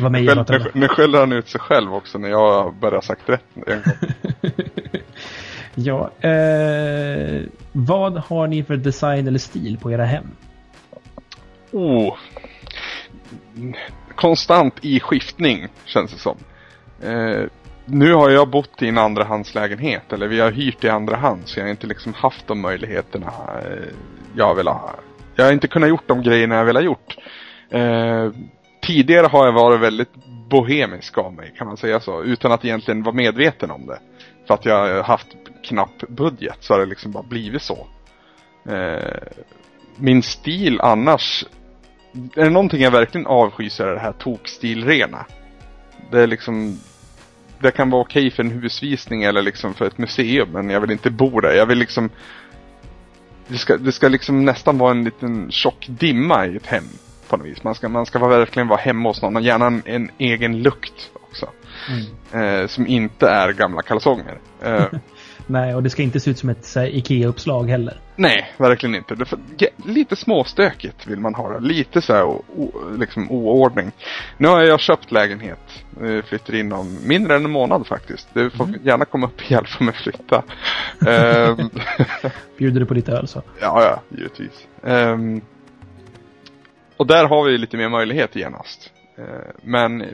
Var 0.00 0.10
mig 0.10 0.22
Nu, 0.24 0.70
nu 0.74 0.88
skäller 0.88 1.18
han 1.18 1.32
ut 1.32 1.48
sig 1.48 1.60
själv 1.60 1.94
också 1.94 2.18
när 2.18 2.28
jag 2.28 2.74
börjar 2.74 3.00
sagt 3.00 3.28
rätt 3.28 3.44
en 3.54 3.82
gång. 3.82 4.52
Ja, 5.74 6.10
eh, 6.20 7.42
vad 7.72 8.18
har 8.18 8.46
ni 8.46 8.64
för 8.64 8.76
design 8.76 9.28
eller 9.28 9.38
stil 9.38 9.78
på 9.82 9.92
era 9.92 10.04
hem? 10.04 10.24
Oh. 11.72 12.16
Konstant 14.16 14.74
i 14.84 15.00
skiftning, 15.00 15.68
känns 15.84 16.12
det 16.12 16.18
som. 16.18 16.36
Eh, 17.02 17.42
nu 17.86 18.12
har 18.14 18.30
jag 18.30 18.48
bott 18.48 18.82
i 18.82 18.88
en 18.88 18.98
andrahandslägenhet, 18.98 20.12
eller 20.12 20.28
vi 20.28 20.40
har 20.40 20.50
hyrt 20.50 20.84
i 20.84 20.88
andra 20.88 21.16
hand, 21.16 21.42
så 21.44 21.60
jag 21.60 21.64
har 21.64 21.70
inte 21.70 21.86
liksom 21.86 22.14
haft 22.14 22.46
de 22.46 22.60
möjligheterna 22.60 23.32
eh, 23.64 23.92
jag 24.36 24.54
vill 24.54 24.68
ha. 24.68 24.94
Jag 25.36 25.44
har 25.44 25.52
inte 25.52 25.68
kunnat 25.68 25.88
gjort 25.88 26.08
de 26.08 26.22
grejerna 26.22 26.54
jag 26.54 26.64
vill 26.64 26.76
ha 26.76 26.82
gjort. 26.82 27.16
Eh, 27.70 28.30
tidigare 28.82 29.26
har 29.26 29.46
jag 29.46 29.52
varit 29.52 29.80
väldigt 29.80 30.14
bohemisk 30.50 31.18
av 31.18 31.32
mig, 31.32 31.54
kan 31.58 31.66
man 31.66 31.76
säga 31.76 32.00
så, 32.00 32.22
utan 32.22 32.52
att 32.52 32.64
egentligen 32.64 33.02
vara 33.02 33.14
medveten 33.14 33.70
om 33.70 33.86
det. 33.86 33.98
För 34.46 34.54
att 34.54 34.64
jag 34.64 34.94
har 34.94 35.02
haft 35.02 35.26
knapp 35.62 36.08
budget, 36.08 36.56
så 36.60 36.74
har 36.74 36.80
det 36.80 36.86
liksom 36.86 37.12
bara 37.12 37.22
blivit 37.22 37.62
så. 37.62 37.86
Eh, 38.68 39.22
min 39.96 40.22
stil 40.22 40.80
annars 40.80 41.44
är 42.34 42.44
det 42.44 42.50
någonting 42.50 42.82
jag 42.82 42.90
verkligen 42.90 43.26
avskyr 43.26 43.68
så 43.68 43.82
är 43.82 43.94
det 43.94 44.00
här 44.00 44.12
tokstilrena. 44.12 45.26
Det 46.10 46.20
är 46.20 46.26
liksom 46.26 46.78
Det 47.58 47.70
kan 47.70 47.90
vara 47.90 48.02
okej 48.02 48.30
för 48.30 48.42
en 48.42 48.50
husvisning 48.50 49.22
eller 49.22 49.42
liksom 49.42 49.74
för 49.74 49.86
ett 49.86 49.98
museum 49.98 50.48
men 50.52 50.70
jag 50.70 50.80
vill 50.80 50.90
inte 50.90 51.10
bo 51.10 51.40
där. 51.40 51.52
Jag 51.54 51.66
vill 51.66 51.78
liksom 51.78 52.10
Det 53.48 53.58
ska, 53.58 53.76
det 53.76 53.92
ska 53.92 54.08
liksom 54.08 54.44
nästan 54.44 54.78
vara 54.78 54.90
en 54.90 55.04
liten 55.04 55.50
tjock 55.50 55.86
dimma 55.88 56.46
i 56.46 56.56
ett 56.56 56.66
hem 56.66 56.88
på 57.28 57.36
något 57.36 57.46
vis. 57.46 57.64
Man 57.64 57.74
ska, 57.74 57.88
man 57.88 58.06
ska 58.06 58.18
vara, 58.18 58.38
verkligen 58.38 58.68
vara 58.68 58.80
hemma 58.80 59.08
hos 59.08 59.22
någon 59.22 59.36
och 59.36 59.42
gärna 59.42 59.66
en, 59.66 59.82
en 59.84 60.10
egen 60.18 60.62
lukt 60.62 61.10
också. 61.14 61.48
Eh, 62.32 62.66
som 62.66 62.86
inte 62.86 63.28
är 63.28 63.52
gamla 63.52 63.82
kalsonger. 63.82 64.38
Eh, 64.62 64.86
Nej, 65.46 65.74
och 65.74 65.82
det 65.82 65.90
ska 65.90 66.02
inte 66.02 66.20
se 66.20 66.30
ut 66.30 66.38
som 66.38 66.48
ett 66.48 66.76
IKEA-uppslag 66.76 67.70
heller. 67.70 68.00
Nej, 68.16 68.52
verkligen 68.58 68.94
inte. 68.94 69.14
Det, 69.14 69.24
ja, 69.58 69.68
lite 69.86 70.16
småstökigt 70.16 71.06
vill 71.06 71.20
man 71.20 71.34
ha 71.34 71.52
det. 71.52 71.60
Lite 71.60 72.02
så 72.02 72.12
här, 72.12 72.24
o, 72.24 72.72
liksom 72.98 73.30
oordning. 73.30 73.92
Nu 74.38 74.48
har 74.48 74.62
jag 74.62 74.80
köpt 74.80 75.12
lägenhet. 75.12 75.84
Eh, 76.02 76.24
Flyttar 76.24 76.54
in 76.54 76.72
om 76.72 76.98
mindre 77.06 77.36
än 77.36 77.44
en 77.44 77.50
månad 77.50 77.86
faktiskt. 77.86 78.28
Du 78.34 78.50
får 78.50 78.68
gärna 78.82 79.04
komma 79.04 79.26
upp 79.26 79.36
och 79.36 79.50
hjälpa 79.50 79.84
mig 79.84 79.94
flytta. 79.94 80.42
Ehm, 81.08 81.70
Bjuder 82.58 82.80
du 82.80 82.86
på 82.86 82.94
lite 82.94 83.12
öl 83.12 83.28
så. 83.28 83.42
ja, 83.60 83.82
ja, 83.82 84.16
givetvis. 84.18 84.66
Ehm, 84.84 85.40
och 86.96 87.06
där 87.06 87.24
har 87.28 87.44
vi 87.44 87.58
lite 87.58 87.76
mer 87.76 87.88
möjlighet 87.88 88.36
genast. 88.36 88.90
Eh, 89.18 89.24
men 89.62 90.04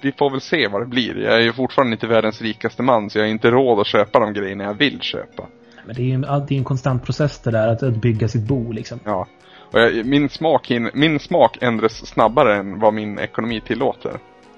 vi 0.00 0.12
får 0.12 0.30
väl 0.30 0.40
se 0.40 0.68
vad 0.68 0.82
det 0.82 0.86
blir. 0.86 1.16
Jag 1.18 1.34
är 1.34 1.40
ju 1.40 1.52
fortfarande 1.52 1.92
inte 1.92 2.06
världens 2.06 2.42
rikaste 2.42 2.82
man 2.82 3.10
så 3.10 3.18
jag 3.18 3.24
har 3.24 3.30
inte 3.30 3.50
råd 3.50 3.80
att 3.80 3.86
köpa 3.86 4.18
de 4.20 4.32
grejerna 4.32 4.64
jag 4.64 4.74
vill 4.74 5.00
köpa. 5.00 5.46
Men 5.86 5.96
det 5.96 6.02
är 6.02 6.06
ju 6.06 6.12
en- 6.12 6.24
alltid 6.24 6.58
en 6.58 6.64
konstant 6.64 7.04
process 7.04 7.38
det 7.38 7.50
där 7.50 7.68
att, 7.68 7.82
att 7.82 7.96
bygga 7.96 8.28
sitt 8.28 8.42
bo 8.42 8.72
liksom. 8.72 9.00
Ja. 9.04 9.26
Och 9.72 9.80
jag, 9.80 10.06
min, 10.06 10.28
smak 10.28 10.66
hin, 10.70 10.90
min 10.94 11.18
smak 11.20 11.58
ändras 11.62 12.06
snabbare 12.06 12.56
än 12.56 12.78
vad 12.80 12.94
min 12.94 13.18
ekonomi 13.18 13.60
tillåter. 13.60 14.12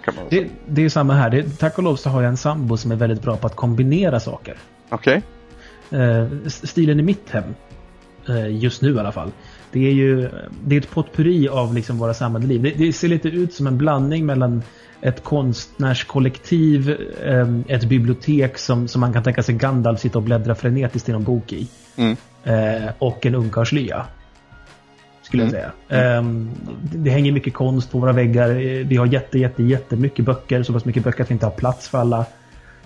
Kan 0.05 0.14
man 0.16 0.28
säga. 0.30 0.43
Det, 0.43 0.49
det 0.66 0.80
är 0.80 0.82
ju 0.82 0.91
samma 0.91 1.12
här. 1.14 1.30
Det, 1.30 1.43
tack 1.59 1.78
och 1.78 1.84
lov 1.84 1.97
så 1.97 2.11
har 2.11 2.22
jag 2.22 2.28
en 2.28 2.36
sambo 2.36 2.76
som 2.76 2.91
är 2.93 2.97
väldigt 2.97 3.22
bra 3.22 3.36
på 3.36 3.47
att 3.47 3.57
kombinera 3.57 4.20
saker. 4.20 4.57
Okej? 4.91 5.22
Eh, 5.91 6.26
s- 6.47 6.68
stilen 6.68 7.01
i 7.01 7.03
mitt 7.03 7.30
hem, 7.30 7.55
eh, 8.28 8.57
just 8.62 8.82
nu 8.82 8.95
i 8.95 8.99
alla 8.99 9.12
fall, 9.12 9.30
Det 9.72 9.88
är 9.88 9.92
ju 9.92 10.28
det 10.64 10.76
är 10.76 10.80
ett 10.80 10.90
potpurri 10.90 11.48
av 11.48 11.74
liksom 11.74 11.98
våra 11.98 12.14
samlade 12.14 12.46
liv. 12.46 12.62
Det, 12.62 12.70
det 12.70 12.92
ser 12.92 13.08
lite 13.08 13.28
ut 13.28 13.54
som 13.54 13.66
en 13.66 13.78
blandning 13.78 14.26
mellan 14.26 14.62
ett 15.00 15.24
konstnärskollektiv, 15.24 16.90
eh, 17.24 17.48
ett 17.68 17.84
bibliotek 17.84 18.58
som, 18.58 18.88
som 18.88 19.00
man 19.00 19.12
kan 19.12 19.22
tänka 19.22 19.42
sig 19.42 19.54
Gandalf 19.54 20.00
sitta 20.00 20.18
och 20.18 20.24
bläddra 20.24 20.54
frenetiskt 20.54 21.08
i 21.08 21.12
någon 21.12 21.24
bok 21.24 21.52
i. 21.52 21.68
Mm. 21.96 22.16
Eh, 22.44 22.90
och 22.98 23.26
en 23.26 23.34
ungkarlslya. 23.34 24.06
Skulle 25.22 25.42
jag 25.42 25.52
säga. 25.52 25.72
Ehm, 25.88 26.50
det, 26.82 26.98
det 26.98 27.10
hänger 27.10 27.32
mycket 27.32 27.54
konst 27.54 27.92
på 27.92 27.98
våra 27.98 28.12
väggar. 28.12 28.50
Eh, 28.50 28.86
Vi 28.86 28.96
har 28.96 29.06
jätte, 29.06 29.38
jätte, 29.38 29.62
jättemycket 29.62 30.24
böcker. 30.24 30.62
Så 30.62 30.72
pass 30.72 30.84
mycket 30.84 31.04
böcker 31.04 31.22
att 31.22 31.30
vi 31.30 31.32
inte 31.32 31.46
har 31.46 31.50
plats 31.50 31.88
för 31.88 31.98
alla. 31.98 32.18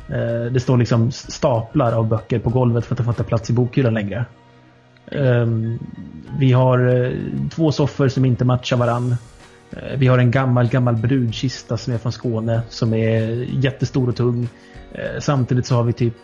Eh, 0.09 0.53
det 0.53 0.61
står 0.61 0.77
liksom 0.77 1.11
staplar 1.13 1.93
av 1.93 2.09
böcker 2.09 2.39
på 2.39 2.51
golvet 2.51 2.87
för 2.87 2.95
att 2.95 2.99
det 2.99 3.05
får 3.05 3.11
inte 3.11 3.25
plats 3.25 3.51
i 3.51 3.53
bokhyllan 3.53 3.95
längre. 3.95 4.25
Ehm, 5.13 5.79
vi 6.39 6.53
har 6.53 7.05
eh, 7.05 7.13
två 7.51 7.73
soffor 7.73 8.09
som 8.09 8.25
inte 8.25 8.45
matchar 8.45 8.77
varann. 8.77 9.17
Eh, 9.71 9.99
Vi 9.99 10.07
har 10.07 10.19
en 10.19 10.31
gammal, 10.31 10.69
gammal 10.69 10.97
brudkista 10.97 11.77
som 11.77 11.93
är 11.95 11.99
från 11.99 12.13
Skåne 12.13 12.63
som 12.69 12.95
är 12.95 13.21
jättestor 13.51 14.09
och 14.09 14.17
tung. 14.17 14.49
Eh, 14.93 15.21
Samtidigt 15.21 15.67
så 15.67 15.75
har 15.75 15.85
vi 15.85 15.93
typ 15.93 16.15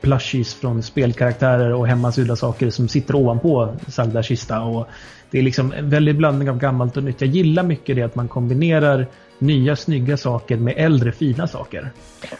plushies 0.00 0.54
från 0.54 0.82
spelkaraktärer 0.82 1.72
och 1.74 1.88
hemmasydda 1.88 2.36
saker 2.36 2.70
som 2.70 2.88
sitter 2.88 3.14
ovanpå 3.14 3.76
sagda 3.88 4.22
kista. 4.22 4.60
Och 4.60 4.88
det 5.30 5.38
är 5.38 5.42
liksom 5.42 5.72
en 5.72 5.90
väldig 5.90 6.16
blandning 6.16 6.50
av 6.50 6.58
gammalt 6.58 6.96
och 6.96 7.04
nytt. 7.04 7.20
Jag 7.20 7.30
gillar 7.30 7.62
mycket 7.62 7.96
det 7.96 8.02
att 8.02 8.14
man 8.14 8.28
kombinerar 8.28 9.06
nya 9.38 9.76
snygga 9.76 10.16
saker 10.16 10.56
med 10.56 10.74
äldre 10.76 11.12
fina 11.12 11.46
saker. 11.46 11.90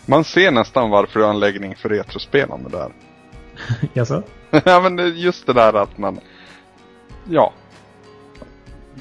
Man 0.06 0.24
ser 0.24 0.50
nästan 0.50 0.90
varför 0.90 1.20
du 1.20 1.24
har 1.26 1.32
en 1.34 1.40
läggning 1.40 1.76
för 1.76 1.88
retrospelande 1.88 2.68
där. 2.70 2.92
Jaså? 3.92 4.22
ja 4.64 4.80
men 4.80 5.16
just 5.16 5.46
det 5.46 5.52
där 5.52 5.82
att 5.82 5.98
man... 5.98 6.20
Ja. 7.30 7.52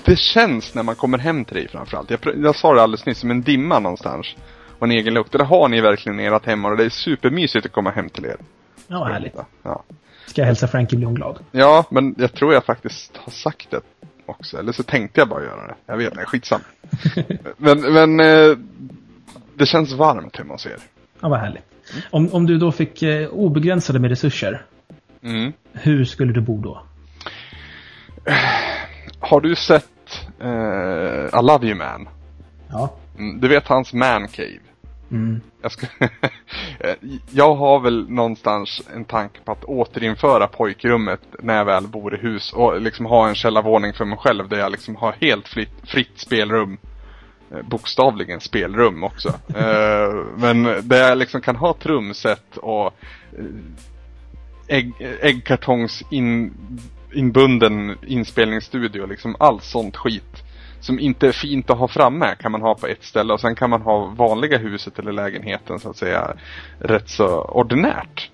Det 0.06 0.16
känns 0.16 0.76
när 0.76 0.84
man 0.84 0.96
kommer 0.96 1.18
hem 1.18 1.46
till 1.46 1.56
dig 1.56 1.68
framförallt. 1.68 2.10
Jag, 2.10 2.20
jag 2.38 2.56
sa 2.56 2.74
det 2.74 2.82
alldeles 2.82 3.06
nyss, 3.06 3.20
som 3.20 3.32
en 3.32 3.42
dimma 3.42 3.80
någonstans. 3.80 4.36
Och 4.80 4.88
en 4.88 4.92
egen 4.92 5.14
lukt. 5.14 5.32
Det 5.32 5.44
har 5.44 5.68
ni 5.68 5.82
verkligen 5.82 6.20
i 6.20 6.26
ert 6.26 6.46
hem 6.46 6.66
och 6.66 6.78
det 6.78 6.86
är 6.86 6.90
supermysigt 6.90 7.66
att 7.66 7.72
komma 7.72 7.92
hem 7.92 8.10
till 8.10 8.26
er. 8.26 8.38
Ja, 8.88 9.04
härligt. 9.04 9.36
Ja. 9.64 9.84
Ska 10.26 10.42
jag 10.42 10.46
hälsa 10.48 10.68
Frankie 10.68 11.00
glad? 11.00 11.40
ja, 11.52 11.86
men 11.90 12.16
jag 12.18 12.34
tror 12.34 12.54
jag 12.54 12.66
faktiskt 12.66 13.18
har 13.18 13.32
sagt 13.32 13.72
det 13.72 13.82
också. 14.26 14.58
Eller 14.58 14.72
så 14.72 14.84
tänkte 14.84 15.22
jag 15.22 15.30
bara 15.30 15.44
göra 15.44 15.68
det. 15.68 15.76
Jag 15.86 15.98
vet 15.98 16.12
inte, 16.12 16.26
skitsam. 16.26 16.62
men, 17.58 17.82
men 17.94 18.20
eh, 18.20 18.58
det 19.54 19.66
känns 19.66 19.92
varmt 19.92 20.38
hemma 20.38 20.54
hos 20.54 20.66
er. 20.66 20.78
Ja, 21.20 21.30
vad 21.30 21.40
härligt. 21.40 21.64
Om, 22.10 22.34
om 22.34 22.46
du 22.46 22.58
då 22.58 22.72
fick 22.72 23.04
eh, 23.04 23.30
obegränsade 23.30 24.00
med 24.00 24.10
resurser, 24.10 24.66
Mm. 25.24 25.54
hur 25.74 26.06
skulle 26.06 26.34
du 26.34 26.42
bo 26.42 26.62
då? 26.62 26.84
Har 29.20 29.42
du 29.42 29.56
sett 29.56 30.28
eh, 30.40 31.40
I 31.40 31.44
Love 31.44 31.68
You 31.68 31.76
Man? 31.76 32.10
Ja. 32.70 32.94
Mm, 33.18 33.40
du 33.40 33.48
vet 33.48 33.68
hans 33.68 33.94
man 33.94 34.28
cave? 34.28 34.60
Mm. 35.12 35.42
Jag, 35.62 35.72
ska 35.72 35.88
jag 37.32 37.56
har 37.56 37.80
väl 37.80 38.10
någonstans 38.10 38.82
en 38.96 39.06
tanke 39.06 39.40
på 39.46 39.52
att 39.52 39.64
återinföra 39.64 40.48
pojkrummet 40.48 41.22
när 41.40 41.58
jag 41.58 41.66
väl 41.66 41.88
bor 41.88 42.16
i 42.16 42.18
hus 42.18 42.54
och 42.54 42.82
liksom 42.82 43.06
ha 43.06 43.30
en 43.30 43.36
källarvåning 43.36 43.94
för 43.94 44.06
mig 44.06 44.18
själv 44.18 44.50
där 44.50 44.58
jag 44.58 44.72
liksom 44.72 44.96
har 44.96 45.16
helt 45.20 45.48
fritt, 45.48 45.74
fritt 45.84 46.20
spelrum. 46.20 46.78
Eh, 47.52 47.62
Bokstavligen 47.62 48.40
spelrum 48.40 49.04
också. 49.04 49.30
Eh, 49.56 50.14
men 50.36 50.64
där 50.64 51.10
jag 51.10 51.18
liksom 51.18 51.42
kan 51.42 51.56
ha 51.56 51.74
trumset 51.74 52.58
och 52.58 52.96
ägg, 54.72 54.94
äggkartongs 55.22 56.04
in, 56.10 56.54
inbunden 57.14 57.98
inspelningsstudio. 58.08 59.06
Liksom 59.06 59.36
allt 59.40 59.64
sånt 59.64 59.98
skit 59.98 60.44
som 60.80 61.00
inte 61.00 61.28
är 61.28 61.32
fint 61.32 61.70
att 61.70 61.78
ha 61.78 61.88
framme 61.88 62.36
kan 62.36 62.52
man 62.52 62.62
ha 62.62 62.76
på 62.76 62.88
ett 62.88 63.04
ställe 63.04 63.34
och 63.34 63.40
sen 63.40 63.56
kan 63.56 63.70
man 63.70 63.82
ha 63.82 64.06
vanliga 64.06 64.58
huset 64.58 65.00
eller 65.00 65.12
lägenheten 65.12 65.80
så 65.80 65.90
att 65.90 65.98
säga 65.98 66.34
rätt 66.80 67.10
så 67.10 67.42
ordinärt. 67.42 68.30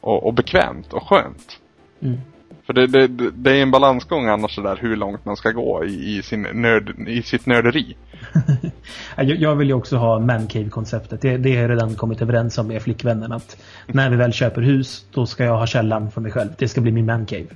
Och, 0.00 0.26
och 0.26 0.34
bekvämt 0.34 0.92
och 0.92 1.08
skönt. 1.08 1.58
Mm. 2.02 2.20
För 2.66 2.72
det, 2.72 2.86
det, 2.86 3.06
det- 3.30 3.50
är 3.50 3.62
en 3.62 3.70
balansgång 3.70 4.26
annars 4.26 4.54
sådär 4.54 4.78
hur 4.80 4.96
långt 4.96 5.24
man 5.24 5.36
ska 5.36 5.50
gå 5.50 5.84
i, 5.84 6.16
i, 6.18 6.22
sin 6.22 6.42
nörd, 6.42 7.08
i 7.08 7.22
sitt 7.22 7.46
nörderi. 7.46 7.96
Ja, 9.16 9.22
Jag, 9.22 9.56
vill 9.56 9.68
ju 9.68 9.74
också 9.74 9.96
ha 9.96 10.18
mancave-konceptet. 10.18 11.20
Det, 11.20 11.36
det 11.36 11.54
har 11.54 11.62
jag 11.62 11.70
redan 11.70 11.94
kommit 11.94 12.22
överens 12.22 12.58
om 12.58 12.68
med 12.68 12.82
flickvännen. 12.82 13.32
Att 13.32 13.56
när 13.86 14.10
vi 14.10 14.16
väl 14.16 14.32
köper 14.32 14.60
hus, 14.62 15.06
då 15.12 15.26
ska 15.26 15.44
jag 15.44 15.56
ha 15.56 15.66
källaren 15.66 16.10
för 16.10 16.20
mig 16.20 16.32
själv. 16.32 16.50
Det 16.58 16.68
ska 16.68 16.80
bli 16.80 16.92
min 16.92 17.06
mancave. 17.06 17.46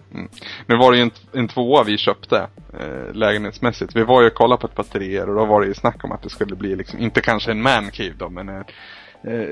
Nu 0.66 0.76
var 0.76 0.90
det 0.92 0.96
ju 0.98 1.02
en, 1.02 1.10
en 1.32 1.48
tvåa 1.48 1.82
vi 1.84 1.98
köpte 1.98 2.46
eh, 2.80 3.14
lägenhetsmässigt. 3.14 3.96
Vi 3.96 4.04
var 4.04 4.20
ju 4.22 4.26
och 4.26 4.34
kollade 4.34 4.60
på 4.60 4.66
ett 4.66 4.74
batterier 4.74 5.28
och 5.28 5.34
då 5.34 5.44
var 5.44 5.60
det 5.60 5.66
ju 5.66 5.74
snack 5.74 6.04
om 6.04 6.12
att 6.12 6.22
det 6.22 6.30
skulle 6.30 6.56
bli 6.56 6.76
liksom, 6.76 6.98
inte 6.98 7.20
kanske 7.20 7.50
en 7.50 7.62
mancave 7.62 8.12
då, 8.18 8.28
men 8.28 8.48
eh, 8.48 8.60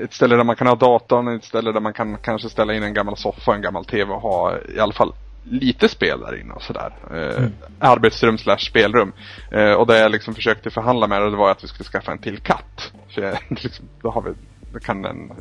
ett 0.03 0.13
ställe 0.13 0.35
där 0.35 0.43
man 0.43 0.55
kan 0.55 0.67
ha 0.67 0.75
datorn, 0.75 1.27
ett 1.27 1.43
ställe 1.43 1.71
där 1.71 1.79
man 1.79 1.93
kan 1.93 2.17
kanske 2.17 2.49
ställa 2.49 2.73
in 2.73 2.83
en 2.83 2.93
gammal 2.93 3.17
soffa, 3.17 3.55
en 3.55 3.61
gammal 3.61 3.85
TV 3.85 4.11
och 4.13 4.21
ha 4.21 4.53
i 4.75 4.79
alla 4.79 4.93
fall 4.93 5.13
lite 5.49 5.89
spel 5.89 6.19
där 6.19 6.41
inne 6.41 6.53
och 6.53 6.61
sådär. 6.61 6.93
Eh, 7.11 7.47
Arbetsrum 7.79 8.37
slash 8.37 8.57
spelrum. 8.57 9.13
Eh, 9.51 9.71
och 9.71 9.87
det 9.87 9.99
jag 9.99 10.11
liksom 10.11 10.35
försökte 10.35 10.69
förhandla 10.69 11.07
med 11.07 11.21
det, 11.21 11.29
det 11.29 11.37
var 11.37 11.51
att 11.51 11.63
vi 11.63 11.67
skulle 11.67 11.89
skaffa 11.89 12.11
en 12.11 12.17
till 12.17 12.37
katt. 12.37 12.91
För 13.09 13.21
jag, 13.21 13.37
liksom, 13.61 13.85
då 14.01 14.09
har 14.09 14.21
vi, 14.21 14.31
då 14.73 14.79
kan 14.79 15.01
den, 15.01 15.31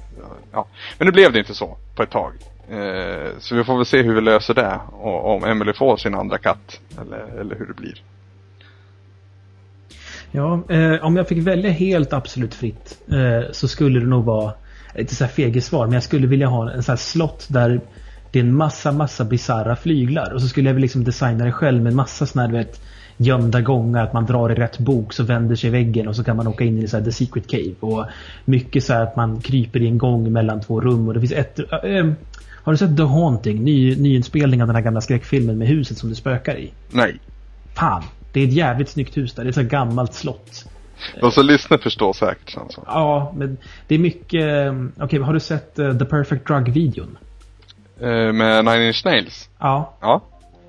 ja. 0.52 0.66
Men 0.98 1.07
nu 1.07 1.12
blev 1.12 1.32
det 1.32 1.38
inte 1.38 1.55
så 1.55 1.76
på 1.94 2.02
ett 2.02 2.11
tag. 2.11 2.32
Eh, 2.70 3.30
så 3.38 3.55
vi 3.55 3.64
får 3.64 3.76
väl 3.76 3.86
se 3.86 4.02
hur 4.02 4.14
vi 4.14 4.20
löser 4.20 4.55
det. 4.55 4.80
Och 4.92 5.34
om 5.34 5.44
Emily 5.44 5.72
får 5.72 5.96
sin 5.96 6.14
andra 6.14 6.38
katt. 6.38 6.80
Eller, 7.00 7.40
eller 7.40 7.57
hur 7.57 7.66
det 7.66 7.74
blir. 7.74 8.02
Ja, 10.36 10.62
eh, 10.68 11.05
om 11.05 11.16
jag 11.16 11.28
fick 11.28 11.38
välja 11.38 11.70
helt 11.70 12.12
absolut 12.12 12.55
fritt 12.55 12.98
eh, 13.09 13.52
så 13.52 13.68
skulle 13.68 14.00
det 14.00 14.07
nog 14.07 14.24
vara, 14.24 14.52
lite 14.94 15.14
så 15.14 15.24
här 15.24 15.30
fegesvar, 15.30 15.86
men 15.86 15.92
jag 15.92 16.02
skulle 16.02 16.26
vilja 16.26 16.46
ha 16.46 16.70
en 16.70 16.82
sån 16.82 16.92
här 16.92 16.96
slott 16.96 17.46
där 17.50 17.80
det 18.35 18.41
är 18.41 18.45
en 18.45 18.55
massa, 18.55 18.93
massa 18.93 19.24
bizarra 19.24 19.76
flyglar. 19.76 20.32
Och 20.35 20.41
så 20.43 20.49
skulle 20.49 20.68
jag 20.68 20.74
väl 20.74 20.82
liksom 20.82 21.05
designa 21.05 21.45
det 21.45 21.53
själv 21.53 21.82
med 21.82 21.93
massa 21.93 22.26
såna 22.26 22.47
här, 22.47 22.53
vet, 22.53 22.80
gömda 23.16 23.61
gångar. 23.61 24.05
Att 24.05 24.12
man 24.12 24.26
drar 24.26 24.53
i 24.53 24.55
rätt 24.55 24.78
bok 24.78 25.12
så 25.12 25.22
vänder 25.22 25.57
sig 25.57 25.70
väggen 25.70 26.09
och 26.09 26.16
så 26.16 26.24
kan 26.24 26.37
man 26.37 26.47
åka 26.47 26.64
in 26.64 26.78
i 26.78 26.89
så 26.89 26.97
här 26.97 27.05
The 27.05 27.12
Secret 27.12 27.47
Cave. 27.47 27.74
Och 27.80 28.07
mycket 28.45 28.85
så 28.85 28.93
här 28.93 29.03
att 29.03 29.16
man 29.16 29.41
kryper 29.41 29.82
i 29.82 29.87
en 29.87 29.99
gång 29.99 30.32
mellan 30.32 30.61
två 30.61 30.80
rum. 30.80 31.09
Och 31.09 31.14
det 31.14 31.20
finns 31.20 31.32
ett... 31.32 31.59
eh, 31.59 32.12
har 32.62 32.72
du 32.72 32.76
sett 32.76 32.97
The 32.97 33.03
Haunting? 33.03 33.64
Ny, 33.64 33.97
nyinspelning 33.97 34.62
av 34.62 34.66
den 34.66 34.76
här 34.76 34.82
gamla 34.82 35.01
skräckfilmen 35.01 35.59
med 35.59 35.68
huset 35.68 35.99
som 35.99 36.09
du 36.09 36.14
spökar 36.14 36.57
i? 36.59 36.72
Nej. 36.91 37.18
Fan! 37.74 38.03
Det 38.32 38.41
är 38.41 38.47
ett 38.47 38.53
jävligt 38.53 38.89
snyggt 38.89 39.16
hus 39.16 39.35
där. 39.35 39.45
Det 39.45 39.57
är 39.57 39.62
ett 39.62 39.70
gammalt 39.70 40.14
slott. 40.14 40.64
De 41.20 41.30
som 41.30 41.47
lyssnar 41.47 41.78
förstår 41.78 42.12
säkert 42.12 42.51
så. 42.51 42.85
Ja, 42.87 43.35
men 43.37 43.57
det 43.89 43.95
är 43.95 43.99
mycket... 43.99 44.45
eh, 44.45 45.05
Okej, 45.05 45.20
har 45.20 45.32
du 45.32 45.41
sett 45.41 45.74
The 45.74 46.05
Perfect 46.05 46.47
Drug-videon? 46.47 47.16
Eh, 48.01 48.32
med 48.32 48.64
Nine 48.64 48.86
Inch 48.86 49.03
Nails. 49.05 49.49
Ja. 49.59 49.95
Ja. 50.01 50.22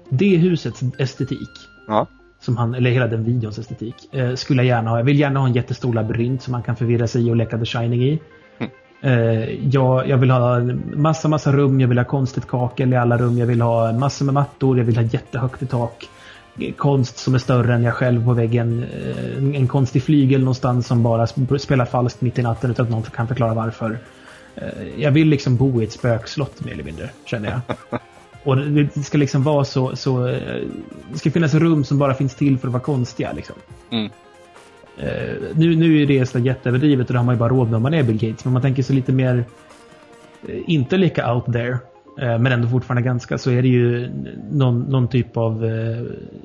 Det 0.09 0.37
husets 0.37 0.83
estetik, 0.97 1.49
Ja. 1.87 2.07
som 2.39 2.57
han, 2.57 2.75
eller 2.75 2.89
hela 2.91 3.07
den 3.07 3.23
videons 3.23 3.57
estetik, 3.59 3.95
eh, 4.11 4.33
skulle 4.35 4.63
jag 4.63 4.67
gärna 4.77 4.89
ha. 4.89 4.97
Jag 4.97 5.03
vill 5.05 5.19
gärna 5.19 5.39
ha 5.39 5.47
en 5.47 5.53
jättestor 5.53 5.93
labyrint 5.93 6.41
som 6.43 6.51
man 6.51 6.63
kan 6.63 6.75
förvirra 6.75 7.07
sig 7.07 7.27
i 7.27 7.31
och 7.31 7.35
leka 7.35 7.57
The 7.57 7.65
Shining 7.65 8.03
i. 8.03 8.19
Eh, 9.01 9.67
jag, 9.69 10.07
jag 10.09 10.17
vill 10.17 10.31
ha 10.31 10.59
massa, 10.95 11.27
massa 11.27 11.51
rum. 11.51 11.81
Jag 11.81 11.87
vill 11.87 11.97
ha 11.97 12.05
konstigt 12.05 12.47
kakel 12.47 12.93
i 12.93 12.95
alla 12.95 13.17
rum. 13.17 13.37
Jag 13.37 13.45
vill 13.45 13.61
ha 13.61 13.91
massor 13.91 14.25
med 14.25 14.33
mattor. 14.33 14.77
Jag 14.77 14.85
vill 14.85 14.95
ha 14.95 15.03
jättehögt 15.03 15.61
i 15.61 15.65
tak. 15.65 16.05
Konst 16.77 17.17
som 17.17 17.35
är 17.35 17.39
större 17.39 17.73
än 17.73 17.83
jag 17.83 17.93
själv 17.93 18.25
på 18.25 18.33
väggen. 18.33 18.85
En- 19.55 19.67
konstig 19.67 20.03
flygel 20.03 20.39
någonstans 20.39 20.87
som 20.87 21.03
bara 21.03 21.25
sp- 21.25 21.57
spelar 21.57 21.85
falskt 21.85 22.21
mitt 22.21 22.39
i 22.39 22.41
natten 22.41 22.71
utan 22.71 22.85
att 22.85 22.91
någon 22.91 23.01
kan 23.03 23.27
förklara 23.27 23.53
varför. 23.53 23.97
Eh, 24.55 24.67
Jag 24.97 25.11
vill 25.11 25.27
liksom 25.27 25.55
bo 25.55 25.81
i 25.81 25.83
ett 25.85 25.91
spökslott 25.91 26.63
mer 26.65 26.73
eller 26.73 26.83
mindre, 26.83 27.09
känner 27.25 27.49
jag. 27.51 27.77
Och 28.43 28.57
det 28.57 29.03
ska 29.03 29.17
liksom 29.17 29.43
vara 29.43 29.65
så, 29.65 29.95
så... 29.95 30.27
eh, 30.27 30.61
Det 31.11 31.19
ska 31.19 31.31
finnas 31.31 31.53
rum 31.53 31.83
som 31.83 31.97
bara 31.97 32.13
finns 32.13 32.35
till 32.35 32.57
för 32.57 32.67
att 32.67 32.73
vara 32.73 32.83
konstiga 32.83 33.31
liksom. 33.33 33.55
Mm. 33.91 34.09
Eh, 34.97 35.33
nu, 35.55 35.75
nu 35.75 36.01
är 36.01 36.05
det 36.05 36.25
så 36.25 36.39
jätteöverdrivet 36.39 37.07
och 37.07 37.13
det 37.13 37.19
har 37.19 37.25
man 37.25 37.35
ju 37.35 37.39
bara 37.39 37.49
råd 37.49 37.67
med 37.67 37.75
om 37.77 37.83
man 37.83 37.93
är 37.93 38.03
Bill 38.03 38.17
Gates. 38.29 38.45
Men 38.45 38.53
man 38.53 38.61
tänker 38.61 38.83
sig 38.83 38.95
lite 38.95 39.11
mer... 39.11 39.43
Inte 40.65 40.97
lika 40.97 41.33
out 41.33 41.45
there. 41.45 41.77
Eh, 42.21 42.39
men 42.39 42.51
ändå 42.51 42.67
fortfarande 42.67 43.01
ganska 43.01 43.37
så 43.37 43.51
är 43.51 43.61
det 43.61 43.67
ju 43.67 44.09
någon, 44.51 44.81
någon 44.81 45.07
typ 45.07 45.37
av 45.37 45.65
eh, 45.65 46.03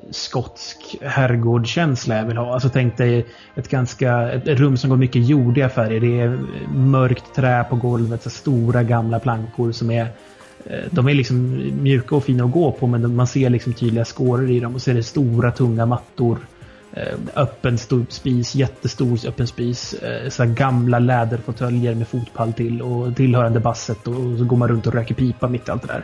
skotsk 0.09 0.95
herrgårdskänsla 1.01 2.17
jag 2.17 2.25
vill 2.25 2.37
ha. 2.37 2.53
Alltså 2.53 2.69
tänk 2.69 2.97
dig 2.97 3.25
ett 3.55 3.69
ganska 3.69 4.31
ett 4.31 4.47
rum 4.47 4.77
som 4.77 4.89
går 4.89 4.97
mycket 4.97 5.27
jordiga 5.27 5.69
färger. 5.69 5.99
Det 5.99 6.19
är 6.19 6.39
mörkt 6.75 7.35
trä 7.35 7.65
på 7.69 7.75
golvet, 7.75 8.23
så 8.23 8.29
stora 8.29 8.83
gamla 8.83 9.19
plankor 9.19 9.71
som 9.71 9.91
är 9.91 10.07
eh, 10.65 10.79
de 10.91 11.07
är 11.07 11.13
liksom 11.13 11.63
mjuka 11.81 12.15
och 12.15 12.23
fina 12.23 12.43
att 12.43 12.51
gå 12.51 12.71
på 12.71 12.87
men 12.87 13.15
man 13.15 13.27
ser 13.27 13.49
liksom 13.49 13.73
tydliga 13.73 14.05
skåror 14.05 14.49
i 14.49 14.59
dem 14.59 14.75
och 14.75 14.81
så 14.81 14.91
är 14.91 14.95
det 14.95 15.03
stora 15.03 15.51
tunga 15.51 15.85
mattor. 15.85 16.37
Eh, 16.93 17.13
öppen 17.35 17.77
stor 17.77 18.05
spis, 18.09 18.55
jättestor 18.55 19.27
öppen 19.27 19.47
spis. 19.47 19.93
Eh, 19.93 20.29
så 20.29 20.45
gamla 20.45 20.99
läderfåtöljer 20.99 21.95
med 21.95 22.07
fotpall 22.07 22.53
till 22.53 22.81
och 22.81 23.15
tillhörande 23.15 23.59
basset 23.59 24.07
och, 24.07 24.13
så 24.37 24.43
går 24.45 24.57
man 24.57 24.67
runt 24.69 24.87
och 24.87 24.93
röker 24.93 25.15
pipa 25.15 25.47
mitt 25.47 25.67
i 25.67 25.71
allt 25.71 25.81
det 25.81 25.87
där. 25.87 26.03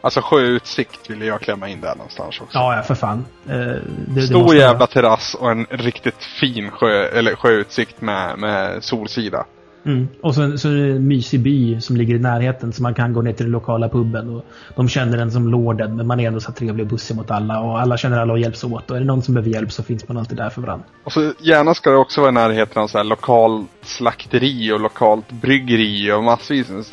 Alltså 0.00 0.20
sjöutsikt 0.24 1.10
vill 1.10 1.22
jag 1.22 1.40
klämma 1.40 1.68
in 1.68 1.80
där 1.80 1.94
någonstans 1.96 2.40
också. 2.40 2.58
Ja, 2.58 2.76
ja, 2.76 2.82
för 2.82 2.94
fan. 2.94 3.24
Eh, 3.48 3.54
det, 3.56 3.80
det 4.06 4.22
Stor 4.22 4.38
måste 4.42 4.56
jävla 4.56 4.78
vara- 4.78 4.86
terrass 4.86 5.34
och 5.34 5.50
en 5.50 5.64
riktigt 5.70 6.24
fin 6.40 6.70
sjö, 6.70 7.04
eller 7.08 7.34
sjöutsikt 7.36 8.00
med, 8.00 8.38
med 8.38 8.84
solsida. 8.84 9.44
Mm. 9.86 10.08
Och 10.20 10.34
så, 10.34 10.58
så 10.58 10.68
är 10.68 10.74
det 10.74 10.92
en 10.92 11.08
mysig 11.08 11.40
by 11.40 11.80
som 11.80 11.96
ligger 11.96 12.14
i 12.14 12.18
närheten 12.18 12.72
så 12.72 12.82
man 12.82 12.94
kan 12.94 13.12
gå 13.12 13.22
ner 13.22 13.32
till 13.32 13.44
den 13.44 13.52
lokala 13.52 13.88
puben. 13.88 14.36
Och 14.36 14.44
de 14.76 14.88
känner 14.88 15.18
en 15.18 15.32
som 15.32 15.48
lorden 15.48 15.96
men 15.96 16.06
man 16.06 16.20
är 16.20 16.26
ändå 16.26 16.40
så 16.40 16.52
trevlig 16.52 16.84
och 16.84 16.90
bussig 16.90 17.16
mot 17.16 17.30
alla. 17.30 17.60
Och 17.60 17.80
alla 17.80 17.96
känner 17.96 18.18
alla 18.18 18.32
och 18.32 18.38
hjälps 18.38 18.64
åt. 18.64 18.90
Och 18.90 18.96
är 18.96 19.00
det 19.00 19.06
någon 19.06 19.22
som 19.22 19.34
behöver 19.34 19.50
hjälp 19.50 19.72
så 19.72 19.82
finns 19.82 20.08
man 20.08 20.16
alltid 20.16 20.36
där 20.36 20.50
för 20.50 20.62
varandra. 20.62 20.86
Och 21.04 21.12
så 21.12 21.32
gärna 21.38 21.74
ska 21.74 21.90
det 21.90 21.96
också 21.96 22.20
vara 22.20 22.30
i 22.30 22.34
närheten 22.34 22.82
av 22.82 22.88
så 22.88 22.98
här 22.98 23.04
lokalt 23.04 23.68
slakteri 23.82 24.72
och 24.72 24.80
lokalt 24.80 25.32
bryggeri 25.32 26.12
och 26.12 26.24
massvis. 26.24 26.92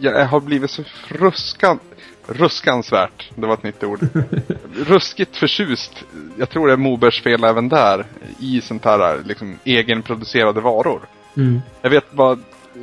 Jag 0.00 0.26
har 0.26 0.40
blivit 0.40 0.70
så 0.70 0.82
ruskan, 1.08 1.78
ruskansvärt, 2.26 3.30
det 3.34 3.46
var 3.46 3.54
ett 3.54 3.62
nytt 3.62 3.84
ord. 3.84 4.00
Ruskigt 4.86 5.36
förtjust, 5.36 6.04
jag 6.38 6.50
tror 6.50 6.66
det 6.66 6.72
är 6.72 6.76
Mobergs 6.76 7.22
fel 7.22 7.44
även 7.44 7.68
där, 7.68 8.04
i 8.40 8.60
sånt 8.60 8.84
här 8.84 9.22
liksom 9.24 9.58
egenproducerade 9.64 10.60
varor. 10.60 11.00
Mm. 11.36 11.62
Jag 11.82 11.90
vet 11.90 12.04
vad 12.10 12.38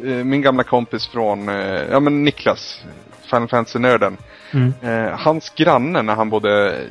eh, 0.05 0.23
min 0.23 0.41
gamla 0.41 0.63
kompis 0.63 1.07
från, 1.07 1.49
eh, 1.49 1.83
ja 1.91 1.99
men 1.99 2.23
Niklas, 2.23 2.83
Final 3.29 3.47
Fantasy-nörden. 3.47 4.17
Mm. 4.51 4.73
Eh, 4.81 5.19
hans 5.19 5.49
granne 5.49 6.01
när 6.01 6.15
han 6.15 6.29
bodde 6.29 6.81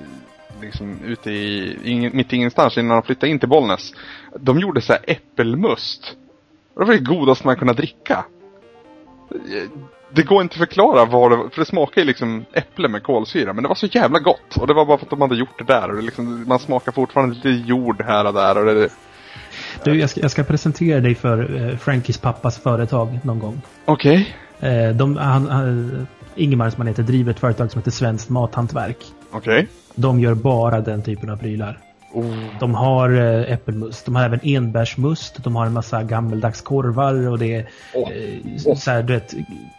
liksom 0.60 0.98
ute 1.04 1.30
i, 1.30 1.78
ing, 1.84 2.16
mitt 2.16 2.32
i 2.32 2.36
ingenstans 2.36 2.78
innan 2.78 2.90
han 2.90 3.02
flyttade 3.02 3.30
in 3.32 3.38
till 3.38 3.48
Bollnäs. 3.48 3.92
De 4.36 4.58
gjorde 4.58 4.80
så 4.80 4.92
här 4.92 5.02
äppelmust. 5.06 6.16
Det 6.74 6.84
var 6.84 6.92
det 6.92 6.98
godaste 6.98 7.46
man 7.46 7.56
kunde 7.56 7.74
dricka. 7.74 8.24
Det 10.10 10.22
går 10.22 10.42
inte 10.42 10.52
att 10.52 10.58
förklara 10.58 11.04
vad 11.04 11.30
det 11.30 11.36
var, 11.36 11.48
för 11.48 11.60
det 11.60 11.66
smakar 11.66 12.00
ju 12.00 12.06
liksom 12.06 12.44
äpple 12.52 12.88
med 12.88 13.02
kolsyra. 13.02 13.52
Men 13.52 13.62
det 13.62 13.68
var 13.68 13.74
så 13.74 13.86
jävla 13.86 14.18
gott. 14.18 14.56
Och 14.56 14.66
det 14.66 14.74
var 14.74 14.84
bara 14.84 14.98
för 14.98 15.06
att 15.06 15.10
de 15.10 15.20
hade 15.20 15.36
gjort 15.36 15.58
det 15.58 15.64
där. 15.64 15.90
Och 15.90 15.96
det 15.96 16.02
liksom, 16.02 16.44
man 16.48 16.58
smakar 16.58 16.92
fortfarande 16.92 17.34
lite 17.34 17.48
jord 17.48 18.02
här 18.02 18.26
och 18.26 18.34
där. 18.34 18.58
Och 18.58 18.74
det, 18.74 18.88
Du, 19.84 20.00
jag 20.00 20.10
ska, 20.10 20.20
jag 20.20 20.30
ska 20.30 20.42
presentera 20.42 21.00
dig 21.00 21.14
för 21.14 21.68
eh, 21.70 21.76
Frankies 21.76 22.18
pappas 22.18 22.58
företag 22.58 23.20
någon 23.22 23.38
gång. 23.38 23.62
Okej. 23.84 24.36
Eh, 24.60 24.88
de, 24.88 25.16
han, 25.16 25.48
han, 25.48 26.06
Ingemar 26.34 26.70
som 26.70 26.80
han 26.80 26.86
heter 26.86 27.02
driver 27.02 27.30
ett 27.30 27.40
företag 27.40 27.70
som 27.70 27.78
heter 27.78 27.90
Svenskt 27.90 28.30
Mathantverk. 28.30 29.04
Okej. 29.30 29.68
De 29.94 30.20
gör 30.20 30.34
bara 30.34 30.80
den 30.80 31.02
typen 31.02 31.30
av 31.30 31.36
prylar. 31.36 31.78
De 32.60 32.74
har 32.74 33.10
eh, 33.10 33.52
äppelmust, 33.52 34.04
de 34.04 34.14
har 34.16 34.24
även 34.24 34.40
enbärsmust, 34.42 35.44
de 35.44 35.56
har 35.56 35.66
en 35.66 35.72
massa 35.72 36.02
gammeldags 36.02 36.60
korvar 36.60 37.28
och 37.28 37.38
det 37.38 37.54
är 37.54 37.68
Åh. 37.94 38.10
eh, 38.12 38.74
så 38.76 38.90
här, 38.90 39.02
du 39.02 39.12
vet, 39.12 39.34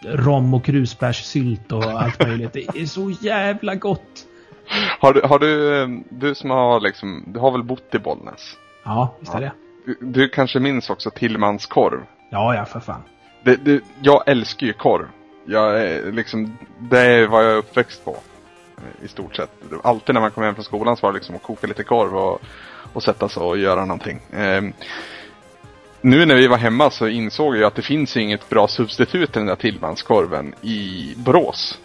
rom 0.05 0.53
och 0.53 0.65
krusbärssylt 0.65 1.71
och 1.71 1.83
allt 1.83 2.27
möjligt. 2.27 2.53
Det 2.53 2.67
är 2.67 2.85
så 2.85 3.11
jävla 3.21 3.75
gott! 3.75 4.27
Har 4.99 5.13
du, 5.13 5.21
har 5.21 5.39
du, 5.39 5.81
eh, 5.81 5.87
du 6.09 6.35
som 6.35 6.49
har 6.49 6.79
liksom, 6.79 7.23
du 7.27 7.39
har 7.39 7.51
väl 7.51 7.63
bott 7.63 7.95
i 7.95 7.99
Bollnäs? 7.99 8.57
Ja, 8.83 9.15
visst 9.19 9.33
är 9.33 9.41
det. 9.41 9.51
Du, 9.99 10.29
kanske 10.29 10.59
minns 10.59 10.89
också 10.89 11.09
Tillmans 11.09 11.65
korv? 11.65 11.99
Ja, 12.29 12.55
ja, 12.55 12.65
för 12.65 12.79
fan. 12.79 13.01
Det, 13.43 13.55
det, 13.55 13.81
jag 14.01 14.23
älskar 14.27 14.67
ju 14.67 14.73
korv. 14.73 15.07
Jag 15.45 15.81
är 15.81 16.11
liksom, 16.11 16.57
det 16.79 16.99
är 16.99 17.27
vad 17.27 17.45
jag 17.45 17.51
är 17.51 17.57
uppväxt 17.57 18.05
på. 18.05 18.17
I 19.03 19.07
stort 19.07 19.35
sett. 19.35 19.49
Alltid 19.83 20.13
när 20.13 20.21
man 20.21 20.31
kommer 20.31 20.47
hem 20.47 20.55
från 20.55 20.65
skolan 20.65 20.97
så 20.97 21.07
var 21.07 21.11
det 21.11 21.17
liksom 21.17 21.35
att 21.35 21.43
koka 21.43 21.67
lite 21.67 21.83
korv 21.83 22.15
och, 22.15 22.41
och 22.93 23.03
sätta 23.03 23.29
sig 23.29 23.43
och 23.43 23.57
göra 23.57 23.85
någonting. 23.85 24.19
Ehm, 24.33 24.73
nu 26.01 26.25
när 26.25 26.35
vi 26.35 26.47
var 26.47 26.57
hemma 26.57 26.89
så 26.89 27.07
insåg 27.07 27.57
jag 27.57 27.63
att 27.63 27.75
det 27.75 27.81
finns 27.81 28.17
inget 28.17 28.49
bra 28.49 28.67
substitut 28.67 29.31
till 29.31 29.39
den 29.39 29.47
där 29.47 29.55
tillmanskorven 29.55 30.55
i 30.61 31.13
Borås. 31.17 31.79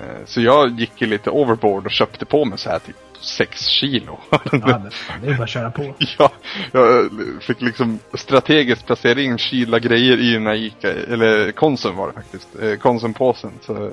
Eh, 0.00 0.24
så 0.26 0.40
jag 0.40 0.80
gick 0.80 1.00
ju 1.00 1.06
lite 1.06 1.30
overboard 1.30 1.86
och 1.86 1.92
köpte 1.92 2.24
på 2.24 2.44
mig 2.44 2.58
så 2.58 2.70
här 2.70 2.78
typ 2.78 2.96
6 3.20 3.66
kilo. 3.66 4.18
Ja, 4.30 4.38
men 4.52 4.90
fan, 4.90 5.20
det 5.22 5.28
är 5.28 5.34
bara 5.36 5.42
att 5.42 5.48
köra 5.48 5.70
på. 5.70 5.94
Ja, 6.18 6.32
jag 6.72 7.10
fick 7.40 7.60
liksom 7.60 7.98
strategiskt 8.14 8.86
placera 8.86 9.20
in 9.20 9.38
kylda 9.38 9.78
grejer 9.78 10.16
i 10.20 10.32
den 10.32 10.46
här 10.46 10.54
Ica, 10.54 10.92
eller 10.92 11.52
Konsum 11.52 11.96
var 11.96 12.06
det 12.06 12.12
faktiskt, 12.12 12.48
eh, 12.62 12.74
Konsumpåsen. 12.74 13.52
Så 13.60 13.90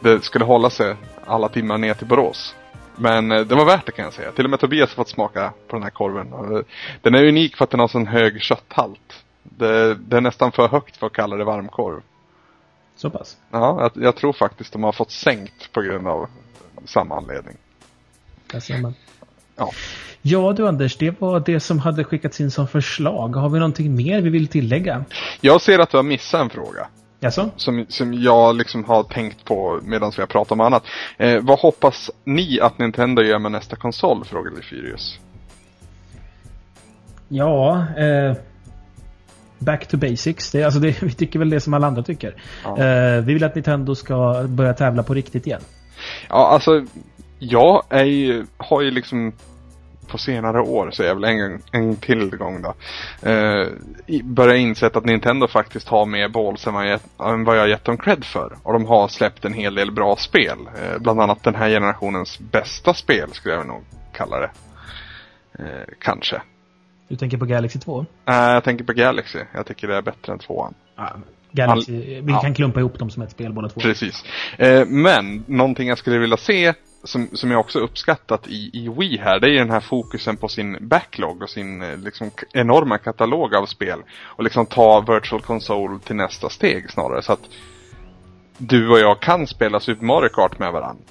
det 0.00 0.24
skulle 0.24 0.44
hålla 0.44 0.70
sig 0.70 0.96
alla 1.26 1.48
timmar 1.48 1.78
ner 1.78 1.94
till 1.94 2.06
Borås. 2.06 2.54
Men 2.96 3.32
eh, 3.32 3.40
det 3.40 3.54
var 3.54 3.64
värt 3.64 3.86
det 3.86 3.92
kan 3.92 4.04
jag 4.04 4.14
säga. 4.14 4.32
Till 4.32 4.44
och 4.44 4.50
med 4.50 4.60
Tobias 4.60 4.90
har 4.90 4.94
fått 4.94 5.08
smaka 5.08 5.52
på 5.68 5.76
den 5.76 5.82
här 5.82 5.90
korven. 5.90 6.32
Eh, 6.32 6.60
Den 7.02 7.14
är 7.14 7.24
unik 7.24 7.56
för 7.56 7.64
att 7.64 7.70
den 7.70 7.80
har 7.80 7.88
sån 7.88 8.06
hög 8.06 8.42
kötthalt. 8.42 9.24
Det, 9.42 9.94
det 9.94 10.16
är 10.16 10.20
nästan 10.20 10.52
för 10.52 10.68
högt 10.68 10.96
för 10.96 11.06
att 11.06 11.12
kalla 11.12 11.36
det 11.36 11.44
varmkorv. 11.44 12.00
Så 12.96 13.10
pass. 13.10 13.36
Ja, 13.50 13.90
jag, 13.94 14.04
jag 14.04 14.16
tror 14.16 14.32
faktiskt 14.32 14.72
de 14.72 14.84
har 14.84 14.92
fått 14.92 15.10
sänkt 15.10 15.72
på 15.72 15.82
grund 15.82 16.08
av 16.08 16.28
samma 16.84 17.16
anledning. 17.16 17.56
Ja. 19.56 19.70
Ja 20.22 20.52
du 20.52 20.68
Anders, 20.68 20.96
det 20.96 21.20
var 21.20 21.40
det 21.40 21.60
som 21.60 21.78
hade 21.78 22.04
skickats 22.04 22.40
in 22.40 22.50
som 22.50 22.68
förslag. 22.68 23.36
Har 23.36 23.48
vi 23.48 23.58
någonting 23.58 23.94
mer 23.96 24.20
vi 24.20 24.30
vill 24.30 24.48
tillägga? 24.48 25.04
Jag 25.40 25.60
ser 25.60 25.78
att 25.78 25.90
du 25.90 25.96
har 25.96 26.04
missat 26.04 26.40
en 26.40 26.50
fråga. 26.50 26.86
Jaså? 27.20 27.50
som, 27.56 27.86
som 27.88 28.14
jag 28.14 28.56
liksom 28.56 28.84
har 28.84 29.02
tänkt 29.02 29.44
på 29.44 29.80
medan 29.82 30.12
vi 30.16 30.22
har 30.22 30.26
pratat 30.26 30.52
om 30.52 30.60
annat. 30.60 30.84
Eh, 31.18 31.40
vad 31.42 31.58
hoppas 31.58 32.10
ni 32.24 32.60
att 32.60 32.78
Nintendo 32.78 33.22
gör 33.22 33.38
med 33.38 33.52
nästa 33.52 33.76
konsol? 33.76 34.24
Frågade 34.24 34.62
Furious. 34.62 35.18
Ja, 37.28 37.86
eh, 37.96 38.36
back 39.62 39.86
to 39.86 39.96
basics. 39.96 40.50
Det, 40.50 40.64
alltså 40.64 40.80
det, 40.80 41.02
vi 41.02 41.12
tycker 41.12 41.38
väl 41.38 41.50
det 41.50 41.60
som 41.60 41.74
alla 41.74 41.86
andra 41.86 42.02
tycker. 42.02 42.34
Ja. 42.64 42.78
Eh, 42.78 43.20
vi 43.20 43.34
vill 43.34 43.44
att 43.44 43.54
Nintendo 43.54 43.94
ska 43.94 44.44
börja 44.48 44.74
tävla 44.74 45.02
på 45.02 45.14
riktigt 45.14 45.46
igen. 45.46 45.62
Ja, 46.28 46.48
alltså 46.48 46.84
jag 47.38 47.82
är 47.88 48.04
ju, 48.04 48.46
har 48.56 48.82
ju 48.82 48.90
liksom 48.90 49.32
på 50.12 50.18
senare 50.18 50.60
år, 50.60 50.90
så 50.90 51.02
jag 51.02 51.14
väl 51.14 51.24
en, 51.24 51.62
en 51.72 51.96
till 51.96 52.36
gång 52.36 52.62
då, 52.62 52.74
eh, 53.30 53.68
börjat 54.24 54.56
insett 54.56 54.96
att 54.96 55.04
Nintendo 55.04 55.48
faktiskt 55.48 55.88
har 55.88 56.06
mer 56.06 56.28
balls 56.28 56.66
än 56.66 56.74
vad, 56.74 56.86
jag, 56.86 57.00
än 57.18 57.44
vad 57.44 57.58
jag 57.58 57.68
gett 57.68 57.84
dem 57.84 57.96
cred 57.96 58.24
för. 58.24 58.56
Och 58.62 58.72
de 58.72 58.86
har 58.86 59.08
släppt 59.08 59.44
en 59.44 59.52
hel 59.52 59.74
del 59.74 59.90
bra 59.90 60.16
spel. 60.16 60.58
Eh, 60.58 60.98
bland 60.98 61.20
annat 61.20 61.42
den 61.42 61.54
här 61.54 61.68
generationens 61.68 62.38
bästa 62.38 62.94
spel 62.94 63.28
skulle 63.32 63.54
jag 63.54 63.66
nog 63.66 63.82
kalla 64.12 64.40
det. 64.40 64.50
Eh, 65.58 65.94
kanske. 65.98 66.42
Du 67.08 67.16
tänker 67.16 67.38
på 67.38 67.44
Galaxy 67.44 67.78
2? 67.78 68.06
Eh, 68.26 68.34
jag 68.34 68.64
tänker 68.64 68.84
på 68.84 68.92
Galaxy. 68.92 69.38
Jag 69.54 69.66
tycker 69.66 69.88
det 69.88 69.96
är 69.96 70.02
bättre 70.02 70.32
än 70.32 70.38
tvåan. 70.38 70.74
Ja, 70.96 71.16
Galaxy, 71.52 71.92
vi 72.20 72.32
ja. 72.32 72.40
kan 72.40 72.54
klumpa 72.54 72.80
ihop 72.80 72.98
dem 72.98 73.10
som 73.10 73.22
ett 73.22 73.30
spel 73.30 73.52
båda 73.52 73.68
två. 73.68 73.80
Precis. 73.80 74.24
Eh, 74.58 74.86
men 74.86 75.44
någonting 75.46 75.88
jag 75.88 75.98
skulle 75.98 76.18
vilja 76.18 76.36
se 76.36 76.74
som, 77.04 77.28
som 77.32 77.50
jag 77.50 77.60
också 77.60 77.78
uppskattat 77.78 78.46
i, 78.46 78.70
i 78.72 78.88
Wii 78.88 79.18
här, 79.18 79.40
det 79.40 79.46
är 79.46 79.50
ju 79.50 79.58
den 79.58 79.70
här 79.70 79.80
fokusen 79.80 80.36
på 80.36 80.48
sin 80.48 80.88
backlog 80.88 81.42
och 81.42 81.50
sin 81.50 81.82
eh, 81.82 81.98
liksom, 81.98 82.30
enorma 82.52 82.98
katalog 82.98 83.54
av 83.54 83.66
spel. 83.66 84.02
Och 84.22 84.44
liksom 84.44 84.66
ta 84.66 85.00
Virtual 85.00 85.42
Console 85.42 85.98
till 85.98 86.16
nästa 86.16 86.48
steg 86.48 86.90
snarare. 86.90 87.22
Så 87.22 87.32
att 87.32 87.48
du 88.58 88.88
och 88.88 88.98
jag 88.98 89.20
kan 89.20 89.46
spela 89.46 89.80
Super 89.80 90.04
Mario 90.04 90.28
Kart 90.28 90.58
med 90.58 90.72
varandra. 90.72 91.04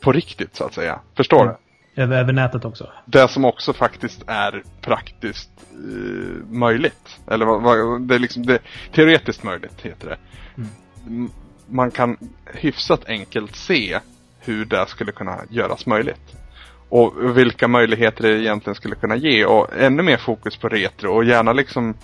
På 0.00 0.12
riktigt 0.12 0.56
så 0.56 0.64
att 0.64 0.74
säga. 0.74 1.00
Förstår 1.16 1.44
du? 1.44 1.56
Över, 1.96 2.18
över 2.18 2.32
nätet 2.32 2.64
också. 2.64 2.90
Det 3.06 3.28
som 3.28 3.44
också 3.44 3.72
faktiskt 3.72 4.22
är 4.26 4.62
praktiskt 4.80 5.50
eh, 5.72 6.46
möjligt. 6.50 7.20
Eller 7.30 7.46
vad, 7.46 7.62
vad, 7.62 8.02
det 8.02 8.14
är 8.14 8.18
liksom 8.18 8.46
det, 8.46 8.58
teoretiskt 8.94 9.42
möjligt 9.42 9.80
heter 9.80 10.08
det. 10.08 10.16
M- 11.06 11.30
Man 11.66 11.90
kan 11.90 12.16
hyfsat 12.46 13.04
enkelt 13.08 13.56
se 13.56 13.98
hur 14.40 14.64
det 14.64 14.86
skulle 14.88 15.12
kunna 15.12 15.38
göras 15.50 15.86
möjligt. 15.86 16.36
Och 16.88 17.38
vilka 17.38 17.68
möjligheter 17.68 18.22
det 18.22 18.40
egentligen 18.42 18.74
skulle 18.74 18.94
kunna 18.94 19.16
ge 19.16 19.44
och 19.44 19.76
ännu 19.76 20.02
mer 20.02 20.16
fokus 20.16 20.56
på 20.56 20.68
retro 20.68 21.12
och 21.14 21.24
gärna 21.24 21.52
liksom 21.52 21.94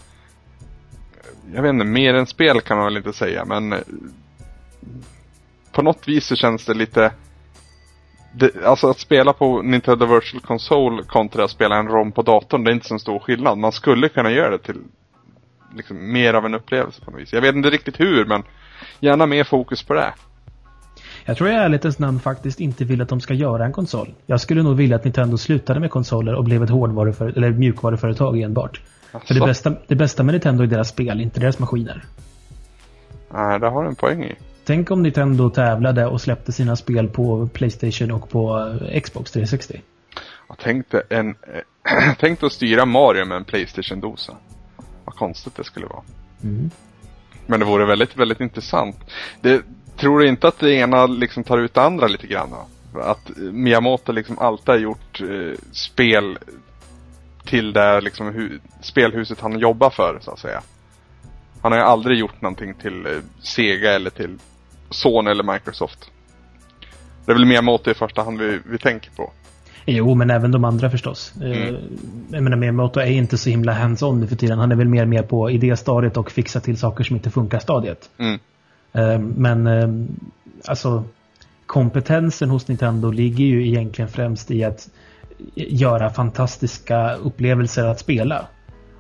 jag 1.55 1.63
vet 1.63 1.69
inte, 1.71 1.85
mer 1.85 2.15
än 2.15 2.27
spel 2.27 2.61
kan 2.61 2.77
man 2.77 2.87
väl 2.87 2.97
inte 2.97 3.13
säga 3.13 3.45
men 3.45 3.73
eh, 3.73 3.79
på 5.73 5.83
något 5.83 6.09
vis 6.09 6.27
så 6.27 6.37
känns 6.37 6.65
det 6.65 6.75
lite 6.75 7.13
det, 8.39 8.65
alltså 8.65 8.91
att 8.91 8.99
spela 8.99 9.33
på 9.33 9.63
Nintendo 9.63 10.07
Virtual 10.07 10.43
Console 10.43 11.03
kontra 11.03 11.45
att 11.45 11.51
spela 11.51 11.77
en 11.77 11.89
ROM 11.89 12.13
på 12.13 12.23
datorn, 12.23 12.65
det 12.65 12.71
är 12.71 12.75
inte 12.75 12.89
så 12.89 12.99
stor 12.99 13.19
skillnad. 13.19 13.59
Man 13.59 13.73
skulle 13.73 14.09
kunna 14.09 14.31
göra 14.31 14.51
det 14.51 14.59
till 14.59 14.77
liksom, 15.75 16.13
mer 16.13 16.35
av 16.35 16.47
en 16.47 16.55
upplevelse 16.55 17.01
på 17.05 17.11
något 17.11 17.21
vis. 17.21 17.33
Jag 17.33 17.41
vet 17.41 17.55
inte 17.55 17.71
riktigt 17.71 18.01
hur, 18.01 18.25
men 18.25 18.43
gärna 19.01 19.27
mer 19.27 19.45
fokus 19.45 19.83
på 19.83 19.95
det. 19.95 20.13
Jag 21.25 21.37
tror 21.37 21.51
i 21.51 21.53
ärlighetens 21.53 21.99
namn 21.99 22.21
faktiskt 22.21 22.61
inte 22.61 22.85
vill 22.85 23.03
att 23.03 23.09
de 23.09 23.21
ska 23.21 23.35
göra 23.35 23.65
en 23.65 23.73
konsol. 23.73 24.15
Jag 24.27 24.41
skulle 24.41 24.63
nog 24.63 24.77
vilja 24.77 24.97
att 24.97 25.05
Nintendo 25.05 25.37
slutade 25.37 25.81
med 25.81 25.91
konsoler 25.91 26.35
och 26.35 26.45
blev 26.45 26.63
ett 26.63 26.71
hårdvaruföretag, 26.71 27.37
eller 27.37 27.51
mjukvaruföretag 27.51 28.41
enbart. 28.41 28.81
För 29.25 29.35
det 29.35 29.41
bästa, 29.41 29.73
det 29.87 29.95
bästa 29.95 30.23
med 30.23 30.35
Nintendo 30.35 30.63
är 30.63 30.67
deras 30.67 30.89
spel, 30.89 31.21
inte 31.21 31.41
deras 31.41 31.59
maskiner. 31.59 32.05
Nej, 33.31 33.61
det 33.61 33.69
har 33.69 33.83
du 33.83 33.89
en 33.89 33.95
poäng 33.95 34.25
i. 34.25 34.35
Tänk 34.69 34.91
om 34.91 35.03
Nintendo 35.03 35.51
tävlade 35.51 36.07
och 36.07 36.21
släppte 36.21 36.53
sina 36.53 36.77
spel 36.77 37.09
på 37.09 37.47
Playstation 37.47 38.11
och 38.11 38.31
på 38.31 38.59
eh, 38.91 39.01
Xbox 39.01 39.33
360. 39.33 39.81
Jag 40.49 40.59
tänkte 40.59 41.03
en... 41.09 41.29
eh, 41.29 42.15
tänkte 42.19 42.47
att 42.47 42.53
styra 42.53 42.85
Mario 42.85 43.25
med 43.25 43.37
en 43.37 43.45
Playstation-dosa. 43.45 44.37
Vad 45.05 45.15
konstigt 45.15 45.57
det 45.57 45.65
skulle 45.65 45.87
vara. 45.87 46.03
Mm. 46.43 46.71
Men 47.47 47.61
det 47.61 47.67
vore 47.67 47.87
väldigt, 47.87 48.17
väldigt 48.17 48.41
intressant. 48.41 48.97
Det, 49.41 49.63
tror 49.97 50.19
du 50.19 50.29
inte 50.29 50.49
att 50.49 50.59
det 50.59 50.75
ena 50.75 51.07
liksom 51.07 51.45
tar 51.45 51.59
ut 51.59 51.75
det 51.75 51.83
andra 51.83 52.07
lite 52.07 52.27
grann 52.27 52.51
då? 52.51 53.01
Att 53.01 53.31
Miyamoto 53.37 54.13
liksom 54.13 54.39
alltid 54.39 54.69
har 54.69 54.79
gjort 54.79 55.21
eh, 55.21 55.59
spel 55.73 56.39
till 57.45 57.73
det 57.73 58.01
liksom 58.01 58.33
hu- 58.33 58.61
spelhuset 58.81 59.41
han 59.41 59.59
jobbar 59.59 59.91
för 59.91 60.19
så 60.21 60.31
att 60.31 60.39
säga. 60.39 60.63
Han 61.63 61.73
har 61.73 61.79
ju 61.79 61.85
aldrig 61.85 62.19
gjort 62.19 62.41
någonting 62.43 62.75
till 62.75 63.07
eh, 63.07 63.13
Sega 63.43 63.93
eller 63.93 64.11
till 64.11 64.39
Sony 64.91 65.31
eller 65.31 65.53
Microsoft. 65.53 66.11
Det 67.27 67.33
är 67.33 67.37
väl 67.37 67.45
Miyamoto 67.45 67.91
i 67.91 67.95
första 67.95 68.23
hand 68.23 68.39
vi, 68.39 68.61
vi 68.65 68.79
tänker 68.79 69.11
på. 69.11 69.33
Jo, 69.87 70.15
men 70.15 70.31
även 70.31 70.51
de 70.51 70.65
andra 70.65 70.91
förstås. 70.91 71.33
Mm. 71.43 71.77
Jag 72.31 72.43
menar, 72.43 72.57
Miyamoto 72.57 73.01
är 73.01 73.11
inte 73.11 73.39
så 73.39 73.51
himla 73.51 73.73
hands-on 73.73 74.21
nu 74.21 74.27
för 74.27 74.37
tiden. 74.37 74.59
Han 74.59 74.73
är 74.73 74.77
väl 74.77 74.89
mer 74.89 75.07
med 75.07 75.29
på 75.29 75.51
idéstadiet 75.51 76.17
och 76.17 76.31
fixa 76.31 76.61
till 76.61 76.79
saker 76.79 77.05
som 77.05 77.17
inte 77.17 77.31
funkar 77.31 77.59
stadiet. 77.59 78.11
Mm. 78.19 78.39
Eh, 78.93 79.19
men 79.19 79.67
eh, 79.67 79.89
alltså 80.67 81.05
kompetensen 81.67 82.51
hos 82.51 82.69
Nintendo 82.69 83.11
ligger 83.11 83.45
ju 83.45 83.69
egentligen 83.69 84.09
främst 84.09 84.51
i 84.51 84.65
att 84.65 84.89
göra 85.55 86.11
fantastiska 86.11 87.15
upplevelser 87.15 87.85
att 87.85 88.01
spela. 88.01 88.47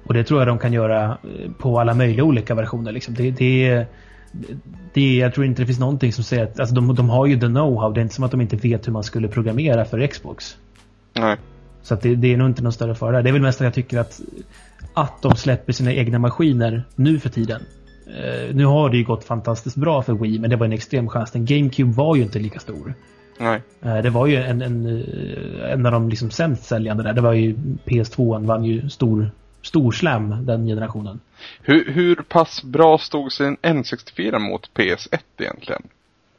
Och 0.09 0.15
det 0.15 0.25
tror 0.25 0.41
jag 0.41 0.49
de 0.49 0.59
kan 0.59 0.73
göra 0.73 1.05
eh, 1.05 1.51
på 1.59 1.81
alla 1.81 1.95
möjliga 1.95 2.25
olika 2.25 2.55
versioner. 2.55 2.93
Liksom. 2.93 3.15
Det, 3.15 3.31
det, 3.31 3.87
det, 4.95 5.17
jag 5.17 5.35
tror 5.35 5.47
inte 5.47 5.63
det 5.63 5.67
finns 5.67 5.79
någonting 5.79 6.13
som 6.13 6.25
säger 6.25 6.45
att 6.45 6.61
alltså 6.61 6.75
de, 6.75 6.95
de 6.95 7.11
har 7.11 7.27
ju 7.27 7.41
the 7.41 7.47
know-how. 7.47 7.95
Det 7.95 8.01
är 8.01 8.03
inte 8.03 8.15
som 8.15 8.25
att 8.25 8.31
de 8.31 8.41
inte 8.41 8.57
vet 8.57 8.87
hur 8.87 8.93
man 8.93 9.05
skulle 9.05 9.29
programmera 9.29 9.85
för 9.85 10.07
Xbox. 10.07 10.57
Nej. 11.15 11.37
Så 11.83 11.95
det, 11.95 12.15
det 12.15 12.33
är 12.33 12.37
nog 12.37 12.49
inte 12.49 12.63
någon 12.63 12.73
större 12.73 12.95
fara. 12.95 13.23
Det 13.23 13.29
är 13.29 13.33
väl 13.33 13.43
mest 13.43 13.61
att 13.61 13.65
jag 13.65 13.75
tycker 13.75 13.99
att, 13.99 14.21
att 14.95 15.23
de 15.23 15.37
släpper 15.37 15.73
sina 15.73 15.93
egna 15.93 16.19
maskiner 16.19 16.85
nu 16.95 17.19
för 17.19 17.29
tiden. 17.29 17.61
Uh, 18.09 18.55
nu 18.55 18.65
har 18.65 18.91
det 18.91 18.97
ju 18.97 19.05
gått 19.05 19.25
fantastiskt 19.25 19.77
bra 19.77 20.03
för 20.03 20.13
Wii, 20.13 20.39
men 20.39 20.51
det 20.51 20.57
var 20.57 20.67
en 20.67 20.73
extrem 20.73 21.09
chans. 21.09 21.31
Den 21.31 21.45
GameCube 21.45 21.93
var 21.93 22.17
ju 22.17 22.23
inte 22.23 22.39
lika 22.39 22.61
stor. 22.61 22.95
Nej. 23.41 23.63
Uh, 23.87 24.03
det 24.03 24.11
var 24.11 24.27
ju 24.27 24.37
en, 24.37 24.63
en, 24.63 25.05
en 25.73 25.87
av 25.87 25.93
de 25.93 26.09
liksom 26.09 26.31
sämst 26.31 26.65
säljande 26.65 27.03
där. 27.03 27.13
Det 27.13 27.21
var 27.21 27.33
ju 27.33 27.57
PS2 27.85 28.47
vann 28.47 28.65
ju 28.65 28.89
stor, 28.89 29.31
stor 29.69 29.93
slam 29.93 30.47
den 30.47 30.67
generationen. 30.67 31.21
Hur, 31.63 31.93
hur 31.93 32.15
pass 32.15 32.63
bra 32.63 32.99
stod 32.99 33.33
sig 33.33 33.47
en 33.47 33.57
N64 33.57 34.39
mot 34.39 34.71
PS1 34.75 35.19
egentligen? 35.39 35.83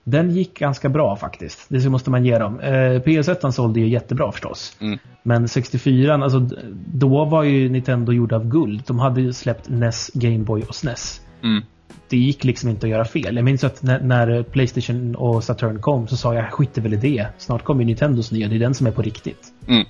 Den 0.04 0.32
gick 0.32 0.60
ganska 0.60 0.90
bra 0.90 1.16
faktiskt. 1.16 1.66
Det 1.70 1.90
måste 1.90 2.10
man 2.10 2.26
ge 2.26 2.38
dem. 2.38 2.60
Eh, 2.60 3.02
PS1 3.02 3.52
sålde 3.52 3.80
ju 3.80 3.90
jättebra 3.90 4.32
förstås. 4.32 4.78
Mm. 4.82 5.00
Men 5.24 5.48
64 5.48 6.14
alltså 6.14 6.50
då 6.94 7.26
var 7.26 7.44
ju 7.44 7.70
Nintendo 7.70 8.14
gjord 8.14 8.34
av 8.34 8.48
guld. 8.48 8.84
De 8.88 9.00
hade 9.00 9.22
ju 9.22 9.34
släppt 9.34 9.70
NES, 9.70 10.12
Gameboy 10.14 10.64
och 10.64 10.76
SNES. 10.76 11.22
Mm. 11.44 11.64
Det 12.10 12.18
gick 12.18 12.44
liksom 12.44 12.70
inte 12.70 12.86
att 12.86 12.92
göra 12.92 13.06
fel. 13.06 13.36
Jag 13.36 13.46
minns 13.46 13.64
att 13.64 13.84
när, 13.84 14.00
när 14.00 14.44
Playstation 14.44 15.16
och 15.16 15.44
Saturn 15.44 15.82
kom 15.82 16.08
så 16.08 16.18
sa 16.18 16.36
jag 16.36 16.52
skiter 16.52 16.82
väl 16.82 16.94
i 16.94 16.98
det. 16.98 17.28
Snart 17.38 17.64
kommer 17.64 17.82
ju 17.82 17.86
Nintendos 17.86 18.32
nya, 18.32 18.48
det 18.48 18.56
är 18.56 18.60
den 18.60 18.74
som 18.74 18.88
är 18.88 18.92
på 18.92 19.02
riktigt. 19.02 19.54
Mm. 19.68 19.86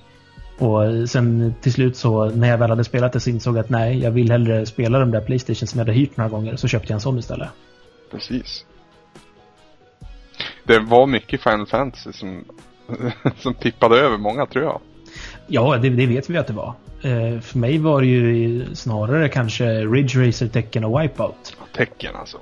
Och 0.60 1.08
sen 1.08 1.54
till 1.60 1.72
slut 1.72 1.96
så 1.96 2.30
när 2.30 2.48
jag 2.48 2.58
väl 2.58 2.70
hade 2.70 2.84
spelat 2.84 3.12
det 3.12 3.20
så 3.20 3.30
insåg 3.30 3.56
jag 3.56 3.64
att 3.64 3.70
nej, 3.70 3.98
jag 3.98 4.10
vill 4.10 4.30
hellre 4.30 4.66
spela 4.66 4.98
de 4.98 5.10
där 5.10 5.20
Playstation 5.20 5.66
som 5.66 5.78
jag 5.78 5.86
hade 5.86 5.98
hyrt 5.98 6.16
några 6.16 6.30
gånger. 6.30 6.56
Så 6.56 6.68
köpte 6.68 6.88
jag 6.88 6.94
en 6.94 7.00
sån 7.00 7.18
istället. 7.18 7.48
Precis. 8.10 8.64
Det 10.64 10.78
var 10.78 11.06
mycket 11.06 11.42
Final 11.42 11.66
Fantasy 11.66 12.12
som, 12.12 12.44
som 13.38 13.54
tippade 13.54 14.00
över 14.00 14.18
många 14.18 14.46
tror 14.46 14.64
jag. 14.64 14.80
Ja, 15.46 15.76
det, 15.76 15.88
det 15.88 16.06
vet 16.06 16.30
vi 16.30 16.38
att 16.38 16.46
det 16.46 16.52
var. 16.52 16.74
Eh, 17.02 17.40
för 17.40 17.58
mig 17.58 17.78
var 17.78 18.00
det 18.00 18.06
ju 18.06 18.66
snarare 18.74 19.28
kanske 19.28 19.64
Ridge 19.64 20.28
Racer, 20.28 20.48
Tekken 20.48 20.84
och 20.84 21.02
Wipeout. 21.02 21.56
Tecken 21.72 22.16
alltså. 22.16 22.38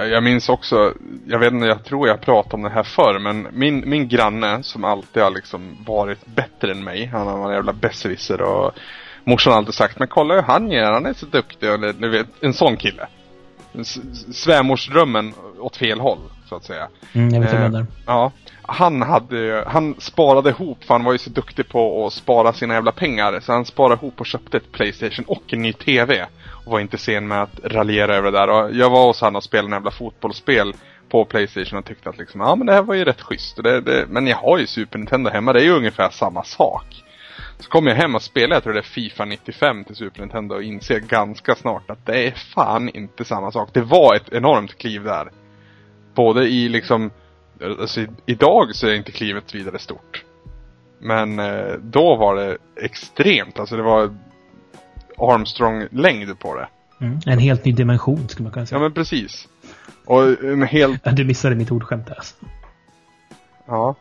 Eh, 0.00 0.06
jag 0.06 0.22
minns 0.22 0.48
också, 0.48 0.94
jag 1.26 1.38
vet 1.38 1.52
inte, 1.52 1.66
jag 1.66 1.84
tror 1.84 2.08
jag 2.08 2.20
pratade 2.20 2.54
om 2.56 2.62
det 2.62 2.70
här 2.70 2.82
förr, 2.82 3.18
men 3.18 3.48
min, 3.52 3.90
min 3.90 4.08
granne 4.08 4.62
som 4.62 4.84
alltid 4.84 5.22
har 5.22 5.30
liksom 5.30 5.76
varit 5.86 6.26
bättre 6.26 6.70
än 6.70 6.84
mig, 6.84 7.06
han 7.06 7.26
var 7.26 7.48
en 7.48 7.54
jävla 7.54 7.72
besserwisser 7.72 8.42
och 8.42 8.72
morsan 9.24 9.52
har 9.52 9.58
alltid 9.58 9.74
sagt, 9.74 9.98
men 9.98 10.08
kolla 10.08 10.34
hur 10.34 10.42
han 10.42 10.70
gör, 10.70 10.92
han 10.92 11.06
är 11.06 11.12
så 11.12 11.26
duktig, 11.26 11.70
och 11.72 11.80
du 11.80 12.08
vet, 12.08 12.26
en 12.40 12.54
sån 12.54 12.76
kille. 12.76 13.06
Svärmorsdrömmen 14.32 15.34
åt 15.58 15.76
fel 15.76 16.00
håll, 16.00 16.18
så 16.50 16.56
att 16.56 16.64
säga. 16.64 16.88
Mm, 17.12 17.34
jag 17.34 17.40
vet 17.40 17.52
vad 17.52 17.74
eh, 17.74 17.84
Ja. 18.06 18.32
Han 18.62 19.02
hade, 19.02 19.64
han 19.66 19.94
sparade 19.98 20.50
ihop, 20.50 20.84
för 20.84 20.94
han 20.94 21.04
var 21.04 21.12
ju 21.12 21.18
så 21.18 21.30
duktig 21.30 21.68
på 21.68 22.06
att 22.06 22.12
spara 22.12 22.52
sina 22.52 22.74
jävla 22.74 22.92
pengar. 22.92 23.40
Så 23.40 23.52
han 23.52 23.64
sparade 23.64 23.94
ihop 23.94 24.20
och 24.20 24.26
köpte 24.26 24.56
ett 24.56 24.72
Playstation 24.72 25.24
och 25.28 25.42
en 25.52 25.62
ny 25.62 25.72
TV. 25.72 26.26
Och 26.64 26.72
var 26.72 26.80
inte 26.80 26.98
sen 26.98 27.28
med 27.28 27.42
att 27.42 27.60
raljera 27.64 28.16
över 28.16 28.32
det 28.32 28.38
där. 28.38 28.48
Och 28.48 28.74
jag 28.74 28.90
var 28.90 29.06
hos 29.06 29.20
han 29.20 29.36
och 29.36 29.44
spelade 29.44 29.68
en 29.68 29.72
jävla 29.72 29.90
fotbollsspel 29.90 30.74
på 31.08 31.24
Playstation 31.24 31.78
och 31.78 31.84
tyckte 31.84 32.08
att 32.08 32.18
liksom, 32.18 32.40
ja 32.40 32.54
men 32.54 32.66
det 32.66 32.72
här 32.72 32.82
var 32.82 32.94
ju 32.94 33.04
rätt 33.04 33.20
schysst. 33.20 33.56
Det, 33.62 33.80
det, 33.80 34.06
men 34.08 34.26
jag 34.26 34.36
har 34.36 34.58
ju 34.58 34.66
Super 34.66 34.98
Nintendo 34.98 35.30
hemma, 35.30 35.52
det 35.52 35.60
är 35.60 35.64
ju 35.64 35.76
ungefär 35.76 36.10
samma 36.10 36.44
sak. 36.44 37.04
Så 37.58 37.70
kom 37.70 37.86
jag 37.86 37.94
hem 37.94 38.14
och 38.14 38.22
spelade, 38.22 38.54
jag 38.54 38.62
tror 38.62 38.72
det 38.72 38.80
är 38.80 38.82
Fifa 38.82 39.24
95 39.24 39.84
till 39.84 39.96
Super 39.96 40.20
Nintendo 40.20 40.54
och 40.54 40.62
inser 40.62 40.98
ganska 41.00 41.54
snart 41.54 41.90
att 41.90 42.06
det 42.06 42.26
är 42.26 42.30
fan 42.30 42.88
inte 42.88 43.24
samma 43.24 43.52
sak. 43.52 43.68
Det 43.72 43.80
var 43.80 44.14
ett 44.14 44.32
enormt 44.32 44.78
kliv 44.78 45.04
där. 45.04 45.30
Både 46.20 46.48
i 46.48 46.68
liksom, 46.68 47.10
alltså 47.80 48.06
idag 48.26 48.74
så 48.74 48.86
är 48.86 48.94
inte 48.94 49.12
klivet 49.12 49.54
vidare 49.54 49.78
stort. 49.78 50.24
Men 50.98 51.38
eh, 51.38 51.72
då 51.82 52.16
var 52.16 52.36
det 52.36 52.58
extremt, 52.76 53.58
alltså 53.58 53.76
det 53.76 53.82
var 53.82 54.14
Armstrong-längd 55.16 56.38
på 56.38 56.56
det. 56.56 56.68
Mm, 57.00 57.18
en 57.26 57.38
helt 57.38 57.64
ny 57.64 57.72
dimension 57.72 58.28
skulle 58.28 58.44
man 58.44 58.52
kunna 58.52 58.66
säga. 58.66 58.78
Ja 58.78 58.82
men 58.82 58.92
precis. 58.92 59.48
Och 60.06 60.44
en 60.44 60.62
helt... 60.62 61.16
Du 61.16 61.24
missade 61.24 61.54
mitt 61.54 61.70
ordskämt 61.70 62.06
där 62.06 62.14
alltså. 62.14 62.34
Ja. 63.66 63.94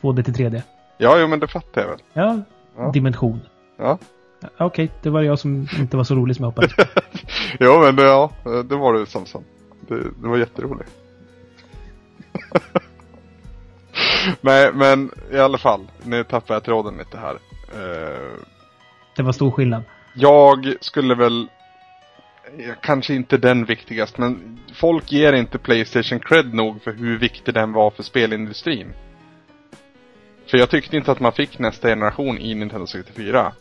2D 0.00 0.22
till 0.22 0.34
3D. 0.34 0.62
Ja, 0.98 1.18
jo 1.18 1.26
men 1.26 1.40
det 1.40 1.48
fattar 1.48 1.80
jag 1.80 1.88
väl. 1.88 2.00
Ja, 2.12 2.40
Ja. 2.76 2.90
dimension. 2.90 3.40
Ja. 3.78 3.98
Okej, 4.42 4.66
okay, 4.66 4.88
det 5.02 5.10
var 5.10 5.22
jag 5.22 5.38
som 5.38 5.68
inte 5.78 5.96
var 5.96 6.04
så 6.04 6.14
rolig 6.14 6.36
som 6.36 6.42
jag 6.42 6.50
hoppades. 6.50 6.72
jo 7.60 7.80
men 7.80 7.96
det, 7.96 8.02
ja, 8.02 8.30
det 8.44 8.76
var 8.76 8.94
det 8.94 9.06
Samson. 9.06 9.44
Det, 9.88 9.94
det 10.22 10.28
var 10.28 10.36
jätteroligt. 10.36 10.90
Nej 14.40 14.72
men 14.72 15.10
i 15.32 15.38
alla 15.38 15.58
fall, 15.58 15.86
nu 16.02 16.24
tappar 16.24 16.54
jag 16.54 16.64
tråden 16.64 16.96
lite 16.98 17.18
här. 17.18 17.34
Uh, 17.34 18.38
det 19.16 19.22
var 19.22 19.32
stor 19.32 19.50
skillnad. 19.50 19.82
Jag 20.14 20.74
skulle 20.80 21.14
väl 21.14 21.48
Kanske 22.82 23.14
inte 23.14 23.36
den 23.38 23.64
viktigast 23.64 24.18
men 24.18 24.58
folk 24.74 25.12
ger 25.12 25.32
inte 25.32 25.58
Playstation 25.58 26.20
cred 26.20 26.54
nog 26.54 26.82
för 26.82 26.92
hur 26.92 27.18
viktig 27.18 27.54
den 27.54 27.72
var 27.72 27.90
för 27.90 28.02
spelindustrin. 28.02 28.92
För 30.50 30.58
jag 30.58 30.70
tyckte 30.70 30.96
inte 30.96 31.12
att 31.12 31.20
man 31.20 31.32
fick 31.32 31.58
nästa 31.58 31.88
generation 31.88 32.38
i 32.38 32.54
Nintendo 32.54 32.86
64. 32.86 33.52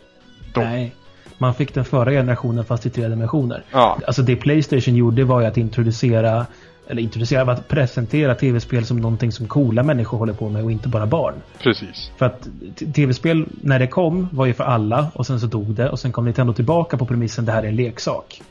Då. 0.54 0.62
Nej. 0.62 0.96
Man 1.38 1.54
fick 1.54 1.74
den 1.74 1.86
förra 1.86 2.12
generationen 2.12 2.66
fast 2.66 2.86
i 2.86 2.90
tre 2.90 3.08
dimensioner. 3.08 3.64
Ja. 3.72 4.00
Alltså 4.08 4.22
det 4.22 4.36
Playstation 4.36 4.96
gjorde 4.96 5.24
var 5.24 5.42
ju 5.42 5.48
att 5.48 5.58
introducera 5.58 6.46
eller 6.88 7.02
introducera, 7.02 7.52
att 7.52 7.68
presentera 7.68 8.36
tv-spel 8.36 8.86
som 8.86 8.98
någonting 8.98 9.32
som 9.32 9.48
coola 9.48 9.84
människor 9.84 10.18
håller 10.18 10.34
på 10.34 10.50
med 10.50 10.64
och 10.64 10.72
inte 10.72 10.90
bara 10.90 11.06
barn. 11.06 11.34
Precis. 11.64 12.12
För 12.18 12.26
att 12.26 12.48
tv-spel, 12.96 13.46
när 13.62 13.80
det 13.80 13.88
kom, 13.88 14.30
var 14.32 14.46
ju 14.46 14.54
för 14.54 14.64
alla 14.64 15.08
och 15.14 15.26
sen 15.28 15.40
så 15.40 15.48
dog 15.48 15.76
det 15.76 15.90
och 15.90 16.00
sen 16.00 16.12
kom 16.12 16.26
Nintendo 16.26 16.54
tillbaka 16.54 16.98
på 16.98 17.06
premissen 17.06 17.46
det 17.46 17.52
här 17.52 17.64
är 17.64 17.68
en 17.68 17.76
leksak. 17.76 18.42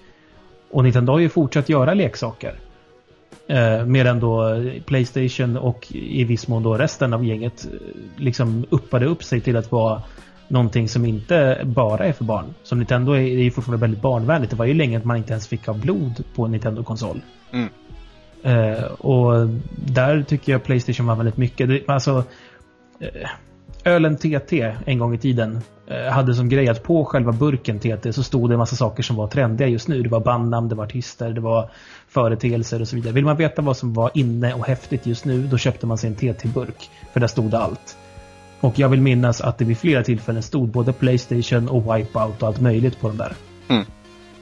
Och 0.70 0.84
Nintendo 0.84 1.12
har 1.12 1.18
ju 1.18 1.28
fortsatt 1.28 1.68
göra 1.68 1.94
leksaker. 1.94 2.54
Eh, 3.46 3.84
medan 3.86 4.20
då 4.20 4.62
Playstation 4.86 5.56
och 5.56 5.86
i 5.92 6.24
viss 6.24 6.48
mån 6.48 6.62
då 6.62 6.74
resten 6.74 7.14
av 7.14 7.24
gänget 7.24 7.68
liksom 8.16 8.66
uppade 8.70 9.06
upp 9.06 9.24
sig 9.24 9.40
till 9.40 9.56
att 9.56 9.72
vara 9.72 10.02
någonting 10.48 10.88
som 10.88 11.04
inte 11.04 11.60
bara 11.64 12.04
är 12.04 12.12
för 12.12 12.24
barn. 12.24 12.54
Som 12.62 12.78
Nintendo 12.78 13.12
är, 13.12 13.20
är 13.20 13.42
ju 13.42 13.50
fortfarande 13.50 13.80
väldigt 13.80 14.02
barnvänligt. 14.02 14.50
Det 14.50 14.56
var 14.56 14.66
ju 14.66 14.74
länge 14.74 14.98
att 14.98 15.04
man 15.04 15.16
inte 15.16 15.32
ens 15.32 15.48
fick 15.48 15.66
ha 15.66 15.74
blod 15.74 16.24
på 16.34 16.44
en 16.44 16.50
Nintendo-konsol. 16.50 17.20
Mm. 17.52 17.68
Eh, 18.44 18.84
och 18.84 19.48
där 19.86 20.22
tycker 20.22 20.52
jag 20.52 20.64
Playstation 20.64 21.06
var 21.06 21.16
väldigt 21.16 21.36
mycket. 21.36 21.68
Det, 21.68 21.88
alltså, 21.88 22.24
eh, 23.00 23.28
ölen 23.84 24.16
TT 24.16 24.74
en 24.86 24.98
gång 24.98 25.14
i 25.14 25.18
tiden 25.18 25.60
eh, 25.86 26.12
hade 26.12 26.34
som 26.34 26.48
grej 26.48 26.68
att 26.68 26.82
på 26.82 27.04
själva 27.04 27.32
burken 27.32 27.78
TT 27.78 28.12
så 28.12 28.22
stod 28.22 28.50
det 28.50 28.54
en 28.54 28.58
massa 28.58 28.76
saker 28.76 29.02
som 29.02 29.16
var 29.16 29.26
trendiga 29.26 29.68
just 29.68 29.88
nu. 29.88 30.02
Det 30.02 30.08
var 30.08 30.20
bandnamn, 30.20 30.68
det 30.68 30.74
var 30.74 30.84
artister, 30.84 31.30
det 31.30 31.40
var 31.40 31.70
företeelser 32.08 32.80
och 32.80 32.88
så 32.88 32.96
vidare. 32.96 33.12
Vill 33.12 33.24
man 33.24 33.36
veta 33.36 33.62
vad 33.62 33.76
som 33.76 33.92
var 33.92 34.10
inne 34.14 34.54
och 34.54 34.66
häftigt 34.66 35.06
just 35.06 35.24
nu, 35.24 35.42
då 35.46 35.58
köpte 35.58 35.86
man 35.86 35.98
sig 35.98 36.10
en 36.10 36.16
TT-burk. 36.16 36.90
För 37.12 37.20
där 37.20 37.26
stod 37.26 37.50
det 37.50 37.58
allt. 37.58 37.96
Och 38.60 38.78
jag 38.78 38.88
vill 38.88 39.00
minnas 39.00 39.40
att 39.40 39.58
det 39.58 39.64
vid 39.64 39.78
flera 39.78 40.02
tillfällen 40.02 40.42
stod 40.42 40.68
både 40.68 40.92
Playstation 40.92 41.68
och 41.68 41.96
Wipeout 41.96 42.42
och 42.42 42.48
allt 42.48 42.60
möjligt 42.60 43.00
på 43.00 43.08
den 43.08 43.16
där. 43.16 43.32
Mm. 43.68 43.84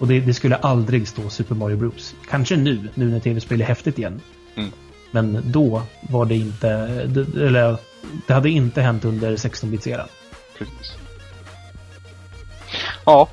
Och 0.02 0.08
det, 0.08 0.20
det, 0.20 0.34
skulle 0.34 0.56
aldrig 0.56 1.08
stå 1.08 1.30
Super 1.30 1.54
Mario 1.54 1.76
Bros. 1.76 2.14
Kanske 2.28 2.56
nu, 2.56 2.88
nu 2.94 3.10
när 3.10 3.20
tv-spel 3.20 3.60
är 3.60 3.64
häftigt 3.64 3.98
igen. 3.98 4.20
Mm. 4.54 4.70
Men 5.10 5.42
då 5.46 5.82
var 6.10 6.24
det 6.24 6.36
inte, 6.36 6.86
det, 7.04 7.46
eller 7.46 7.76
det 8.26 8.34
hade 8.34 8.50
inte 8.50 8.82
hänt 8.82 9.04
under 9.04 9.36
16-bits-eran. 9.36 10.08
Precis. 10.58 10.96
Ja, 13.04 13.28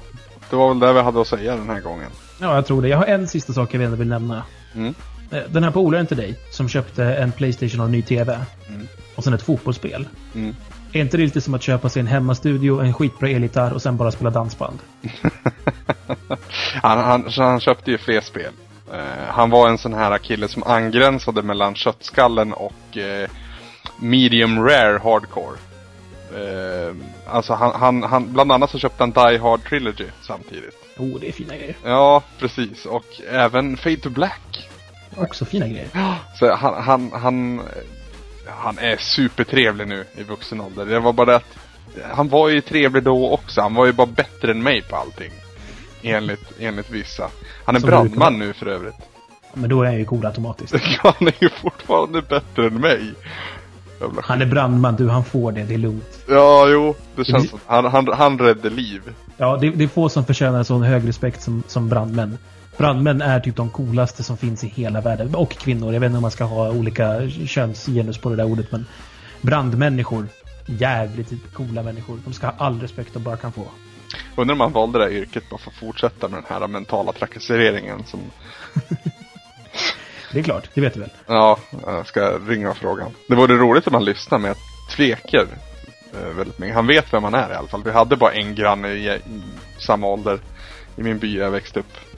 det 0.50 0.56
var 0.56 0.70
väl 0.70 0.80
det 0.80 0.94
vi 0.94 1.00
hade 1.00 1.22
att 1.22 1.28
säga 1.28 1.56
den 1.56 1.70
här 1.70 1.82
gången. 1.82 2.12
Ja, 2.42 2.56
jag 2.56 2.66
tror 2.66 2.82
det. 2.82 2.88
Jag 2.88 2.98
har 2.98 3.06
en 3.06 3.28
sista 3.28 3.54
sak 3.54 3.74
jag 3.74 3.80
vill 3.80 4.08
nämna. 4.08 4.44
Mm. 4.76 4.94
Eh, 5.32 5.44
Den 5.50 5.64
här 5.64 5.72
polaren 5.72 6.08
till 6.08 6.18
dig 6.18 6.40
som 6.52 6.70
köpte 6.70 7.04
en 7.04 7.32
Playstation 7.32 7.80
och 7.80 7.86
en 7.86 7.92
ny 7.92 8.02
TV. 8.02 8.40
Och 9.16 9.24
sen 9.24 9.34
ett 9.34 9.42
fotbollsspel. 9.42 10.08
Mm. 10.36 10.56
Är 10.94 11.02
inte 11.02 11.18
det 11.18 11.24
lite 11.24 11.42
som 11.42 11.54
att 11.54 11.62
köpa 11.62 11.90
sig 11.90 12.00
en 12.00 12.08
hemmastudio, 12.08 12.82
en 12.82 12.94
skitbra 12.94 13.30
elgitarr 13.30 13.74
och 13.74 13.82
sen 13.82 13.98
bara 13.98 14.12
spela 14.12 14.30
dansband? 14.30 14.80
Han, 16.82 16.98
han, 16.98 17.30
han 17.38 17.60
köpte 17.60 17.92
ju 17.92 17.98
fler 17.98 18.22
spel. 18.22 18.54
Eh, 18.94 19.28
han 19.28 19.50
var 19.50 19.70
en 19.70 19.78
sån 19.78 19.94
här 19.94 20.18
kille 20.18 20.48
som 20.48 20.64
angränsade 20.64 21.42
mellan 21.42 21.76
köttskallen 21.76 22.54
och 22.54 22.98
eh, 22.98 23.30
medium 24.00 24.66
rare 24.66 25.00
hardcore. 25.04 25.58
Eh, 26.36 26.96
alltså 27.28 27.54
han, 27.54 27.74
han, 27.82 28.04
han, 28.04 28.34
bland 28.34 28.52
annat 28.52 28.70
så 28.70 28.80
köpte 28.80 29.04
han 29.04 29.12
Die 29.12 29.38
Hard 29.38 29.64
Trilogy 29.70 30.06
samtidigt. 30.22 30.76
Oh, 30.98 31.20
det 31.20 31.28
är 31.28 31.32
fina 31.32 31.56
grejer. 31.56 31.76
Ja, 31.84 32.24
precis. 32.40 32.86
Och 32.86 33.06
även 33.30 33.78
Fade 33.78 33.98
to 33.98 34.10
Black. 34.10 34.70
Också 35.16 35.46
fina 35.46 35.68
grejer. 35.68 35.88
Så 36.40 36.56
han, 36.56 36.84
han, 36.84 37.12
han, 37.14 37.62
han 38.58 38.78
är 38.78 38.98
supertrevlig 38.98 39.88
nu 39.88 40.06
i 40.16 40.24
vuxen 40.24 40.62
ålder. 40.62 40.86
Det 40.86 41.00
var 41.00 41.14
bara 41.14 41.36
att 41.36 41.58
han 42.14 42.30
var 42.30 42.50
ju 42.50 42.62
trevlig 42.62 43.04
då 43.04 43.30
också. 43.32 43.62
Han 43.62 43.74
var 43.74 43.86
ju 43.86 43.92
bara 43.92 44.08
bättre 44.08 44.52
än 44.52 44.64
mig 44.64 44.82
på 44.82 44.96
allting. 44.96 45.32
Enligt, 46.02 46.52
enligt 46.60 46.90
vissa. 46.90 47.30
Han 47.66 47.76
är 47.76 47.80
Som 47.80 47.90
brandman 47.90 48.40
nu 48.40 48.54
för 48.54 48.66
övrigt. 48.66 48.96
Men 49.54 49.70
då 49.70 49.82
är 49.82 49.86
han 49.86 49.98
ju 49.98 50.06
cool 50.06 50.26
automatiskt. 50.26 50.76
Han 51.04 51.28
är 51.28 51.44
ju 51.44 51.50
fortfarande 51.50 52.22
bättre 52.22 52.68
än 52.68 52.82
mig. 52.82 53.14
Han 54.24 54.42
är 54.42 54.46
brandman, 54.46 54.96
du, 54.96 55.10
han 55.10 55.24
får 55.26 55.52
det. 55.52 55.64
Det 55.64 55.74
är 55.74 55.78
lugnt. 55.78 56.20
Ja, 56.28 56.68
jo. 56.70 56.96
Det 57.16 57.26
känns 57.26 57.44
Det- 57.44 57.50
som 57.50 57.60
han, 57.66 57.86
han, 57.86 58.08
han 58.08 58.40
räddade 58.40 58.70
liv. 58.70 59.02
Ja, 59.38 59.58
det, 59.62 59.70
det 59.70 59.84
är 59.84 59.88
få 59.88 60.10
som 60.10 60.26
förtjänar 60.26 60.64
sån 60.64 60.84
hög 60.84 61.08
respekt 61.08 61.42
som, 61.42 61.64
som 61.68 61.90
brandmän. 61.90 62.38
Brandmän 62.80 63.22
är 63.22 63.40
typ 63.40 63.56
de 63.56 63.70
coolaste 63.70 64.24
som 64.24 64.38
finns 64.38 64.64
i 64.64 64.68
hela 64.68 65.02
världen. 65.02 65.36
Och 65.36 65.52
kvinnor. 65.52 65.94
Jag 65.94 66.00
vet 66.00 66.08
inte 66.08 66.18
om 66.18 66.22
man 66.22 66.32
ska 66.32 66.44
ha 66.44 66.70
olika 66.72 67.30
könsgenus 67.48 68.18
på 68.18 68.30
det 68.30 68.36
där 68.36 68.44
ordet, 68.44 68.72
men 68.72 68.86
brandmänniskor. 69.42 70.28
Jävligt 70.66 71.54
coola 71.54 71.84
människor. 71.84 72.20
De 72.26 72.34
ska 72.34 72.48
ha 72.48 72.54
all 72.58 72.82
respekt 72.82 73.14
de 73.14 73.24
bara 73.24 73.38
kan 73.38 73.52
få. 73.52 73.68
Undrar 74.36 74.54
om 74.54 74.60
han 74.60 74.72
valde 74.72 75.00
det 75.00 75.06
här 75.06 75.12
yrket 75.12 75.44
bara 75.50 75.58
för 75.60 75.72
att 75.72 75.78
fortsätta 75.78 76.28
med 76.28 76.38
den 76.38 76.60
här 76.60 76.68
mentala 76.68 77.12
trakasseringen 77.12 78.04
som... 78.06 78.20
Det 80.34 80.40
är 80.40 80.44
klart, 80.44 80.70
det 80.74 80.82
vet 80.82 80.94
du 80.94 81.00
väl? 81.00 81.10
Ja, 81.28 81.60
jag 81.86 82.08
ska 82.08 82.40
ringa 82.48 82.70
och 82.70 82.78
fråga. 82.78 83.06
Det 83.28 83.36
vore 83.36 83.54
roligt 83.54 83.88
om 83.88 83.94
han 83.94 84.06
lyssnar 84.06 84.40
jag 84.48 84.56
tvekar 84.96 85.48
eh, 86.14 86.36
väldigt 86.38 86.60
mycket. 86.60 86.76
Han 86.76 86.88
vet 86.88 87.14
vem 87.14 87.24
han 87.24 87.34
är 87.34 87.52
i 87.52 87.56
alla 87.56 87.68
fall. 87.68 87.84
Vi 87.84 87.92
hade 87.92 88.16
bara 88.16 88.32
en 88.32 88.56
granne 88.56 88.90
i, 88.90 89.08
i 89.08 89.20
samma 89.80 90.08
ålder 90.08 90.40
i 90.96 91.04
min 91.04 91.20
by 91.20 91.38
jag 91.38 91.52
växte 91.52 91.80
upp. 91.80 92.09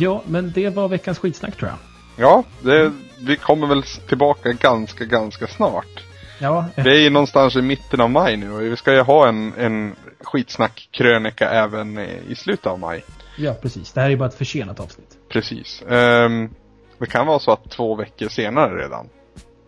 Ja, 0.00 0.22
men 0.26 0.52
det 0.54 0.68
var 0.70 0.88
veckans 0.88 1.18
skitsnack 1.18 1.56
tror 1.56 1.70
jag. 1.70 1.78
Ja, 2.26 2.44
det, 2.62 2.92
vi 3.18 3.36
kommer 3.36 3.66
väl 3.66 3.82
tillbaka 3.82 4.52
ganska, 4.52 5.04
ganska 5.04 5.46
snart. 5.46 6.04
Ja, 6.38 6.64
eh, 6.76 6.84
Vi 6.84 6.90
är 6.90 7.00
ju 7.00 7.10
någonstans 7.10 7.56
i 7.56 7.62
mitten 7.62 8.00
av 8.00 8.10
maj 8.10 8.36
nu 8.36 8.52
och 8.52 8.60
vi 8.60 8.76
ska 8.76 8.92
ju 8.94 9.00
ha 9.00 9.28
en, 9.28 9.52
en 9.58 9.96
skitsnack-krönika 10.20 11.48
även 11.50 11.98
eh, 11.98 12.08
i 12.28 12.34
slutet 12.34 12.66
av 12.66 12.78
maj. 12.78 13.04
ja, 13.38 13.54
precis. 13.62 13.92
Det 13.92 14.00
här 14.00 14.10
är 14.10 14.16
bara 14.16 14.28
ett 14.28 14.34
försenat 14.38 14.80
avsnitt. 14.80 15.18
Precis. 15.28 15.82
Ehm, 15.88 16.50
det 16.98 17.06
kan 17.06 17.26
vara 17.26 17.38
så 17.38 17.52
att 17.52 17.70
två 17.70 17.94
veckor 17.94 18.28
senare 18.28 18.82
redan 18.84 19.08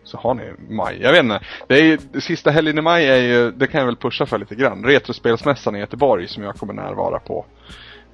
så 0.03 0.17
har 0.17 0.33
ni 0.33 0.53
maj. 0.69 0.99
Jag 1.01 1.11
vet 1.11 1.23
inte. 1.23 1.39
Det 1.67 1.75
är 1.75 1.83
ju, 1.83 1.97
det 2.11 2.21
sista 2.21 2.51
helgen 2.51 2.77
i 2.77 2.81
maj 2.81 3.05
är 3.05 3.17
ju, 3.21 3.51
det 3.51 3.67
kan 3.67 3.79
jag 3.79 3.85
väl 3.85 3.95
pusha 3.95 4.25
för 4.25 4.37
lite 4.37 4.55
grann. 4.55 4.83
Retrospelsmässan 4.83 5.75
i 5.75 5.79
Göteborg 5.79 6.27
som 6.27 6.43
jag 6.43 6.55
kommer 6.55 6.73
närvara 6.73 7.19
på. 7.19 7.45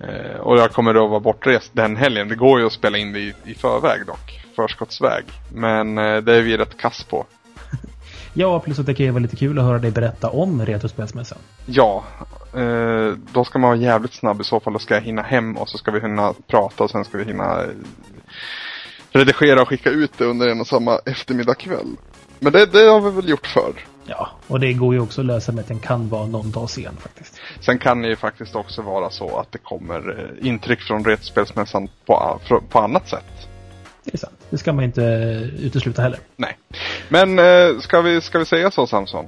Eh, 0.02 0.40
och 0.40 0.58
jag 0.58 0.72
kommer 0.72 0.94
då 0.94 1.08
vara 1.08 1.20
bortrest 1.20 1.72
den 1.74 1.96
helgen. 1.96 2.28
Det 2.28 2.36
går 2.36 2.60
ju 2.60 2.66
att 2.66 2.74
spela 2.74 2.98
in 2.98 3.14
det 3.14 3.20
i, 3.20 3.34
i 3.46 3.54
förväg 3.54 4.06
dock. 4.06 4.46
Förskottsväg. 4.56 5.24
Men 5.54 5.98
eh, 5.98 6.18
det 6.18 6.36
är 6.36 6.42
vi 6.42 6.58
rätt 6.58 6.78
kass 6.78 7.04
på. 7.04 7.26
Ja, 8.34 8.60
plus 8.60 8.80
att 8.80 8.86
det 8.86 8.94
kan 8.94 9.06
ju 9.06 9.12
vara 9.12 9.22
lite 9.22 9.36
kul 9.36 9.60
att 9.60 9.66
höra 9.66 9.80
dig 9.80 9.92
berätta 9.92 10.30
om 10.30 10.66
Retrospelsmässan. 10.66 11.38
Ja, 11.66 12.04
eh, 12.54 13.14
då 13.34 13.44
ska 13.44 13.60
man 13.60 13.70
vara 13.70 13.80
jävligt 13.80 14.14
snabb 14.14 14.42
i 14.42 14.44
så 14.44 14.60
fall. 14.60 14.74
Då 14.74 14.80
ska 14.80 14.94
jag 14.94 15.02
hinna 15.02 15.22
hem 15.22 15.58
och 15.58 15.70
så 15.70 15.78
ska 15.78 15.92
vi 15.92 16.00
hinna 16.00 16.34
prata 16.48 16.84
och 16.84 16.92
sen 16.92 17.06
ska 17.06 17.18
vi 17.18 17.24
hinna 17.24 17.62
eh, 17.62 17.70
redigera 19.12 19.62
och 19.62 19.68
skicka 19.68 19.90
ut 19.90 20.12
det 20.18 20.26
under 20.26 20.48
en 20.48 20.62
och 20.62 20.68
samma 20.68 21.00
eftermiddagkväll. 21.06 21.96
Men 22.40 22.54
det, 22.54 22.66
det 22.66 22.90
har 22.90 23.02
vi 23.02 23.10
väl 23.12 23.30
gjort 23.30 23.48
förr. 23.48 23.74
Ja, 24.10 24.30
och 24.48 24.60
det 24.60 24.74
går 24.74 24.94
ju 24.94 25.00
också 25.00 25.22
att 25.22 25.28
lösa 25.28 25.52
med 25.52 25.62
att 25.62 25.68
den 25.68 25.80
kan 25.80 26.10
vara 26.10 26.26
någon 26.26 26.52
dag 26.52 26.70
sen 26.70 26.98
faktiskt. 27.00 27.40
Sen 27.60 27.80
kan 27.80 28.02
det 28.02 28.08
ju 28.08 28.16
faktiskt 28.16 28.56
också 28.56 28.82
vara 28.82 29.10
så 29.10 29.38
att 29.38 29.52
det 29.52 29.58
kommer 29.58 30.20
eh, 30.20 30.48
intryck 30.48 30.82
från 30.82 31.06
Retspelsmässan 31.06 31.90
på, 32.06 32.40
på 32.70 32.80
annat 32.80 33.10
sätt. 33.10 33.48
Det 34.04 34.14
är 34.14 34.18
sant. 34.18 34.38
Det 34.50 34.58
ska 34.58 34.74
man 34.74 34.84
inte 34.84 35.04
eh, 35.04 35.66
utesluta 35.66 36.02
heller. 36.02 36.20
Nej. 36.36 36.58
Men 37.10 37.40
eh, 37.40 37.80
ska, 37.80 38.02
vi, 38.02 38.22
ska 38.22 38.40
vi 38.40 38.46
säga 38.46 38.72
så 38.72 38.88
Samson? 38.88 39.26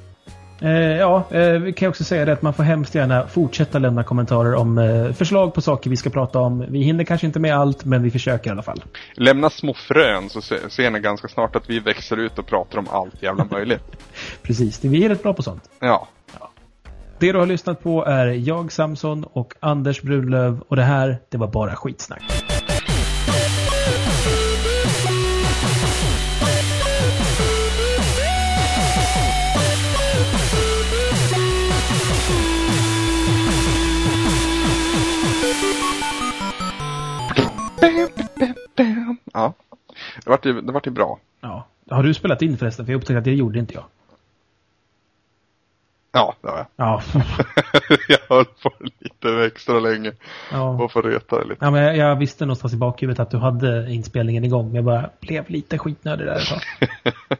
Eh, 0.61 0.71
ja, 0.97 1.23
eh, 1.31 1.49
vi 1.51 1.73
kan 1.73 1.89
också 1.89 2.03
säga 2.03 2.25
det 2.25 2.33
att 2.33 2.41
man 2.41 2.53
får 2.53 2.63
hemskt 2.63 2.95
gärna 2.95 3.27
fortsätta 3.27 3.79
lämna 3.79 4.03
kommentarer 4.03 4.53
om 4.55 4.77
eh, 4.77 5.11
förslag 5.13 5.53
på 5.53 5.61
saker 5.61 5.89
vi 5.89 5.97
ska 5.97 6.09
prata 6.09 6.39
om. 6.39 6.65
Vi 6.69 6.83
hinner 6.83 7.03
kanske 7.03 7.27
inte 7.27 7.39
med 7.39 7.55
allt, 7.57 7.85
men 7.85 8.03
vi 8.03 8.11
försöker 8.11 8.49
i 8.49 8.51
alla 8.51 8.61
fall. 8.61 8.83
Lämna 9.15 9.49
små 9.49 9.73
frön 9.73 10.29
så 10.29 10.41
se, 10.41 10.55
ser 10.69 10.91
ni 10.91 10.99
ganska 10.99 11.27
snart 11.27 11.55
att 11.55 11.69
vi 11.69 11.79
växer 11.79 12.17
ut 12.17 12.39
och 12.39 12.45
pratar 12.47 12.77
om 12.79 12.87
allt 12.91 13.23
jävla 13.23 13.45
möjligt. 13.51 13.83
Precis, 14.41 14.79
det- 14.79 14.87
vi 14.87 15.05
är 15.05 15.09
rätt 15.09 15.23
bra 15.23 15.33
på 15.33 15.43
sånt. 15.43 15.63
Ja. 15.79 16.07
Det 17.19 17.31
du 17.31 17.39
har 17.39 17.45
lyssnat 17.45 17.83
på 17.83 18.05
är 18.05 18.25
jag, 18.27 18.71
Samson 18.71 19.23
och 19.33 19.53
Anders 19.59 20.01
Brunlöv 20.01 20.61
och 20.67 20.75
det 20.75 20.83
här, 20.83 21.17
det 21.29 21.37
var 21.37 21.47
bara 21.47 21.75
skitsnack. 21.75 22.21
Ja. 39.33 39.53
Det 40.23 40.29
vart 40.29 40.45
ju, 40.45 40.61
det 40.61 40.71
vart 40.71 40.87
ju 40.87 40.91
bra. 40.91 41.19
Ja. 41.41 41.67
Har 41.89 42.03
du 42.03 42.13
spelat 42.13 42.41
in 42.41 42.57
förresten? 42.57 42.85
För 42.85 42.93
jag 42.93 42.97
upptäckte 42.99 43.17
att 43.17 43.23
det 43.23 43.33
gjorde 43.33 43.59
inte 43.59 43.73
jag. 43.73 43.83
Ja, 46.11 46.35
det 46.41 46.47
har 46.47 46.57
jag. 46.57 46.67
Ja. 46.75 47.01
jag 48.07 48.19
höll 48.35 48.45
på 48.45 48.71
lite 48.79 49.45
extra 49.45 49.79
länge. 49.79 50.11
ja. 50.51 50.69
Och 50.69 50.91
får 50.91 51.03
reta 51.03 51.39
det 51.39 51.43
lite. 51.43 51.65
Ja, 51.65 51.71
men 51.71 51.83
jag, 51.83 51.97
jag 51.97 52.15
visste 52.15 52.45
någonstans 52.45 52.73
i 52.73 52.77
bakhuvudet 52.77 53.19
att 53.19 53.31
du 53.31 53.37
hade 53.37 53.91
inspelningen 53.91 54.43
igång, 54.43 54.65
men 54.65 54.75
jag 54.75 54.85
bara 54.85 55.09
blev 55.19 55.49
lite 55.49 55.77
skitnödig 55.77 56.27
där 56.27 56.35
ett 56.35 56.47
tag. 56.47 56.61